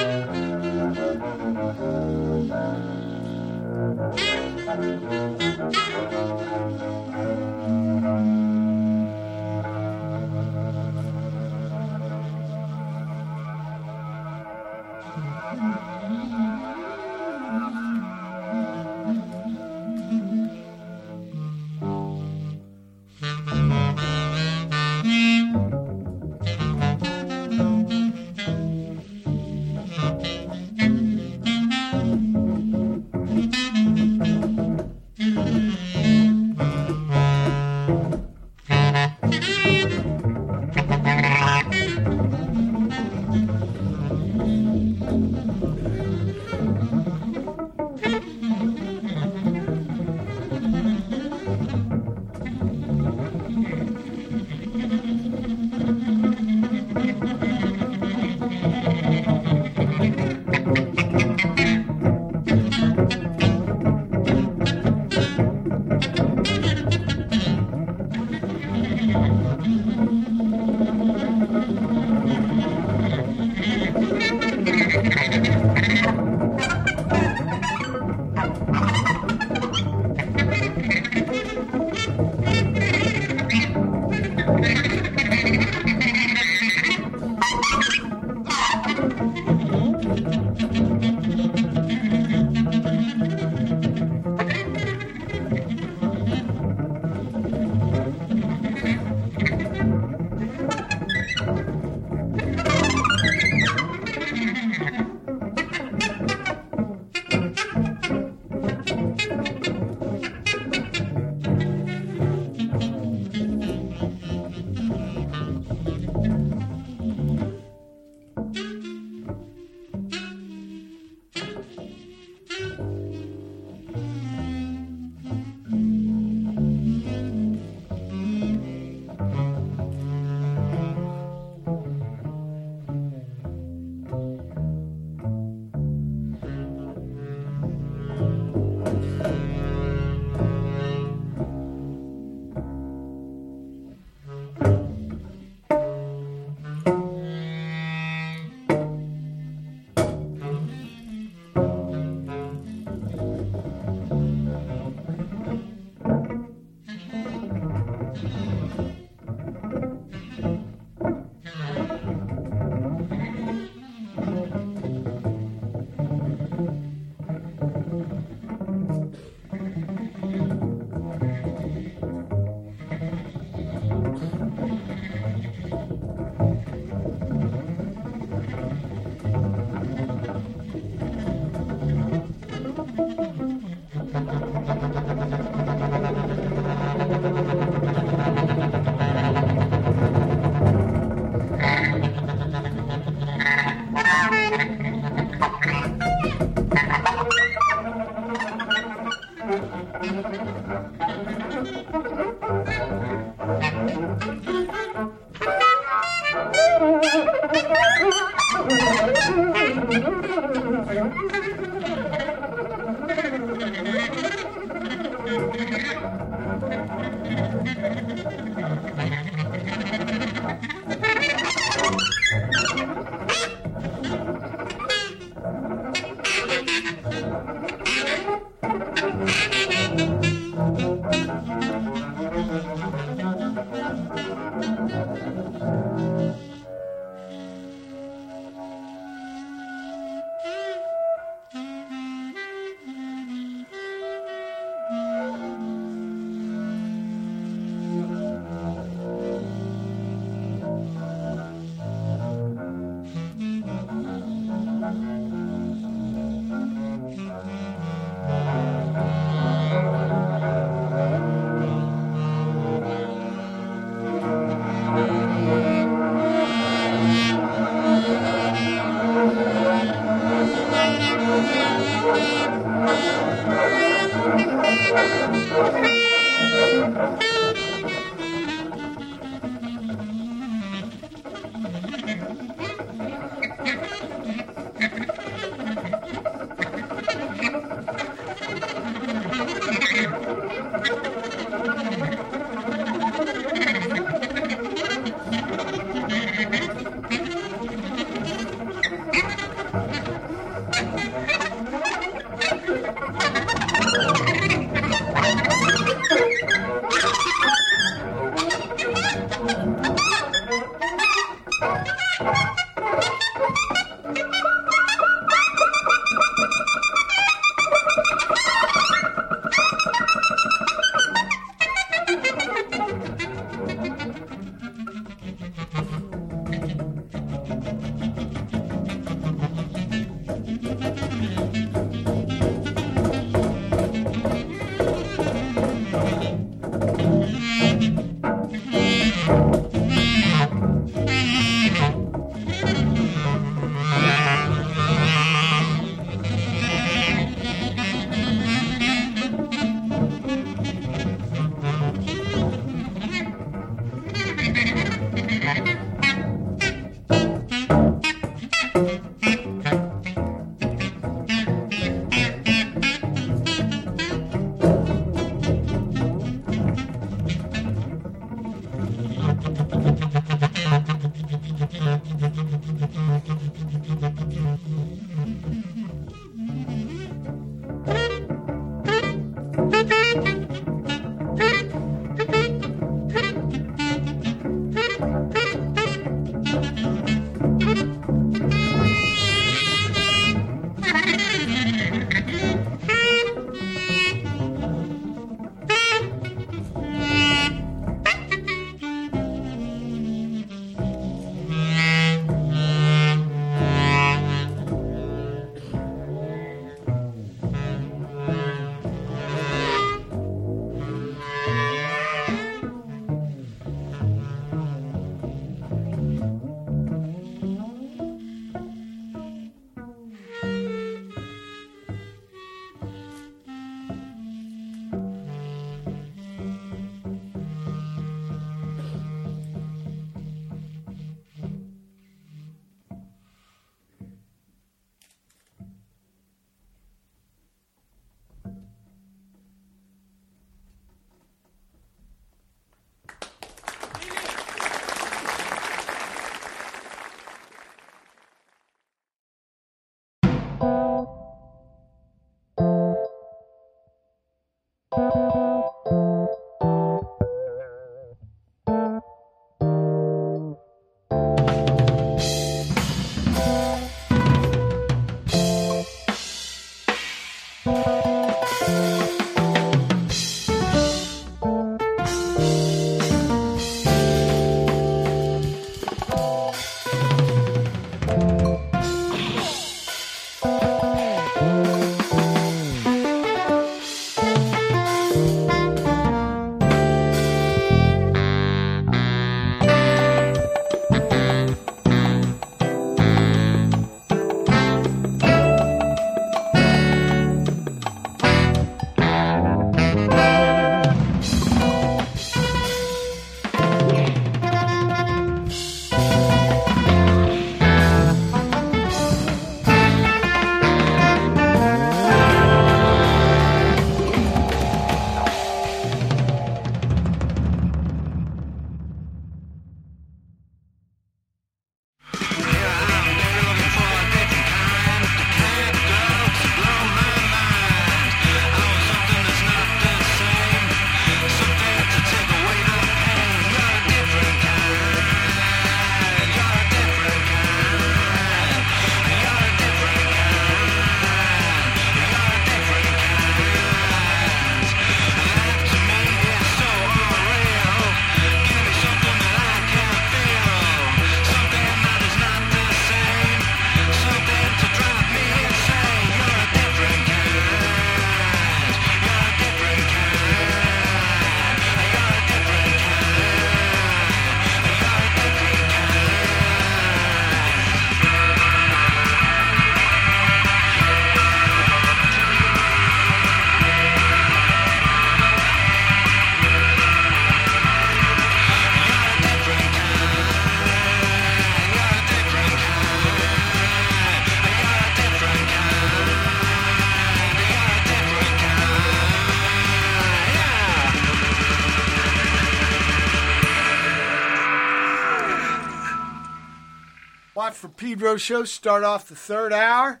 Pedro 597.86 598.16
show. 598.16 598.42
Start 598.42 598.82
off 598.82 599.08
the 599.08 599.14
third 599.14 599.52
hour 599.52 600.00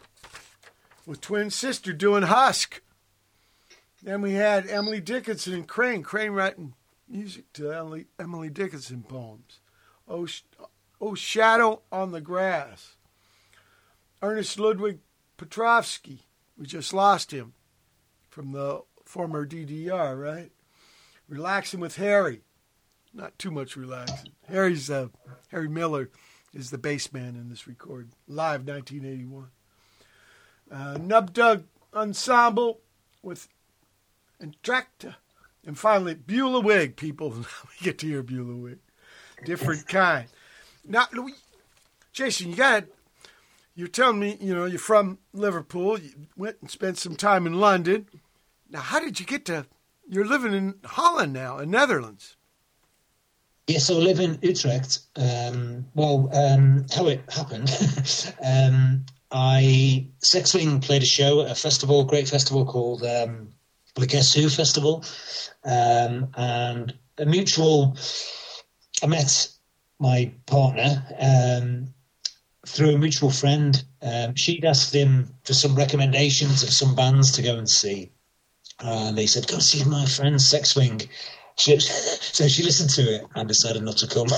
with 1.06 1.20
Twin 1.20 1.50
Sister 1.50 1.92
doing 1.92 2.24
Husk. 2.24 2.82
Then 4.02 4.22
we 4.22 4.32
had 4.32 4.66
Emily 4.66 5.00
Dickinson 5.00 5.54
and 5.54 5.68
Crane. 5.68 6.02
Crane 6.02 6.32
writing 6.32 6.74
music 7.08 7.52
to 7.52 7.70
Emily, 7.70 8.06
Emily 8.18 8.50
Dickinson 8.50 9.04
poems. 9.04 9.60
Oh, 10.08 10.26
oh, 11.00 11.14
Shadow 11.14 11.82
on 11.92 12.10
the 12.10 12.20
Grass. 12.20 12.96
Ernst-Ludwig 14.20 14.98
Petrovsky. 15.36 16.26
We 16.58 16.66
just 16.66 16.92
lost 16.92 17.30
him 17.30 17.52
from 18.28 18.50
the 18.50 18.82
former 19.04 19.46
DDR, 19.46 20.20
right? 20.20 20.50
Relaxing 21.28 21.78
with 21.78 21.96
Harry. 21.96 22.40
Not 23.14 23.38
too 23.38 23.52
much 23.52 23.76
relaxing. 23.76 24.32
Harry's 24.48 24.90
uh, 24.90 25.08
Harry 25.52 25.68
Miller 25.68 26.10
is 26.56 26.70
the 26.70 26.78
bass 26.78 27.12
man 27.12 27.36
in 27.36 27.50
this 27.50 27.68
record. 27.68 28.08
Live 28.26 28.66
1981. 28.66 29.48
Uh, 30.70 30.96
Nubdug 30.98 31.64
Ensemble 31.94 32.80
with 33.22 33.48
Entr'acte. 34.42 35.14
And 35.66 35.78
finally, 35.78 36.14
Bulah 36.14 36.64
Wigg, 36.64 36.96
people. 36.96 37.30
we 37.30 37.44
get 37.82 37.98
to 37.98 38.06
hear 38.06 38.22
Bulah 38.22 38.62
Wigg. 38.62 38.78
Different 39.44 39.86
kind. 39.86 40.28
Now, 40.84 41.06
we- 41.12 41.34
Jason, 42.12 42.50
you 42.50 42.56
got 42.56 42.84
You're 43.74 43.88
telling 43.88 44.18
me, 44.18 44.38
you 44.40 44.54
know, 44.54 44.64
you're 44.64 44.78
from 44.78 45.18
Liverpool. 45.34 45.98
You 46.00 46.10
went 46.36 46.56
and 46.62 46.70
spent 46.70 46.96
some 46.96 47.16
time 47.16 47.46
in 47.46 47.60
London. 47.60 48.06
Now, 48.70 48.80
how 48.80 49.00
did 49.00 49.20
you 49.20 49.26
get 49.26 49.44
to? 49.46 49.66
You're 50.08 50.24
living 50.24 50.54
in 50.54 50.76
Holland 50.84 51.34
now, 51.34 51.58
in 51.58 51.70
Netherlands. 51.70 52.35
Yeah, 53.66 53.78
so 53.78 53.96
I 53.96 53.98
live 53.98 54.20
in 54.20 54.38
Utrecht. 54.42 55.00
Um, 55.16 55.86
well, 55.94 56.30
um, 56.32 56.86
how 56.94 57.08
it 57.08 57.20
happened, 57.28 57.68
um, 58.44 59.04
I 59.32 60.06
Sex 60.20 60.52
Swing 60.52 60.80
played 60.80 61.02
a 61.02 61.06
show 61.06 61.42
at 61.42 61.50
a 61.50 61.54
festival, 61.54 62.04
great 62.04 62.28
festival 62.28 62.64
called 62.64 63.02
um, 63.02 63.48
the 63.96 64.06
Guess 64.06 64.34
Who 64.34 64.48
Festival, 64.48 65.04
um, 65.64 66.28
and 66.36 66.94
a 67.18 67.26
mutual. 67.26 67.96
I 69.02 69.06
met 69.06 69.48
my 69.98 70.32
partner 70.46 71.04
um, 71.18 71.92
through 72.66 72.94
a 72.94 72.98
mutual 72.98 73.30
friend. 73.30 73.82
Um, 74.00 74.36
she'd 74.36 74.64
asked 74.64 74.94
him 74.94 75.34
for 75.42 75.54
some 75.54 75.74
recommendations 75.74 76.62
of 76.62 76.70
some 76.70 76.94
bands 76.94 77.32
to 77.32 77.42
go 77.42 77.56
and 77.56 77.68
see, 77.68 78.12
and 78.78 79.18
they 79.18 79.26
said, 79.26 79.48
"Go 79.48 79.58
see 79.58 79.82
my 79.82 80.06
friend 80.06 80.40
Sex 80.40 80.70
Swing." 80.70 81.02
She, 81.56 81.78
so 81.80 82.48
she 82.48 82.62
listened 82.62 82.90
to 82.90 83.02
it 83.02 83.26
and 83.34 83.48
decided 83.48 83.82
not 83.82 83.96
to 83.98 84.06
come, 84.06 84.28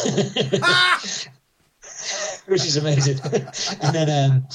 which 2.46 2.64
is 2.64 2.76
amazing. 2.76 3.18
and 3.82 3.94
then 3.94 4.30
um, 4.30 4.46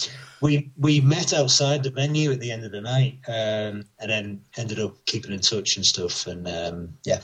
we 0.41 0.71
we 0.77 1.01
met 1.01 1.33
outside 1.33 1.83
the 1.83 1.89
venue 1.89 2.31
at 2.31 2.39
the 2.39 2.51
end 2.51 2.63
of 2.65 2.71
the 2.71 2.81
night, 2.81 3.19
um, 3.27 3.83
and 3.99 4.09
then 4.09 4.41
ended 4.57 4.79
up 4.79 5.05
keeping 5.05 5.33
in 5.33 5.41
touch 5.41 5.75
and 5.75 5.85
stuff. 5.85 6.25
And 6.27 6.47
um, 6.47 6.97
yeah, 7.03 7.21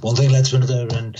one 0.00 0.16
thing 0.16 0.30
led 0.30 0.46
to 0.46 0.56
another, 0.56 0.88
and 0.96 1.16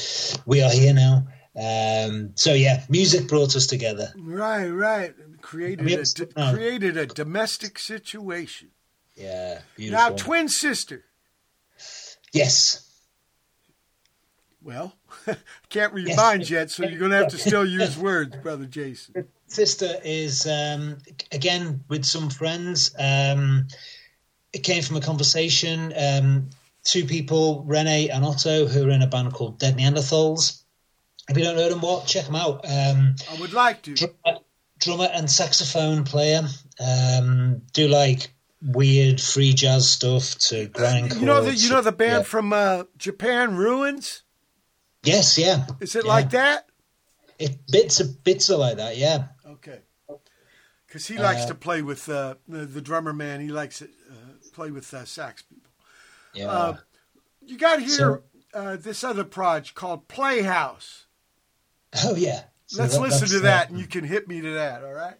we 0.47 0.63
are 0.63 0.71
here 0.71 0.95
now. 0.95 1.27
Um, 1.57 2.31
so 2.37 2.55
yeah, 2.55 2.85
music 2.89 3.29
brought 3.29 3.57
us 3.57 3.67
together. 3.67 4.13
Right, 4.17 4.69
right. 4.69 5.15
Created 5.43 6.37
no. 6.37 6.53
created 6.55 6.97
a 6.97 7.07
domestic 7.07 7.79
situation. 7.79 8.71
Yeah, 9.17 9.61
beautiful. 9.77 10.11
Now, 10.11 10.17
twin 10.17 10.49
sister. 10.49 11.05
yes, 12.33 12.90
Well, 14.63 14.95
can't 15.71 15.93
read 15.95 16.15
minds 16.17 16.51
yet, 16.51 16.71
so 16.71 16.85
you're 16.85 16.99
going 16.99 17.13
to 17.13 17.17
have 17.19 17.29
to 17.29 17.39
still 17.39 17.65
use 17.81 17.97
words, 17.97 18.37
brother 18.37 18.67
Jason. 18.67 19.27
sister 19.47 19.89
is 20.05 20.47
um, 20.47 20.99
again 21.33 21.83
with 21.89 22.05
some 22.05 22.29
friends. 22.31 22.95
Um, 22.99 23.69
it 24.53 24.59
came 24.65 24.83
from 24.83 24.97
a 24.97 25.01
conversation. 25.01 25.93
Um, 25.97 26.51
two 26.85 27.05
people, 27.07 27.63
Rene 27.67 28.09
and 28.11 28.25
Otto, 28.25 28.67
who 28.67 28.87
are 28.87 28.91
in 28.91 29.01
a 29.03 29.07
band 29.07 29.33
called 29.33 29.59
Dead 29.59 29.77
Neanderthals. 29.79 30.63
If 31.29 31.39
you 31.39 31.45
don't 31.45 31.57
know 31.57 31.69
them, 31.69 31.81
what 31.81 32.07
check 32.07 32.27
them 32.27 32.35
out. 32.37 32.65
Um, 32.69 33.15
I 33.31 33.41
would 33.41 33.53
like 33.53 33.83
to. 33.83 33.95
drummer, 33.95 34.39
drummer 34.79 35.09
and 35.13 35.31
saxophone 35.31 36.05
player. 36.05 36.43
Um, 36.79 37.63
do 37.73 37.89
like 37.89 38.31
weird 38.63 39.21
free 39.21 39.55
jazz 39.55 39.89
stuff 39.89 40.37
to 40.39 40.67
grind. 40.67 41.15
You 41.15 41.25
know 41.27 41.43
the 41.43 41.55
you 41.55 41.71
know 41.71 41.81
the 41.81 41.93
band 41.93 42.13
Yeah. 42.13 42.23
from 42.25 42.53
uh, 42.53 42.83
Japan, 42.99 43.57
Ruins. 43.57 44.23
Yes, 45.03 45.39
yeah. 45.39 45.67
Is 45.81 45.97
it 45.97 46.05
Yeah. 46.05 46.12
like 46.12 46.31
that? 46.31 46.67
It 47.39 47.59
bits 47.70 48.01
of 48.01 48.23
bits 48.23 48.51
are 48.51 48.57
like 48.59 48.77
that. 48.77 48.97
Yeah. 48.97 49.29
Okay. 49.47 49.81
Because 50.87 51.07
he 51.07 51.17
likes 51.19 51.43
Uh, 51.43 51.49
to 51.49 51.55
play 51.55 51.83
with 51.83 52.09
uh, 52.09 52.35
the, 52.49 52.67
the 52.67 52.81
drummer 52.81 53.12
man. 53.12 53.41
He 53.41 53.49
likes 53.49 53.79
to 53.79 53.85
uh, 53.87 54.15
play 54.53 54.70
with 54.70 54.93
uh, 54.93 55.05
sax 55.05 55.43
people. 55.43 55.70
Yeah. 56.35 56.49
Uh, 56.51 56.77
You 57.43 57.57
got 57.57 57.79
here 57.81 57.89
So- 57.89 58.23
uh, 58.53 58.77
this 58.77 59.03
other 59.05 59.25
project 59.25 59.75
called 59.75 60.07
Playhouse. 60.09 61.07
oh 62.05 62.15
yeah. 62.17 62.45
So 62.67 62.83
Let's 62.83 62.95
that- 62.95 63.01
listen 63.01 63.29
to 63.29 63.39
uh, 63.39 63.43
that, 63.43 63.70
and 63.70 63.79
you 63.79 63.87
can 63.87 64.05
hit 64.05 64.29
me 64.29 64.41
to 64.43 64.51
that. 64.55 64.85
All 64.85 64.93
right. 64.93 65.17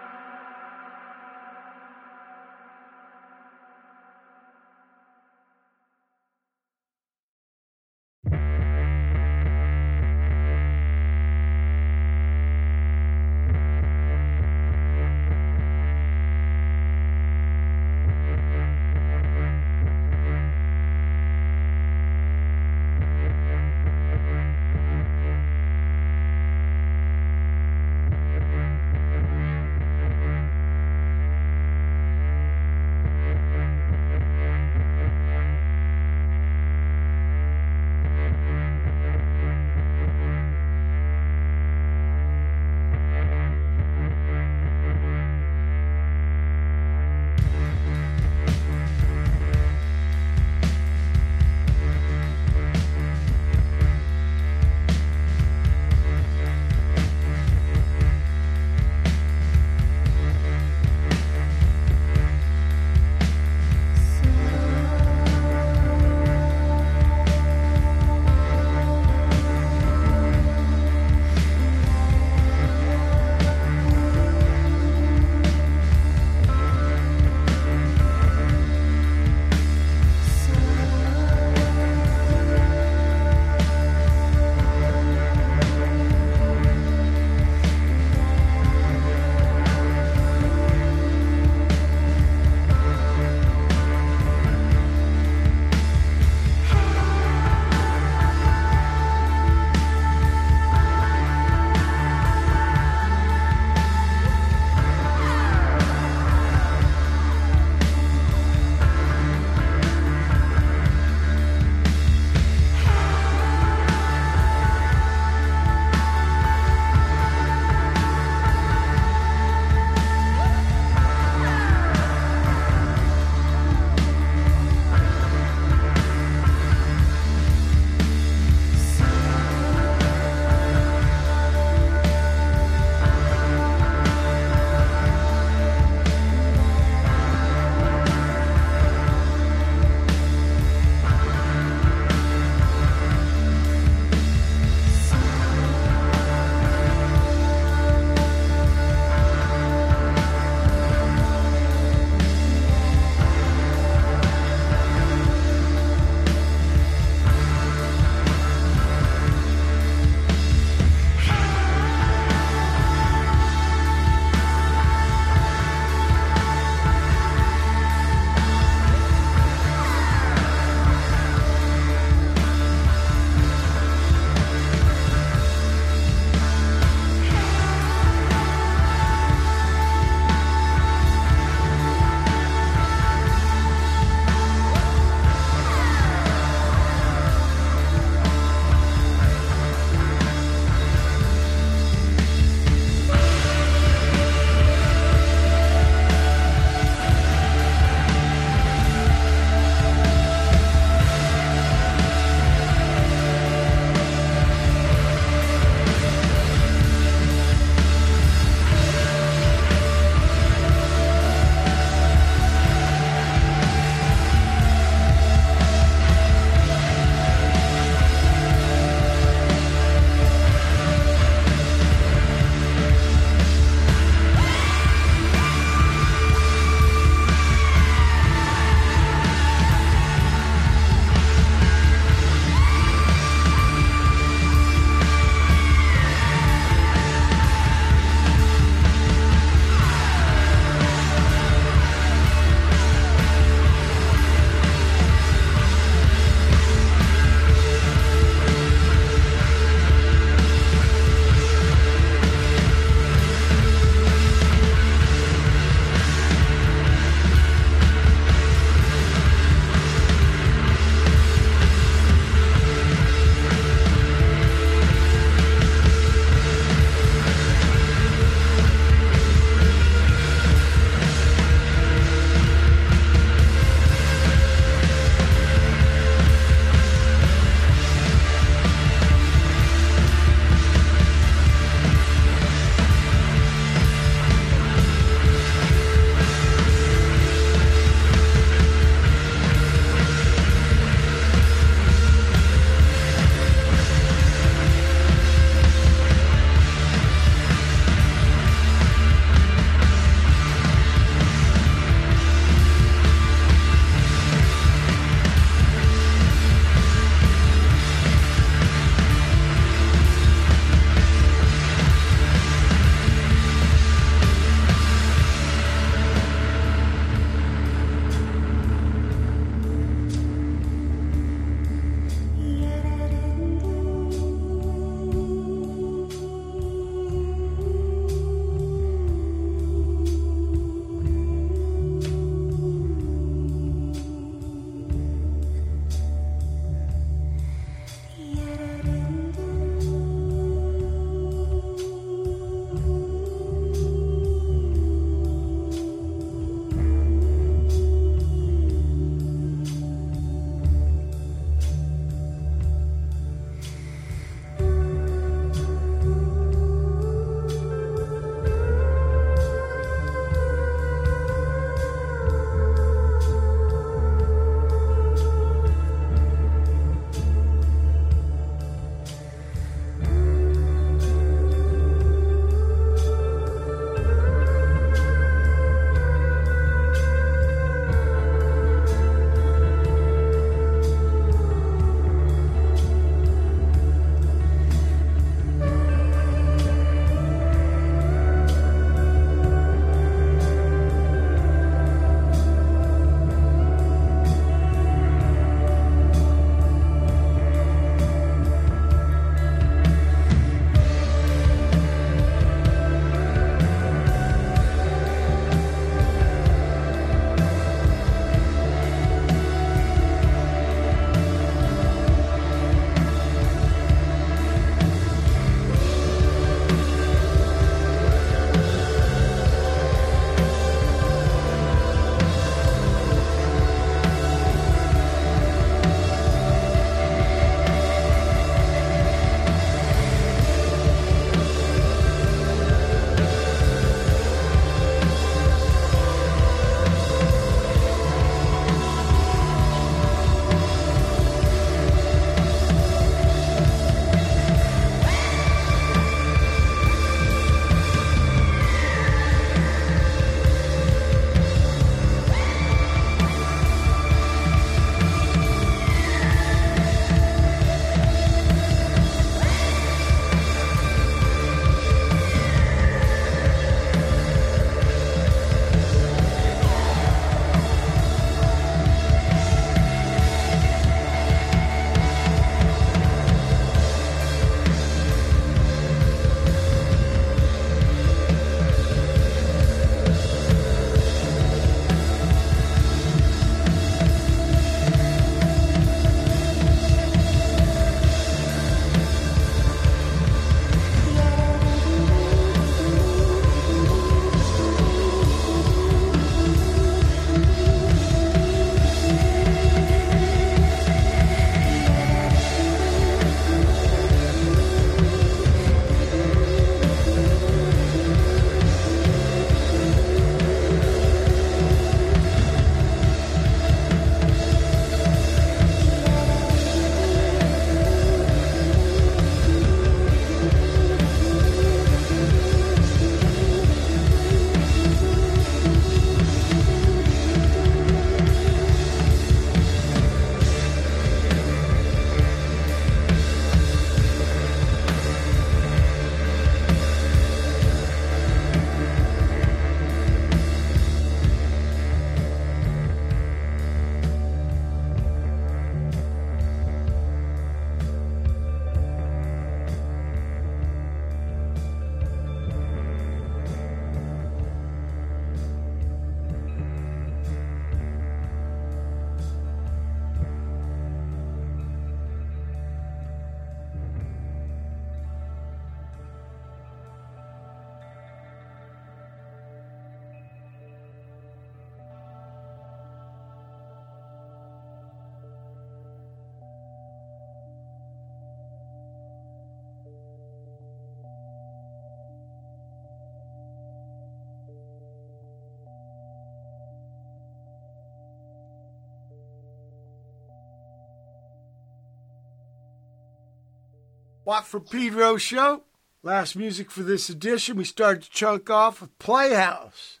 From 594.52 594.64
Pedro 594.64 595.16
show. 595.16 595.62
Last 596.02 596.36
music 596.36 596.70
for 596.70 596.82
this 596.82 597.08
edition. 597.08 597.56
We 597.56 597.64
started 597.64 598.02
to 598.02 598.10
chunk 598.10 598.50
off 598.50 598.82
with 598.82 598.98
Playhouse 598.98 600.00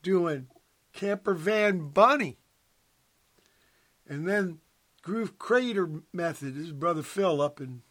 doing 0.00 0.46
Campervan 0.96 1.92
Bunny. 1.92 2.38
And 4.08 4.28
then 4.28 4.60
Groove 5.02 5.40
Crater 5.40 5.90
Method, 6.12 6.54
his 6.54 6.70
brother 6.70 7.02
Phil 7.02 7.40
up 7.40 7.60
in 7.60 7.82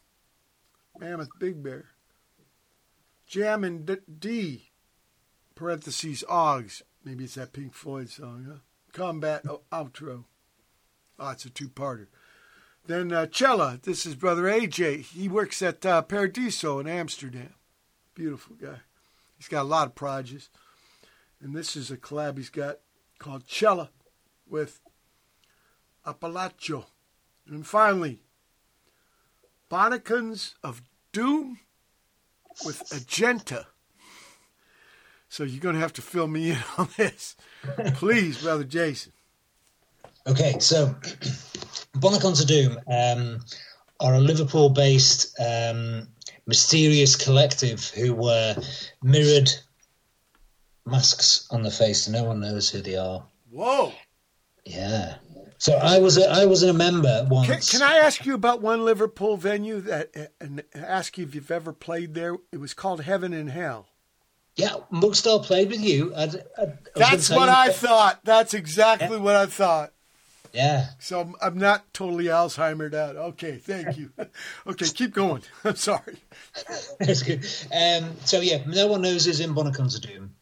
Mammoth 0.98 1.28
Big 1.38 1.62
Bear. 1.62 1.88
Jam 3.28 3.84
D, 3.84 3.98
D 4.20 4.72
parentheses 5.54 6.24
Oggs. 6.30 6.82
Maybe 7.04 7.26
it's 7.26 7.36
that 7.36 7.52
Pink 7.52 7.74
Floyd 7.74 8.10
song, 8.10 8.46
huh? 8.48 8.60
Combat 8.94 9.44
outro. 9.70 10.24
Oh, 11.20 11.30
it's 11.32 11.44
a 11.44 11.50
two-parter. 11.50 12.08
Then 12.86 13.14
uh, 13.14 13.28
Chela, 13.28 13.80
this 13.82 14.06
is 14.06 14.16
brother 14.16 14.44
AJ. 14.44 15.02
He 15.02 15.30
works 15.30 15.62
at 15.62 15.86
uh, 15.86 16.02
Paradiso 16.02 16.80
in 16.80 16.88
Amsterdam. 16.88 17.54
Beautiful 18.14 18.56
guy. 18.56 18.82
He's 19.38 19.48
got 19.48 19.62
a 19.62 19.64
lot 19.64 19.88
of 19.88 19.96
projects. 19.96 20.50
And 21.42 21.56
this 21.56 21.76
is 21.76 21.92
a 21.92 21.98
collab 21.98 22.38
he's 22.38 22.50
got 22.50 22.80
called 23.20 23.48
Chela 23.48 23.90
with 24.48 24.82
Appalachjo. 26.06 26.86
And 27.48 27.66
finally, 27.66 28.22
Bonnacons 29.70 30.56
of 30.64 30.82
Doom 31.12 31.60
with 32.66 32.80
Agenta. 32.90 33.66
So 35.30 35.44
you're 35.44 35.62
going 35.62 35.76
to 35.76 35.82
have 35.82 35.94
to 35.94 36.02
fill 36.02 36.28
me 36.28 36.52
in 36.52 36.58
on 36.78 36.90
this. 36.98 37.36
Please, 37.96 38.42
brother 38.42 38.66
Jason. 38.66 39.14
Okay, 40.26 40.58
so 40.60 40.96
Bonnacons 41.98 42.42
of 42.42 42.48
Doom 42.48 42.80
um, 42.88 43.40
are 44.00 44.14
a 44.14 44.20
Liverpool 44.20 44.70
based 44.70 45.38
um, 45.40 46.08
mysterious 46.48 47.16
collective 47.16 47.90
who 47.90 48.14
wear 48.14 48.56
mirrored 49.02 49.52
masks 50.86 51.48
on 51.52 51.64
the 51.64 51.72
face, 51.72 52.08
and 52.08 52.16
no 52.16 52.24
one 52.24 52.40
knows 52.40 52.70
who 52.70 52.82
they 52.82 52.96
are. 52.96 53.26
Whoa. 53.52 53.92
Yeah. 54.66 55.16
So 55.58 55.76
I 55.76 56.00
was 56.00 56.18
a, 56.18 56.30
I 56.30 56.46
was 56.46 56.64
a 56.64 56.74
member 56.74 57.26
once. 57.30 57.70
Can, 57.70 57.80
can 57.80 57.90
I 57.90 57.98
ask 57.98 58.26
you 58.26 58.34
about 58.34 58.62
one 58.62 58.84
Liverpool 58.84 59.38
venue 59.38 59.80
that 59.82 60.32
and 60.42 60.64
ask 60.74 61.18
you 61.18 61.26
if 61.26 61.36
you've 61.36 61.52
ever 61.52 61.72
played 61.72 62.14
there? 62.14 62.36
It 62.52 62.58
was 62.58 62.74
called 62.74 63.02
Heaven 63.02 63.34
and 63.34 63.50
Hell. 63.50 63.88
Yeah, 64.56 64.76
Mugstar 64.92 65.44
played 65.44 65.70
with 65.70 65.80
you. 65.80 66.14
I'd, 66.16 66.36
I'd, 66.58 66.78
I 66.96 67.00
That's 67.00 67.30
what 67.30 67.50
I 67.50 67.72
thought. 67.72 68.20
That's 68.24 68.54
exactly 68.54 69.18
what 69.18 69.36
I 69.36 69.46
thought. 69.46 69.93
Yeah. 70.54 70.86
So 71.00 71.20
I'm, 71.20 71.36
I'm 71.42 71.58
not 71.58 71.92
totally 71.94 72.26
Alzheimer'd 72.26 72.94
out. 72.94 73.16
Okay, 73.16 73.58
thank 73.58 73.98
you. 73.98 74.12
okay, 74.68 74.86
keep 74.86 75.12
going. 75.12 75.42
I'm 75.64 75.76
sorry. 75.76 76.18
That's 77.00 77.24
good. 77.24 77.46
Um, 77.76 78.16
so 78.24 78.40
yeah, 78.40 78.64
no 78.68 78.88
one 78.88 79.02
knows 79.02 79.26
who's 79.26 79.40
in 79.40 79.56
Bonnacons 79.56 79.96
of 79.96 80.02
Doom, 80.02 80.36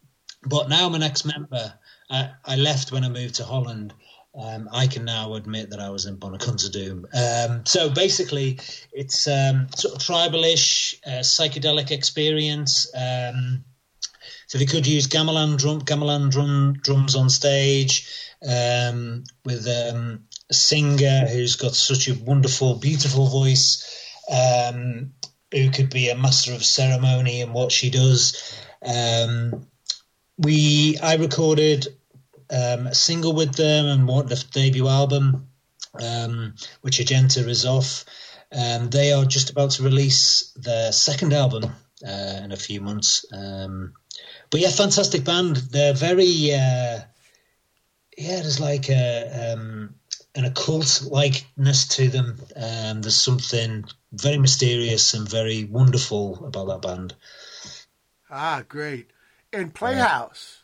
but 0.44 0.68
now 0.68 0.86
I'm 0.86 0.94
an 0.94 1.02
ex-member. 1.02 1.74
I, 2.10 2.30
I 2.44 2.56
left 2.56 2.92
when 2.92 3.04
I 3.04 3.08
moved 3.08 3.36
to 3.36 3.44
Holland. 3.44 3.94
Um, 4.38 4.68
I 4.72 4.86
can 4.86 5.04
now 5.04 5.34
admit 5.34 5.70
that 5.70 5.80
I 5.80 5.90
was 5.90 6.06
in 6.06 6.16
Bonnacons 6.16 6.66
of 6.66 6.72
Doom. 6.72 7.06
Um, 7.14 7.64
so 7.64 7.88
basically, 7.90 8.58
it's 8.92 9.26
um, 9.26 9.68
sort 9.74 9.94
of 9.94 10.00
tribalish, 10.00 10.94
uh, 11.06 11.20
psychedelic 11.20 11.90
experience. 11.90 12.90
Um, 12.94 13.64
so 14.46 14.58
they 14.58 14.66
could 14.66 14.86
use 14.86 15.06
gamelan 15.06 15.56
drum, 15.56 15.80
gamelan 15.80 16.30
drum, 16.30 16.74
drums 16.82 17.14
on 17.14 17.30
stage 17.30 18.31
um, 18.46 19.24
with 19.44 19.66
um, 19.66 20.24
a 20.50 20.54
singer 20.54 21.26
who's 21.26 21.56
got 21.56 21.74
such 21.74 22.08
a 22.08 22.14
wonderful, 22.14 22.74
beautiful 22.76 23.26
voice, 23.26 24.06
um, 24.30 25.12
who 25.50 25.70
could 25.70 25.90
be 25.90 26.08
a 26.08 26.16
master 26.16 26.52
of 26.52 26.64
ceremony 26.64 27.40
in 27.40 27.52
what 27.52 27.72
she 27.72 27.90
does. 27.90 28.56
Um, 28.84 29.66
we, 30.38 30.98
I 30.98 31.16
recorded 31.16 31.86
um, 32.50 32.86
a 32.86 32.94
single 32.94 33.34
with 33.34 33.54
them 33.54 33.86
and 33.86 34.08
what 34.08 34.28
the 34.28 34.44
debut 34.52 34.88
album, 34.88 35.48
um, 36.00 36.54
which 36.80 36.98
Agenta 36.98 37.46
is 37.46 37.64
off. 37.64 38.04
They 38.50 39.12
are 39.12 39.24
just 39.24 39.50
about 39.50 39.72
to 39.72 39.82
release 39.82 40.52
their 40.56 40.92
second 40.92 41.32
album 41.32 41.72
uh, 42.06 42.40
in 42.44 42.52
a 42.52 42.56
few 42.56 42.80
months. 42.80 43.24
Um, 43.32 43.94
but 44.50 44.60
yeah, 44.60 44.70
fantastic 44.70 45.24
band. 45.24 45.56
They're 45.56 45.94
very 45.94 46.52
uh, 46.52 47.00
yeah. 48.16 48.40
There's 48.40 48.60
like 48.60 48.88
a 48.88 49.54
um, 49.54 49.94
an 50.34 50.44
occult 50.44 51.02
likeness 51.10 51.88
to 51.88 52.08
them. 52.08 52.40
Um, 52.56 53.02
there's 53.02 53.20
something 53.20 53.84
very 54.12 54.38
mysterious 54.38 55.14
and 55.14 55.28
very 55.28 55.64
wonderful 55.64 56.44
about 56.46 56.68
that 56.68 56.82
band. 56.82 57.14
Ah, 58.30 58.62
great. 58.66 59.10
And 59.52 59.74
Playhouse. 59.74 60.62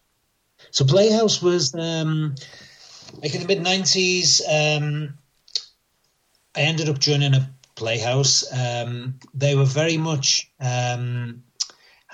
So 0.71 0.85
Playhouse 0.85 1.43
was 1.43 1.75
um, 1.75 2.35
like 3.23 3.35
in 3.35 3.43
the 3.43 3.47
mid 3.47 3.59
'90s. 3.59 4.41
Um, 4.49 5.19
I 6.55 6.63
ended 6.63 6.89
up 6.89 6.99
joining 6.99 7.35
a 7.35 7.51
Playhouse. 7.75 8.45
Um, 8.53 9.21
they 9.35 9.55
were 9.55 9.65
very 9.65 9.97
much 9.97 10.51
um, 10.61 11.45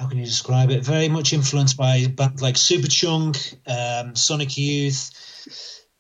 how 0.05 0.11
can 0.11 0.19
you 0.19 0.27
describe 0.27 0.71
it? 0.71 0.85
Very 0.85 1.09
much 1.09 1.33
influenced 1.33 1.79
by 1.79 2.07
bands 2.07 2.43
like 2.43 2.57
Superchunk, 2.57 3.57
um, 3.67 4.15
Sonic 4.15 4.59
Youth. 4.59 5.11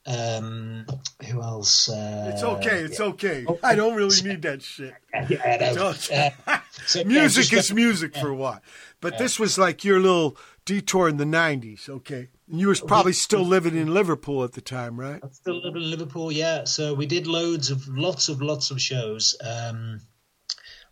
Um, 0.06 0.84
who 1.26 1.40
else? 1.40 1.88
Uh, 1.88 2.30
It's 2.34 2.42
okay. 2.42 2.80
It's 2.80 3.00
okay. 3.00 3.46
I 3.62 3.74
don't 3.74 3.94
really 3.94 4.20
need 4.22 4.42
that 4.42 4.60
shit. 4.62 4.92
Yeah, 5.30 5.72
no, 5.74 5.86
uh, 5.86 5.94
so, 6.86 6.98
yeah, 6.98 7.04
music 7.04 7.46
just- 7.46 7.70
is 7.70 7.74
music 7.74 8.14
for 8.14 8.28
a 8.28 8.34
while. 8.34 8.60
But 9.00 9.16
this 9.16 9.38
was 9.38 9.56
like 9.58 9.84
your 9.84 10.00
little 10.00 10.36
detour 10.66 11.08
in 11.08 11.16
the 11.16 11.24
90s, 11.24 11.88
okay? 11.88 12.28
And 12.50 12.60
you 12.60 12.68
was 12.68 12.80
probably 12.80 13.12
still 13.14 13.42
living 13.44 13.74
in 13.76 13.92
Liverpool 13.94 14.44
at 14.44 14.52
the 14.52 14.60
time, 14.60 15.00
right? 15.00 15.20
Still 15.32 15.62
live 15.64 15.76
in 15.76 15.90
Liverpool, 15.90 16.30
yeah. 16.30 16.64
So 16.64 16.92
we 16.92 17.06
did 17.06 17.26
loads 17.26 17.70
of 17.70 17.88
lots 17.88 18.28
of 18.28 18.42
lots 18.42 18.70
of 18.70 18.80
shows 18.80 19.34
um, 19.42 20.00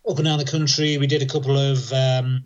up 0.07 0.17
and 0.17 0.25
down 0.25 0.39
the 0.39 0.45
country. 0.45 0.97
We 0.97 1.05
did 1.07 1.21
a 1.21 1.27
couple 1.27 1.57
of 1.57 1.91
um, 1.93 2.43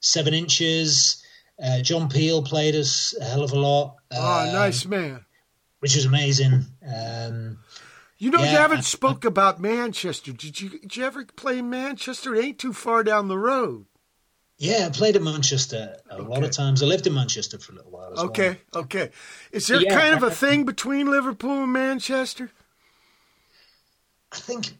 seven 0.00 0.34
inches. 0.34 1.22
Uh, 1.62 1.80
John 1.80 2.08
Peel 2.08 2.42
played 2.42 2.74
us 2.74 3.14
a 3.20 3.24
hell 3.24 3.42
of 3.42 3.52
a 3.52 3.58
lot, 3.58 3.96
um, 4.12 4.52
nice 4.52 4.84
man. 4.84 5.24
which 5.80 5.94
was 5.96 6.04
amazing. 6.04 6.66
Um, 6.86 7.58
You 8.18 8.30
know, 8.30 8.40
you 8.40 8.46
haven't 8.46 8.78
I- 8.78 8.82
spoke 8.82 9.24
about 9.24 9.60
Manchester. 9.60 10.32
Did 10.32 10.60
you, 10.60 10.68
did 10.70 10.96
you 10.96 11.04
ever 11.04 11.24
play 11.24 11.62
Manchester? 11.62 12.34
It 12.34 12.44
ain't 12.44 12.58
too 12.58 12.72
far 12.74 13.02
down 13.04 13.28
the 13.28 13.38
road. 13.38 13.86
yeah, 14.58 14.86
I 14.86 14.90
played 14.90 15.16
in 15.16 15.24
Manchester 15.24 15.96
a 16.10 16.20
lot 16.22 16.42
of 16.42 16.50
times. 16.50 16.82
I 16.82 16.86
lived 16.86 17.06
in 17.06 17.14
Manchester 17.14 17.58
for 17.58 17.72
a 17.72 17.76
little 17.76 17.90
while 17.90 18.12
as 18.12 18.16
well. 18.16 18.26
Okay, 18.26 18.58
okay. 18.74 19.10
Is 19.52 19.66
there 19.66 19.80
Yeah, 19.80 19.98
kind 19.98 20.14
of 20.14 20.24
I- 20.24 20.28
a 20.28 20.30
thing 20.30 20.64
between 20.64 21.10
Liverpool 21.10 21.62
and 21.62 21.72
Manchester? 21.72 22.50
I 24.32 24.36
think 24.36 24.72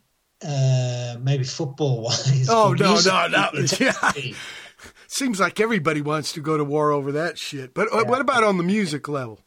uh, 0.46 1.16
maybe 1.20 1.44
football 1.44 2.02
wise. 2.02 2.48
Oh, 2.50 2.72
no, 2.78 2.98
no, 3.04 3.28
no. 3.28 3.50
Yeah. 3.80 3.92
Yeah. 4.14 4.34
Seems 5.16 5.40
like 5.40 5.60
everybody 5.60 6.02
wants 6.02 6.32
to 6.32 6.40
go 6.42 6.58
to 6.58 6.64
war 6.64 6.92
over 6.92 7.12
that 7.12 7.38
shit. 7.38 7.72
But 7.72 7.90
uh, 7.90 8.04
what 8.04 8.20
about 8.20 8.44
on 8.44 8.58
the 8.58 8.62
music 8.62 9.08
level? 9.08 9.40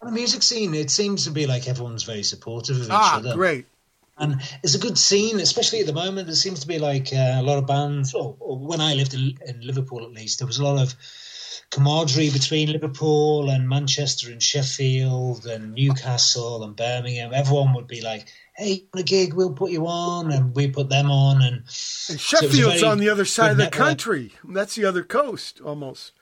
On 0.00 0.08
the 0.08 0.14
music 0.14 0.42
scene, 0.42 0.74
it 0.74 0.90
seems 0.90 1.24
to 1.24 1.30
be 1.30 1.46
like 1.46 1.68
everyone's 1.68 2.04
very 2.04 2.22
supportive 2.22 2.76
of 2.78 2.84
each 2.84 2.90
Ah, 2.90 3.18
other. 3.18 3.34
great. 3.34 3.66
And 4.16 4.40
it's 4.62 4.74
a 4.74 4.78
good 4.78 4.96
scene, 4.96 5.38
especially 5.38 5.80
at 5.80 5.86
the 5.86 5.92
moment. 5.92 6.26
There 6.26 6.34
seems 6.34 6.60
to 6.60 6.66
be 6.66 6.78
like 6.78 7.12
uh, 7.12 7.34
a 7.36 7.42
lot 7.42 7.58
of 7.58 7.66
bands. 7.66 8.14
Or, 8.14 8.34
or 8.40 8.56
when 8.56 8.80
I 8.80 8.94
lived 8.94 9.12
in, 9.12 9.36
in 9.46 9.60
Liverpool, 9.60 10.04
at 10.04 10.12
least, 10.12 10.38
there 10.38 10.46
was 10.46 10.58
a 10.58 10.64
lot 10.64 10.80
of 10.80 10.94
camaraderie 11.70 12.30
between 12.30 12.72
Liverpool 12.72 13.50
and 13.50 13.68
Manchester 13.68 14.30
and 14.32 14.42
Sheffield 14.42 15.44
and 15.46 15.74
Newcastle 15.74 16.64
and 16.64 16.74
Birmingham. 16.74 17.32
Everyone 17.34 17.74
would 17.74 17.86
be 17.86 18.00
like, 18.00 18.26
"Hey, 18.56 18.84
want 18.92 19.02
a 19.02 19.08
gig? 19.08 19.34
We'll 19.34 19.52
put 19.52 19.70
you 19.70 19.86
on," 19.86 20.30
and 20.32 20.54
we 20.54 20.68
put 20.68 20.88
them 20.88 21.10
on. 21.10 21.42
And 21.42 21.56
And 21.56 21.70
So 21.70 22.12
it 22.12 22.14
was 22.14 22.16
a 22.16 22.18
Sheffield's 22.18 22.80
very 22.80 22.90
on 22.92 22.98
the 22.98 23.08
other 23.08 23.24
side 23.24 23.50
of 23.52 23.56
the 23.56 23.64
network. 23.64 23.78
country. 23.78 24.32
That's 24.44 24.74
the 24.74 24.84
other 24.84 25.02
coast, 25.02 25.60
almost. 25.60 26.12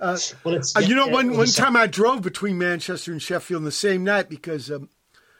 well, 0.00 0.54
it's 0.54 0.76
Uh, 0.76 0.80
you 0.80 0.94
know, 0.94 1.06
yeah, 1.06 1.12
one, 1.12 1.36
one 1.36 1.46
time 1.46 1.76
I 1.76 1.86
drove 1.86 2.22
between 2.22 2.58
Manchester 2.58 3.12
and 3.12 3.22
Sheffield 3.22 3.60
in 3.60 3.64
the 3.64 3.72
same 3.72 4.04
night 4.04 4.28
because 4.28 4.70
um, 4.70 4.90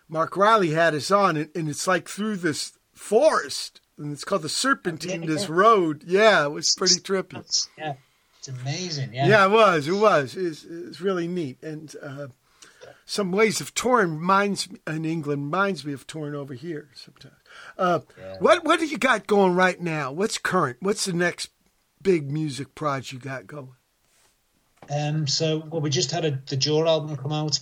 Marc 0.09 0.37
Riley 0.37 0.71
had 0.71 0.95
us 0.95 1.11
on, 1.11 1.37
and, 1.37 1.51
and 1.55 1.69
it's 1.69 1.87
like 1.87 2.09
through 2.09 2.37
this 2.37 2.73
forest, 2.95 3.81
and 3.99 4.13
it's 4.13 4.25
called 4.25 4.43
the 4.43 4.49
Serpentine, 4.49 5.23
Yeah, 5.23 5.29
this 5.29 5.49
road. 5.49 6.05
Yeah, 6.07 6.45
it 6.47 6.53
was 6.53 6.75
pretty 6.75 6.97
trippy. 7.01 7.39
It's, 7.39 7.69
yeah, 7.77 7.95
it's 8.39 8.49
amazing. 8.49 9.13
Yeah, 9.13 9.27
Yeah, 9.29 9.45
it 9.47 9.51
was. 9.51 9.89
It 9.89 9.93
was. 9.93 10.37
It's, 10.37 10.65
it's 10.65 11.01
really 11.01 11.29
neat. 11.29 11.63
And 11.63 11.95
uh, 12.03 12.29
some 13.07 13.31
ways 13.33 13.61
of 13.61 13.73
touring 13.73 14.17
reminds 14.17 14.69
in 14.87 15.05
England 15.05 15.45
reminds 15.45 15.85
me 15.87 15.93
of 15.93 16.07
touring 16.07 16.35
over 16.35 16.53
here 16.55 16.91
sometimes. 16.95 17.35
Uh, 17.79 18.01
What 18.41 18.65
What 18.65 18.81
do 18.81 18.87
you 18.87 18.99
got 18.99 19.27
going 19.27 19.55
right 19.55 19.81
now? 19.81 20.13
What's 20.13 20.37
current? 20.39 20.79
What's 20.81 21.05
the 21.07 21.13
next 21.13 21.51
big 22.03 22.31
music 22.31 22.75
project 22.75 23.13
you 23.13 23.19
got 23.19 23.47
going? 23.47 23.77
Um, 24.91 25.27
so, 25.27 25.59
well, 25.59 25.81
we 25.81 25.91
just 25.91 26.11
had 26.11 26.25
a, 26.25 26.31
the 26.31 26.57
Jaaw 26.57 26.87
album 26.87 27.17
come 27.17 27.33
out 27.33 27.59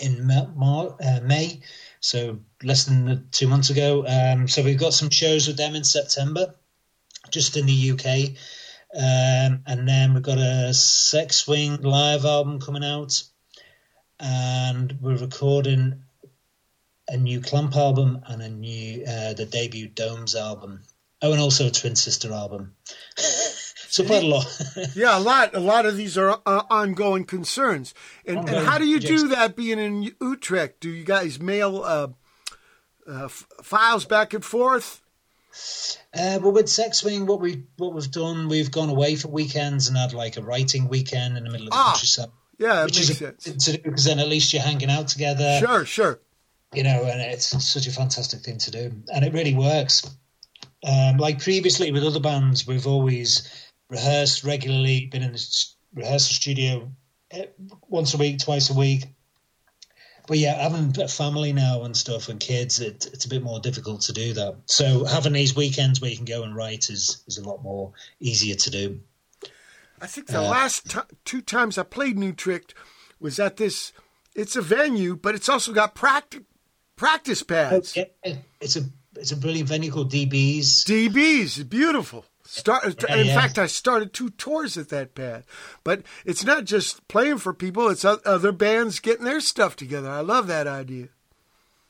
in 0.00 0.30
uh, 0.30 1.20
May, 1.24 1.60
so 2.00 2.38
less 2.62 2.84
than 2.84 3.28
two 3.32 3.48
months 3.48 3.70
ago. 3.70 4.04
Um, 4.06 4.46
so 4.46 4.62
we've 4.62 4.78
got 4.78 4.92
some 4.92 5.10
shows 5.10 5.48
with 5.48 5.56
them 5.56 5.74
in 5.74 5.84
September. 5.84 6.54
just 7.30 7.56
in 7.56 7.66
the 7.66 7.90
UK. 7.92 8.36
Um, 8.94 9.62
and 9.66 9.88
then 9.88 10.14
we've 10.14 10.22
got 10.22 10.38
a 10.38 10.72
Sex 10.72 11.36
Swing 11.36 11.82
live 11.82 12.24
album 12.24 12.60
coming 12.60 12.84
out, 12.84 13.22
and 14.20 14.98
we're 15.00 15.16
recording 15.16 16.02
a 17.08 17.16
new 17.16 17.40
Klamp 17.40 17.74
album 17.76 18.20
and 18.26 18.42
a 18.42 18.48
new 18.48 19.04
uh, 19.04 19.34
the 19.34 19.46
debut 19.46 19.88
Domes 19.88 20.34
album. 20.34 20.82
Oh, 21.22 21.32
and 21.32 21.40
also 21.40 21.66
a 21.68 21.70
Twin 21.70 21.96
Sister 21.96 22.32
album. 22.32 22.74
so 23.16 24.04
quite 24.04 24.22
a 24.22 24.26
lot. 24.26 24.46
Yeah, 24.94 25.18
a 25.18 25.20
lot. 25.20 25.54
A 25.54 25.60
lot 25.60 25.86
of 25.86 25.96
these 25.96 26.18
are 26.18 26.40
uh, 26.44 26.62
ongoing 26.68 27.24
concerns. 27.24 27.94
And, 28.26 28.38
and 28.48 28.66
how 28.66 28.76
do 28.78 28.86
you 28.86 29.00
do 29.00 29.28
that 29.28 29.56
being 29.56 29.78
in 29.78 30.10
Utrecht? 30.20 30.80
Do 30.80 30.90
you 30.90 31.04
guys 31.04 31.40
mail 31.40 31.82
uh, 31.82 32.08
uh, 33.08 33.24
f- 33.26 33.46
files 33.62 34.04
back 34.04 34.34
and 34.34 34.44
forth? 34.44 35.00
Uh, 36.12 36.38
but 36.38 36.50
with 36.50 36.68
Sex 36.68 36.98
Swing, 36.98 37.24
what 37.24 37.40
we 37.40 37.62
what 37.78 37.94
we've 37.94 38.10
done, 38.10 38.48
we've 38.48 38.70
gone 38.70 38.90
away 38.90 39.16
for 39.16 39.28
weekends 39.28 39.88
and 39.88 39.96
had 39.96 40.12
like 40.12 40.36
a 40.36 40.42
writing 40.42 40.88
weekend 40.88 41.38
in 41.38 41.44
the 41.44 41.50
middle 41.50 41.68
of 41.68 41.72
the 41.72 41.78
Ah, 41.78 41.92
countryside, 41.92 42.28
Yeah, 42.58 42.84
which 42.84 42.96
makes 42.96 43.10
is 43.10 43.18
sense. 43.18 43.64
to 43.64 43.72
do 43.72 43.78
because 43.82 44.04
then 44.04 44.18
at 44.18 44.28
least 44.28 44.52
you're 44.52 44.62
hanging 44.62 44.90
out 44.90 45.08
together. 45.08 45.58
Sure, 45.60 45.84
sure. 45.84 46.20
you 46.72 46.82
know, 46.82 47.04
and 47.04 47.20
it's 47.20 47.46
such 47.64 47.86
a 47.86 47.92
fantastic 47.92 48.40
thing 48.40 48.58
to 48.58 48.70
do, 48.70 48.92
and 49.12 49.24
it 49.24 49.32
really 49.32 49.54
works. 49.54 50.08
Um, 50.84 51.16
like 51.16 51.42
previously 51.42 51.90
with 51.92 52.04
other 52.04 52.20
bands, 52.20 52.66
we've 52.66 52.86
always 52.86 53.50
rehearsed 53.88 54.44
regularly, 54.44 55.06
been 55.06 55.22
in 55.22 55.32
the 55.32 55.66
rehearsal 55.94 56.34
studio 56.34 56.90
eh, 57.30 57.46
once 57.88 58.14
a 58.14 58.18
week, 58.18 58.38
twice 58.38 58.70
a 58.70 58.74
week. 58.74 59.06
But 60.26 60.38
yeah, 60.38 60.60
having 60.60 60.92
a 61.00 61.08
family 61.08 61.52
now 61.52 61.84
and 61.84 61.96
stuff 61.96 62.28
and 62.28 62.40
kids, 62.40 62.80
it, 62.80 63.06
it's 63.12 63.24
a 63.26 63.28
bit 63.28 63.42
more 63.42 63.60
difficult 63.60 64.02
to 64.02 64.12
do 64.12 64.32
that. 64.34 64.56
So 64.66 65.04
having 65.04 65.32
these 65.32 65.54
weekends 65.54 66.00
where 66.00 66.10
you 66.10 66.16
can 66.16 66.24
go 66.24 66.42
and 66.42 66.54
write 66.54 66.90
is 66.90 67.22
is 67.26 67.38
a 67.38 67.48
lot 67.48 67.62
more 67.62 67.92
easier 68.18 68.56
to 68.56 68.70
do. 68.70 69.00
I 70.00 70.06
think 70.06 70.26
the 70.26 70.40
last 70.42 70.90
ti 70.90 71.00
two 71.24 71.40
times 71.40 71.78
I 71.78 71.82
played 71.82 72.18
Utrecht 72.18 72.74
was 73.20 73.38
at 73.38 73.56
this. 73.56 73.92
It's 74.34 74.56
a 74.56 74.62
venue, 74.62 75.16
but 75.16 75.34
it's 75.34 75.48
also 75.48 75.72
got 75.72 75.94
practice 75.94 76.42
practice 76.96 77.42
pads. 77.42 77.96
Oh, 77.96 78.32
it's 78.60 78.76
a 78.76 78.82
it's 79.14 79.32
a 79.32 79.36
brilliant 79.36 79.68
venue 79.68 79.90
called 79.90 80.12
DB's. 80.12 80.84
DBs, 80.84 81.68
beautiful. 81.68 82.24
Start, 82.44 82.84
Yeah, 83.08 83.14
uh, 83.16 83.18
in 83.18 83.26
yeah. 83.26 83.34
fact, 83.40 83.58
I 83.58 83.66
started 83.66 84.12
two 84.12 84.30
tours 84.30 84.76
at 84.78 84.88
that 84.90 85.14
pad. 85.16 85.44
But 85.82 86.02
it's 86.24 86.44
not 86.44 86.64
just 86.64 87.06
playing 87.08 87.38
for 87.38 87.52
people; 87.52 87.88
it's 87.88 88.04
other 88.04 88.52
bands 88.52 89.00
getting 89.00 89.24
their 89.24 89.40
stuff 89.40 89.74
together. 89.74 90.08
I 90.10 90.20
love 90.20 90.46
that 90.46 90.66
idea. 90.66 91.08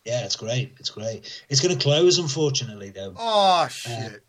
Yeah, 0.04 0.24
it's 0.24 0.36
great. 0.36 0.74
It's 0.78 0.90
great. 0.90 1.42
It's 1.48 1.60
going 1.60 1.76
to 1.76 1.82
close, 1.82 2.18
unfortunately, 2.18 2.90
though. 2.90 3.14
Oh 3.18 3.66
shit! 3.68 4.22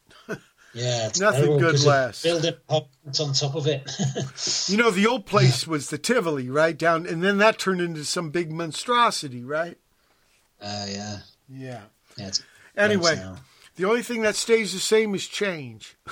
Yeah, 0.78 1.08
it's 1.08 1.20
Nothing 1.20 1.58
good 1.58 1.76
it 1.76 1.84
lasts. 1.84 2.22
Building 2.24 2.54
apartments 2.70 3.20
on 3.20 3.34
top 3.34 3.56
of 3.56 3.66
it. 3.68 3.90
You 4.70 4.78
know, 4.78 4.92
the 4.92 5.08
old 5.08 5.26
place 5.26 5.66
was 5.74 5.90
the 5.90 5.98
Tivoli, 5.98 6.50
right 6.50 6.78
down, 6.78 7.08
and 7.08 7.24
then 7.24 7.40
that 7.40 7.58
turned 7.58 7.82
into 7.82 8.06
some 8.06 8.30
big 8.30 8.52
monstrosity, 8.52 9.44
right? 9.44 9.78
uh, 10.62 10.86
yeah, 10.88 11.20
Yeah. 11.50 11.82
yeah. 12.18 12.32
Anyway, 12.76 13.20
the 13.76 13.86
only 13.86 14.04
thing 14.04 14.22
that 14.22 14.36
stays 14.36 14.74
the 14.74 14.80
same 14.80 15.16
is 15.16 15.28
change. 15.28 15.98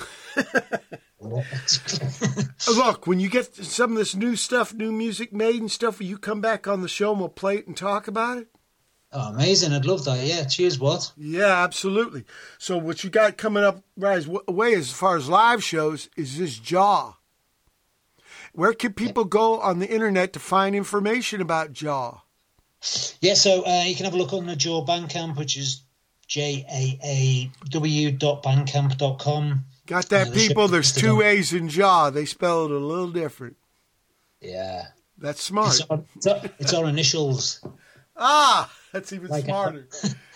Look, 1.20 3.06
when 3.06 3.20
you 3.20 3.28
get 3.28 3.54
some 3.54 3.92
of 3.92 3.98
this 3.98 4.14
new 4.16 4.34
stuff, 4.36 4.74
new 4.74 4.90
music 4.92 5.32
made 5.32 5.60
and 5.60 5.70
stuff, 5.70 5.98
will 5.98 6.06
you 6.06 6.18
come 6.18 6.40
back 6.40 6.66
on 6.66 6.82
the 6.82 6.88
show 6.88 7.12
and 7.12 7.20
we'll 7.20 7.28
play 7.28 7.56
it 7.56 7.66
and 7.66 7.76
talk 7.76 8.08
about 8.08 8.38
it? 8.38 8.48
Oh, 9.12 9.28
amazing! 9.30 9.72
I'd 9.72 9.86
love 9.86 10.04
that. 10.04 10.18
Yeah, 10.26 10.44
cheers. 10.44 10.78
What? 10.78 11.12
Yeah, 11.16 11.62
absolutely. 11.62 12.24
So 12.58 12.76
what 12.76 13.04
you 13.04 13.08
got 13.10 13.36
coming 13.36 13.64
up 13.64 13.82
right 13.96 14.18
as- 14.18 14.28
away 14.48 14.74
as 14.74 14.90
far 14.90 15.16
as 15.16 15.28
live 15.28 15.62
shows 15.62 16.08
is 16.16 16.38
this 16.38 16.58
Jaaw. 16.58 17.14
Where 18.52 18.72
can 18.72 18.92
people 18.94 19.24
go 19.24 19.60
on 19.60 19.78
the 19.78 19.88
internet 19.88 20.32
to 20.32 20.38
find 20.38 20.74
information 20.74 21.40
about 21.40 21.72
Jaaw? 21.72 22.20
Yeah, 23.20 23.34
so 23.34 23.64
uh, 23.66 23.84
you 23.84 23.94
can 23.94 24.04
have 24.04 24.14
a 24.14 24.18
look 24.18 24.32
on 24.32 24.46
the 24.46 24.54
Jaaw 24.54 24.86
Bandcamp, 24.86 25.36
which 25.36 25.56
is 25.56 25.82
j 26.26 26.64
a 26.70 26.98
a 27.06 27.50
w 27.70 28.10
dot 28.10 28.42
bandcamp 28.42 28.98
dot 28.98 29.18
com. 29.18 29.64
Got 29.86 30.08
that, 30.08 30.32
the 30.32 30.48
people? 30.48 30.66
There's 30.68 30.92
two 30.92 31.22
A's 31.22 31.52
in 31.52 31.68
Jaaw. 31.68 32.12
They 32.12 32.24
spell 32.24 32.64
it 32.64 32.72
a 32.72 32.78
little 32.78 33.10
different. 33.10 33.56
Yeah, 34.40 34.88
That's 35.16 35.42
smart. 35.42 35.80
it's 36.16 36.26
our, 36.26 36.40
it's 36.58 36.74
our 36.74 36.86
initials. 36.88 37.64
Ah, 38.16 38.70
that's 38.96 39.12
even 39.12 39.28
Like- 39.28 39.44
smarter. 39.44 39.86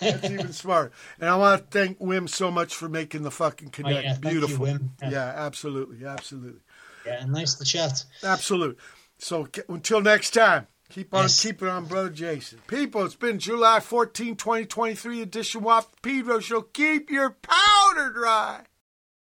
that's 0.01 0.25
even 0.25 0.53
smarter. 0.53 0.93
And 1.19 1.29
I 1.29 1.37
want 1.37 1.61
to 1.63 1.67
thank 1.79 1.99
Wim 1.99 2.29
so 2.29 2.51
much 2.51 2.75
for 2.75 2.89
making 2.89 3.23
the 3.23 3.31
fucking 3.31 3.71
connect. 3.71 3.97
Oh, 3.97 4.01
yeah, 4.01 4.15
you, 4.15 4.21
Beautiful. 4.21 4.67
Wim. 4.67 4.91
Yeah. 5.03 5.11
Yeah. 5.11 5.33
absolutely, 5.37 6.07
absolutely, 6.07 6.61
Yeah, 7.07 7.25
nice 7.27 7.55
to 7.55 7.65
chat. 7.65 8.05
absolutely. 8.23 8.77
So 9.19 9.49
until 9.69 10.01
next 10.01 10.31
time, 10.31 10.67
keep 10.89 11.13
on 11.15 11.25
Yes. 11.25 11.41
keeping 11.43 11.69
on, 11.69 11.85
brother 11.87 12.11
Jason. 12.11 12.59
People, 12.67 13.05
it's 13.05 13.15
been 13.15 13.39
July 13.39 13.81
14, 13.81 14.37
2023 14.37 15.23
edition 15.23 15.63
WAP 15.63 15.87
Pedro 16.03 16.41
Show. 16.41 16.63
Keep 16.63 17.11
your 17.11 17.31
powder 17.43 18.11
dry. 18.13 18.63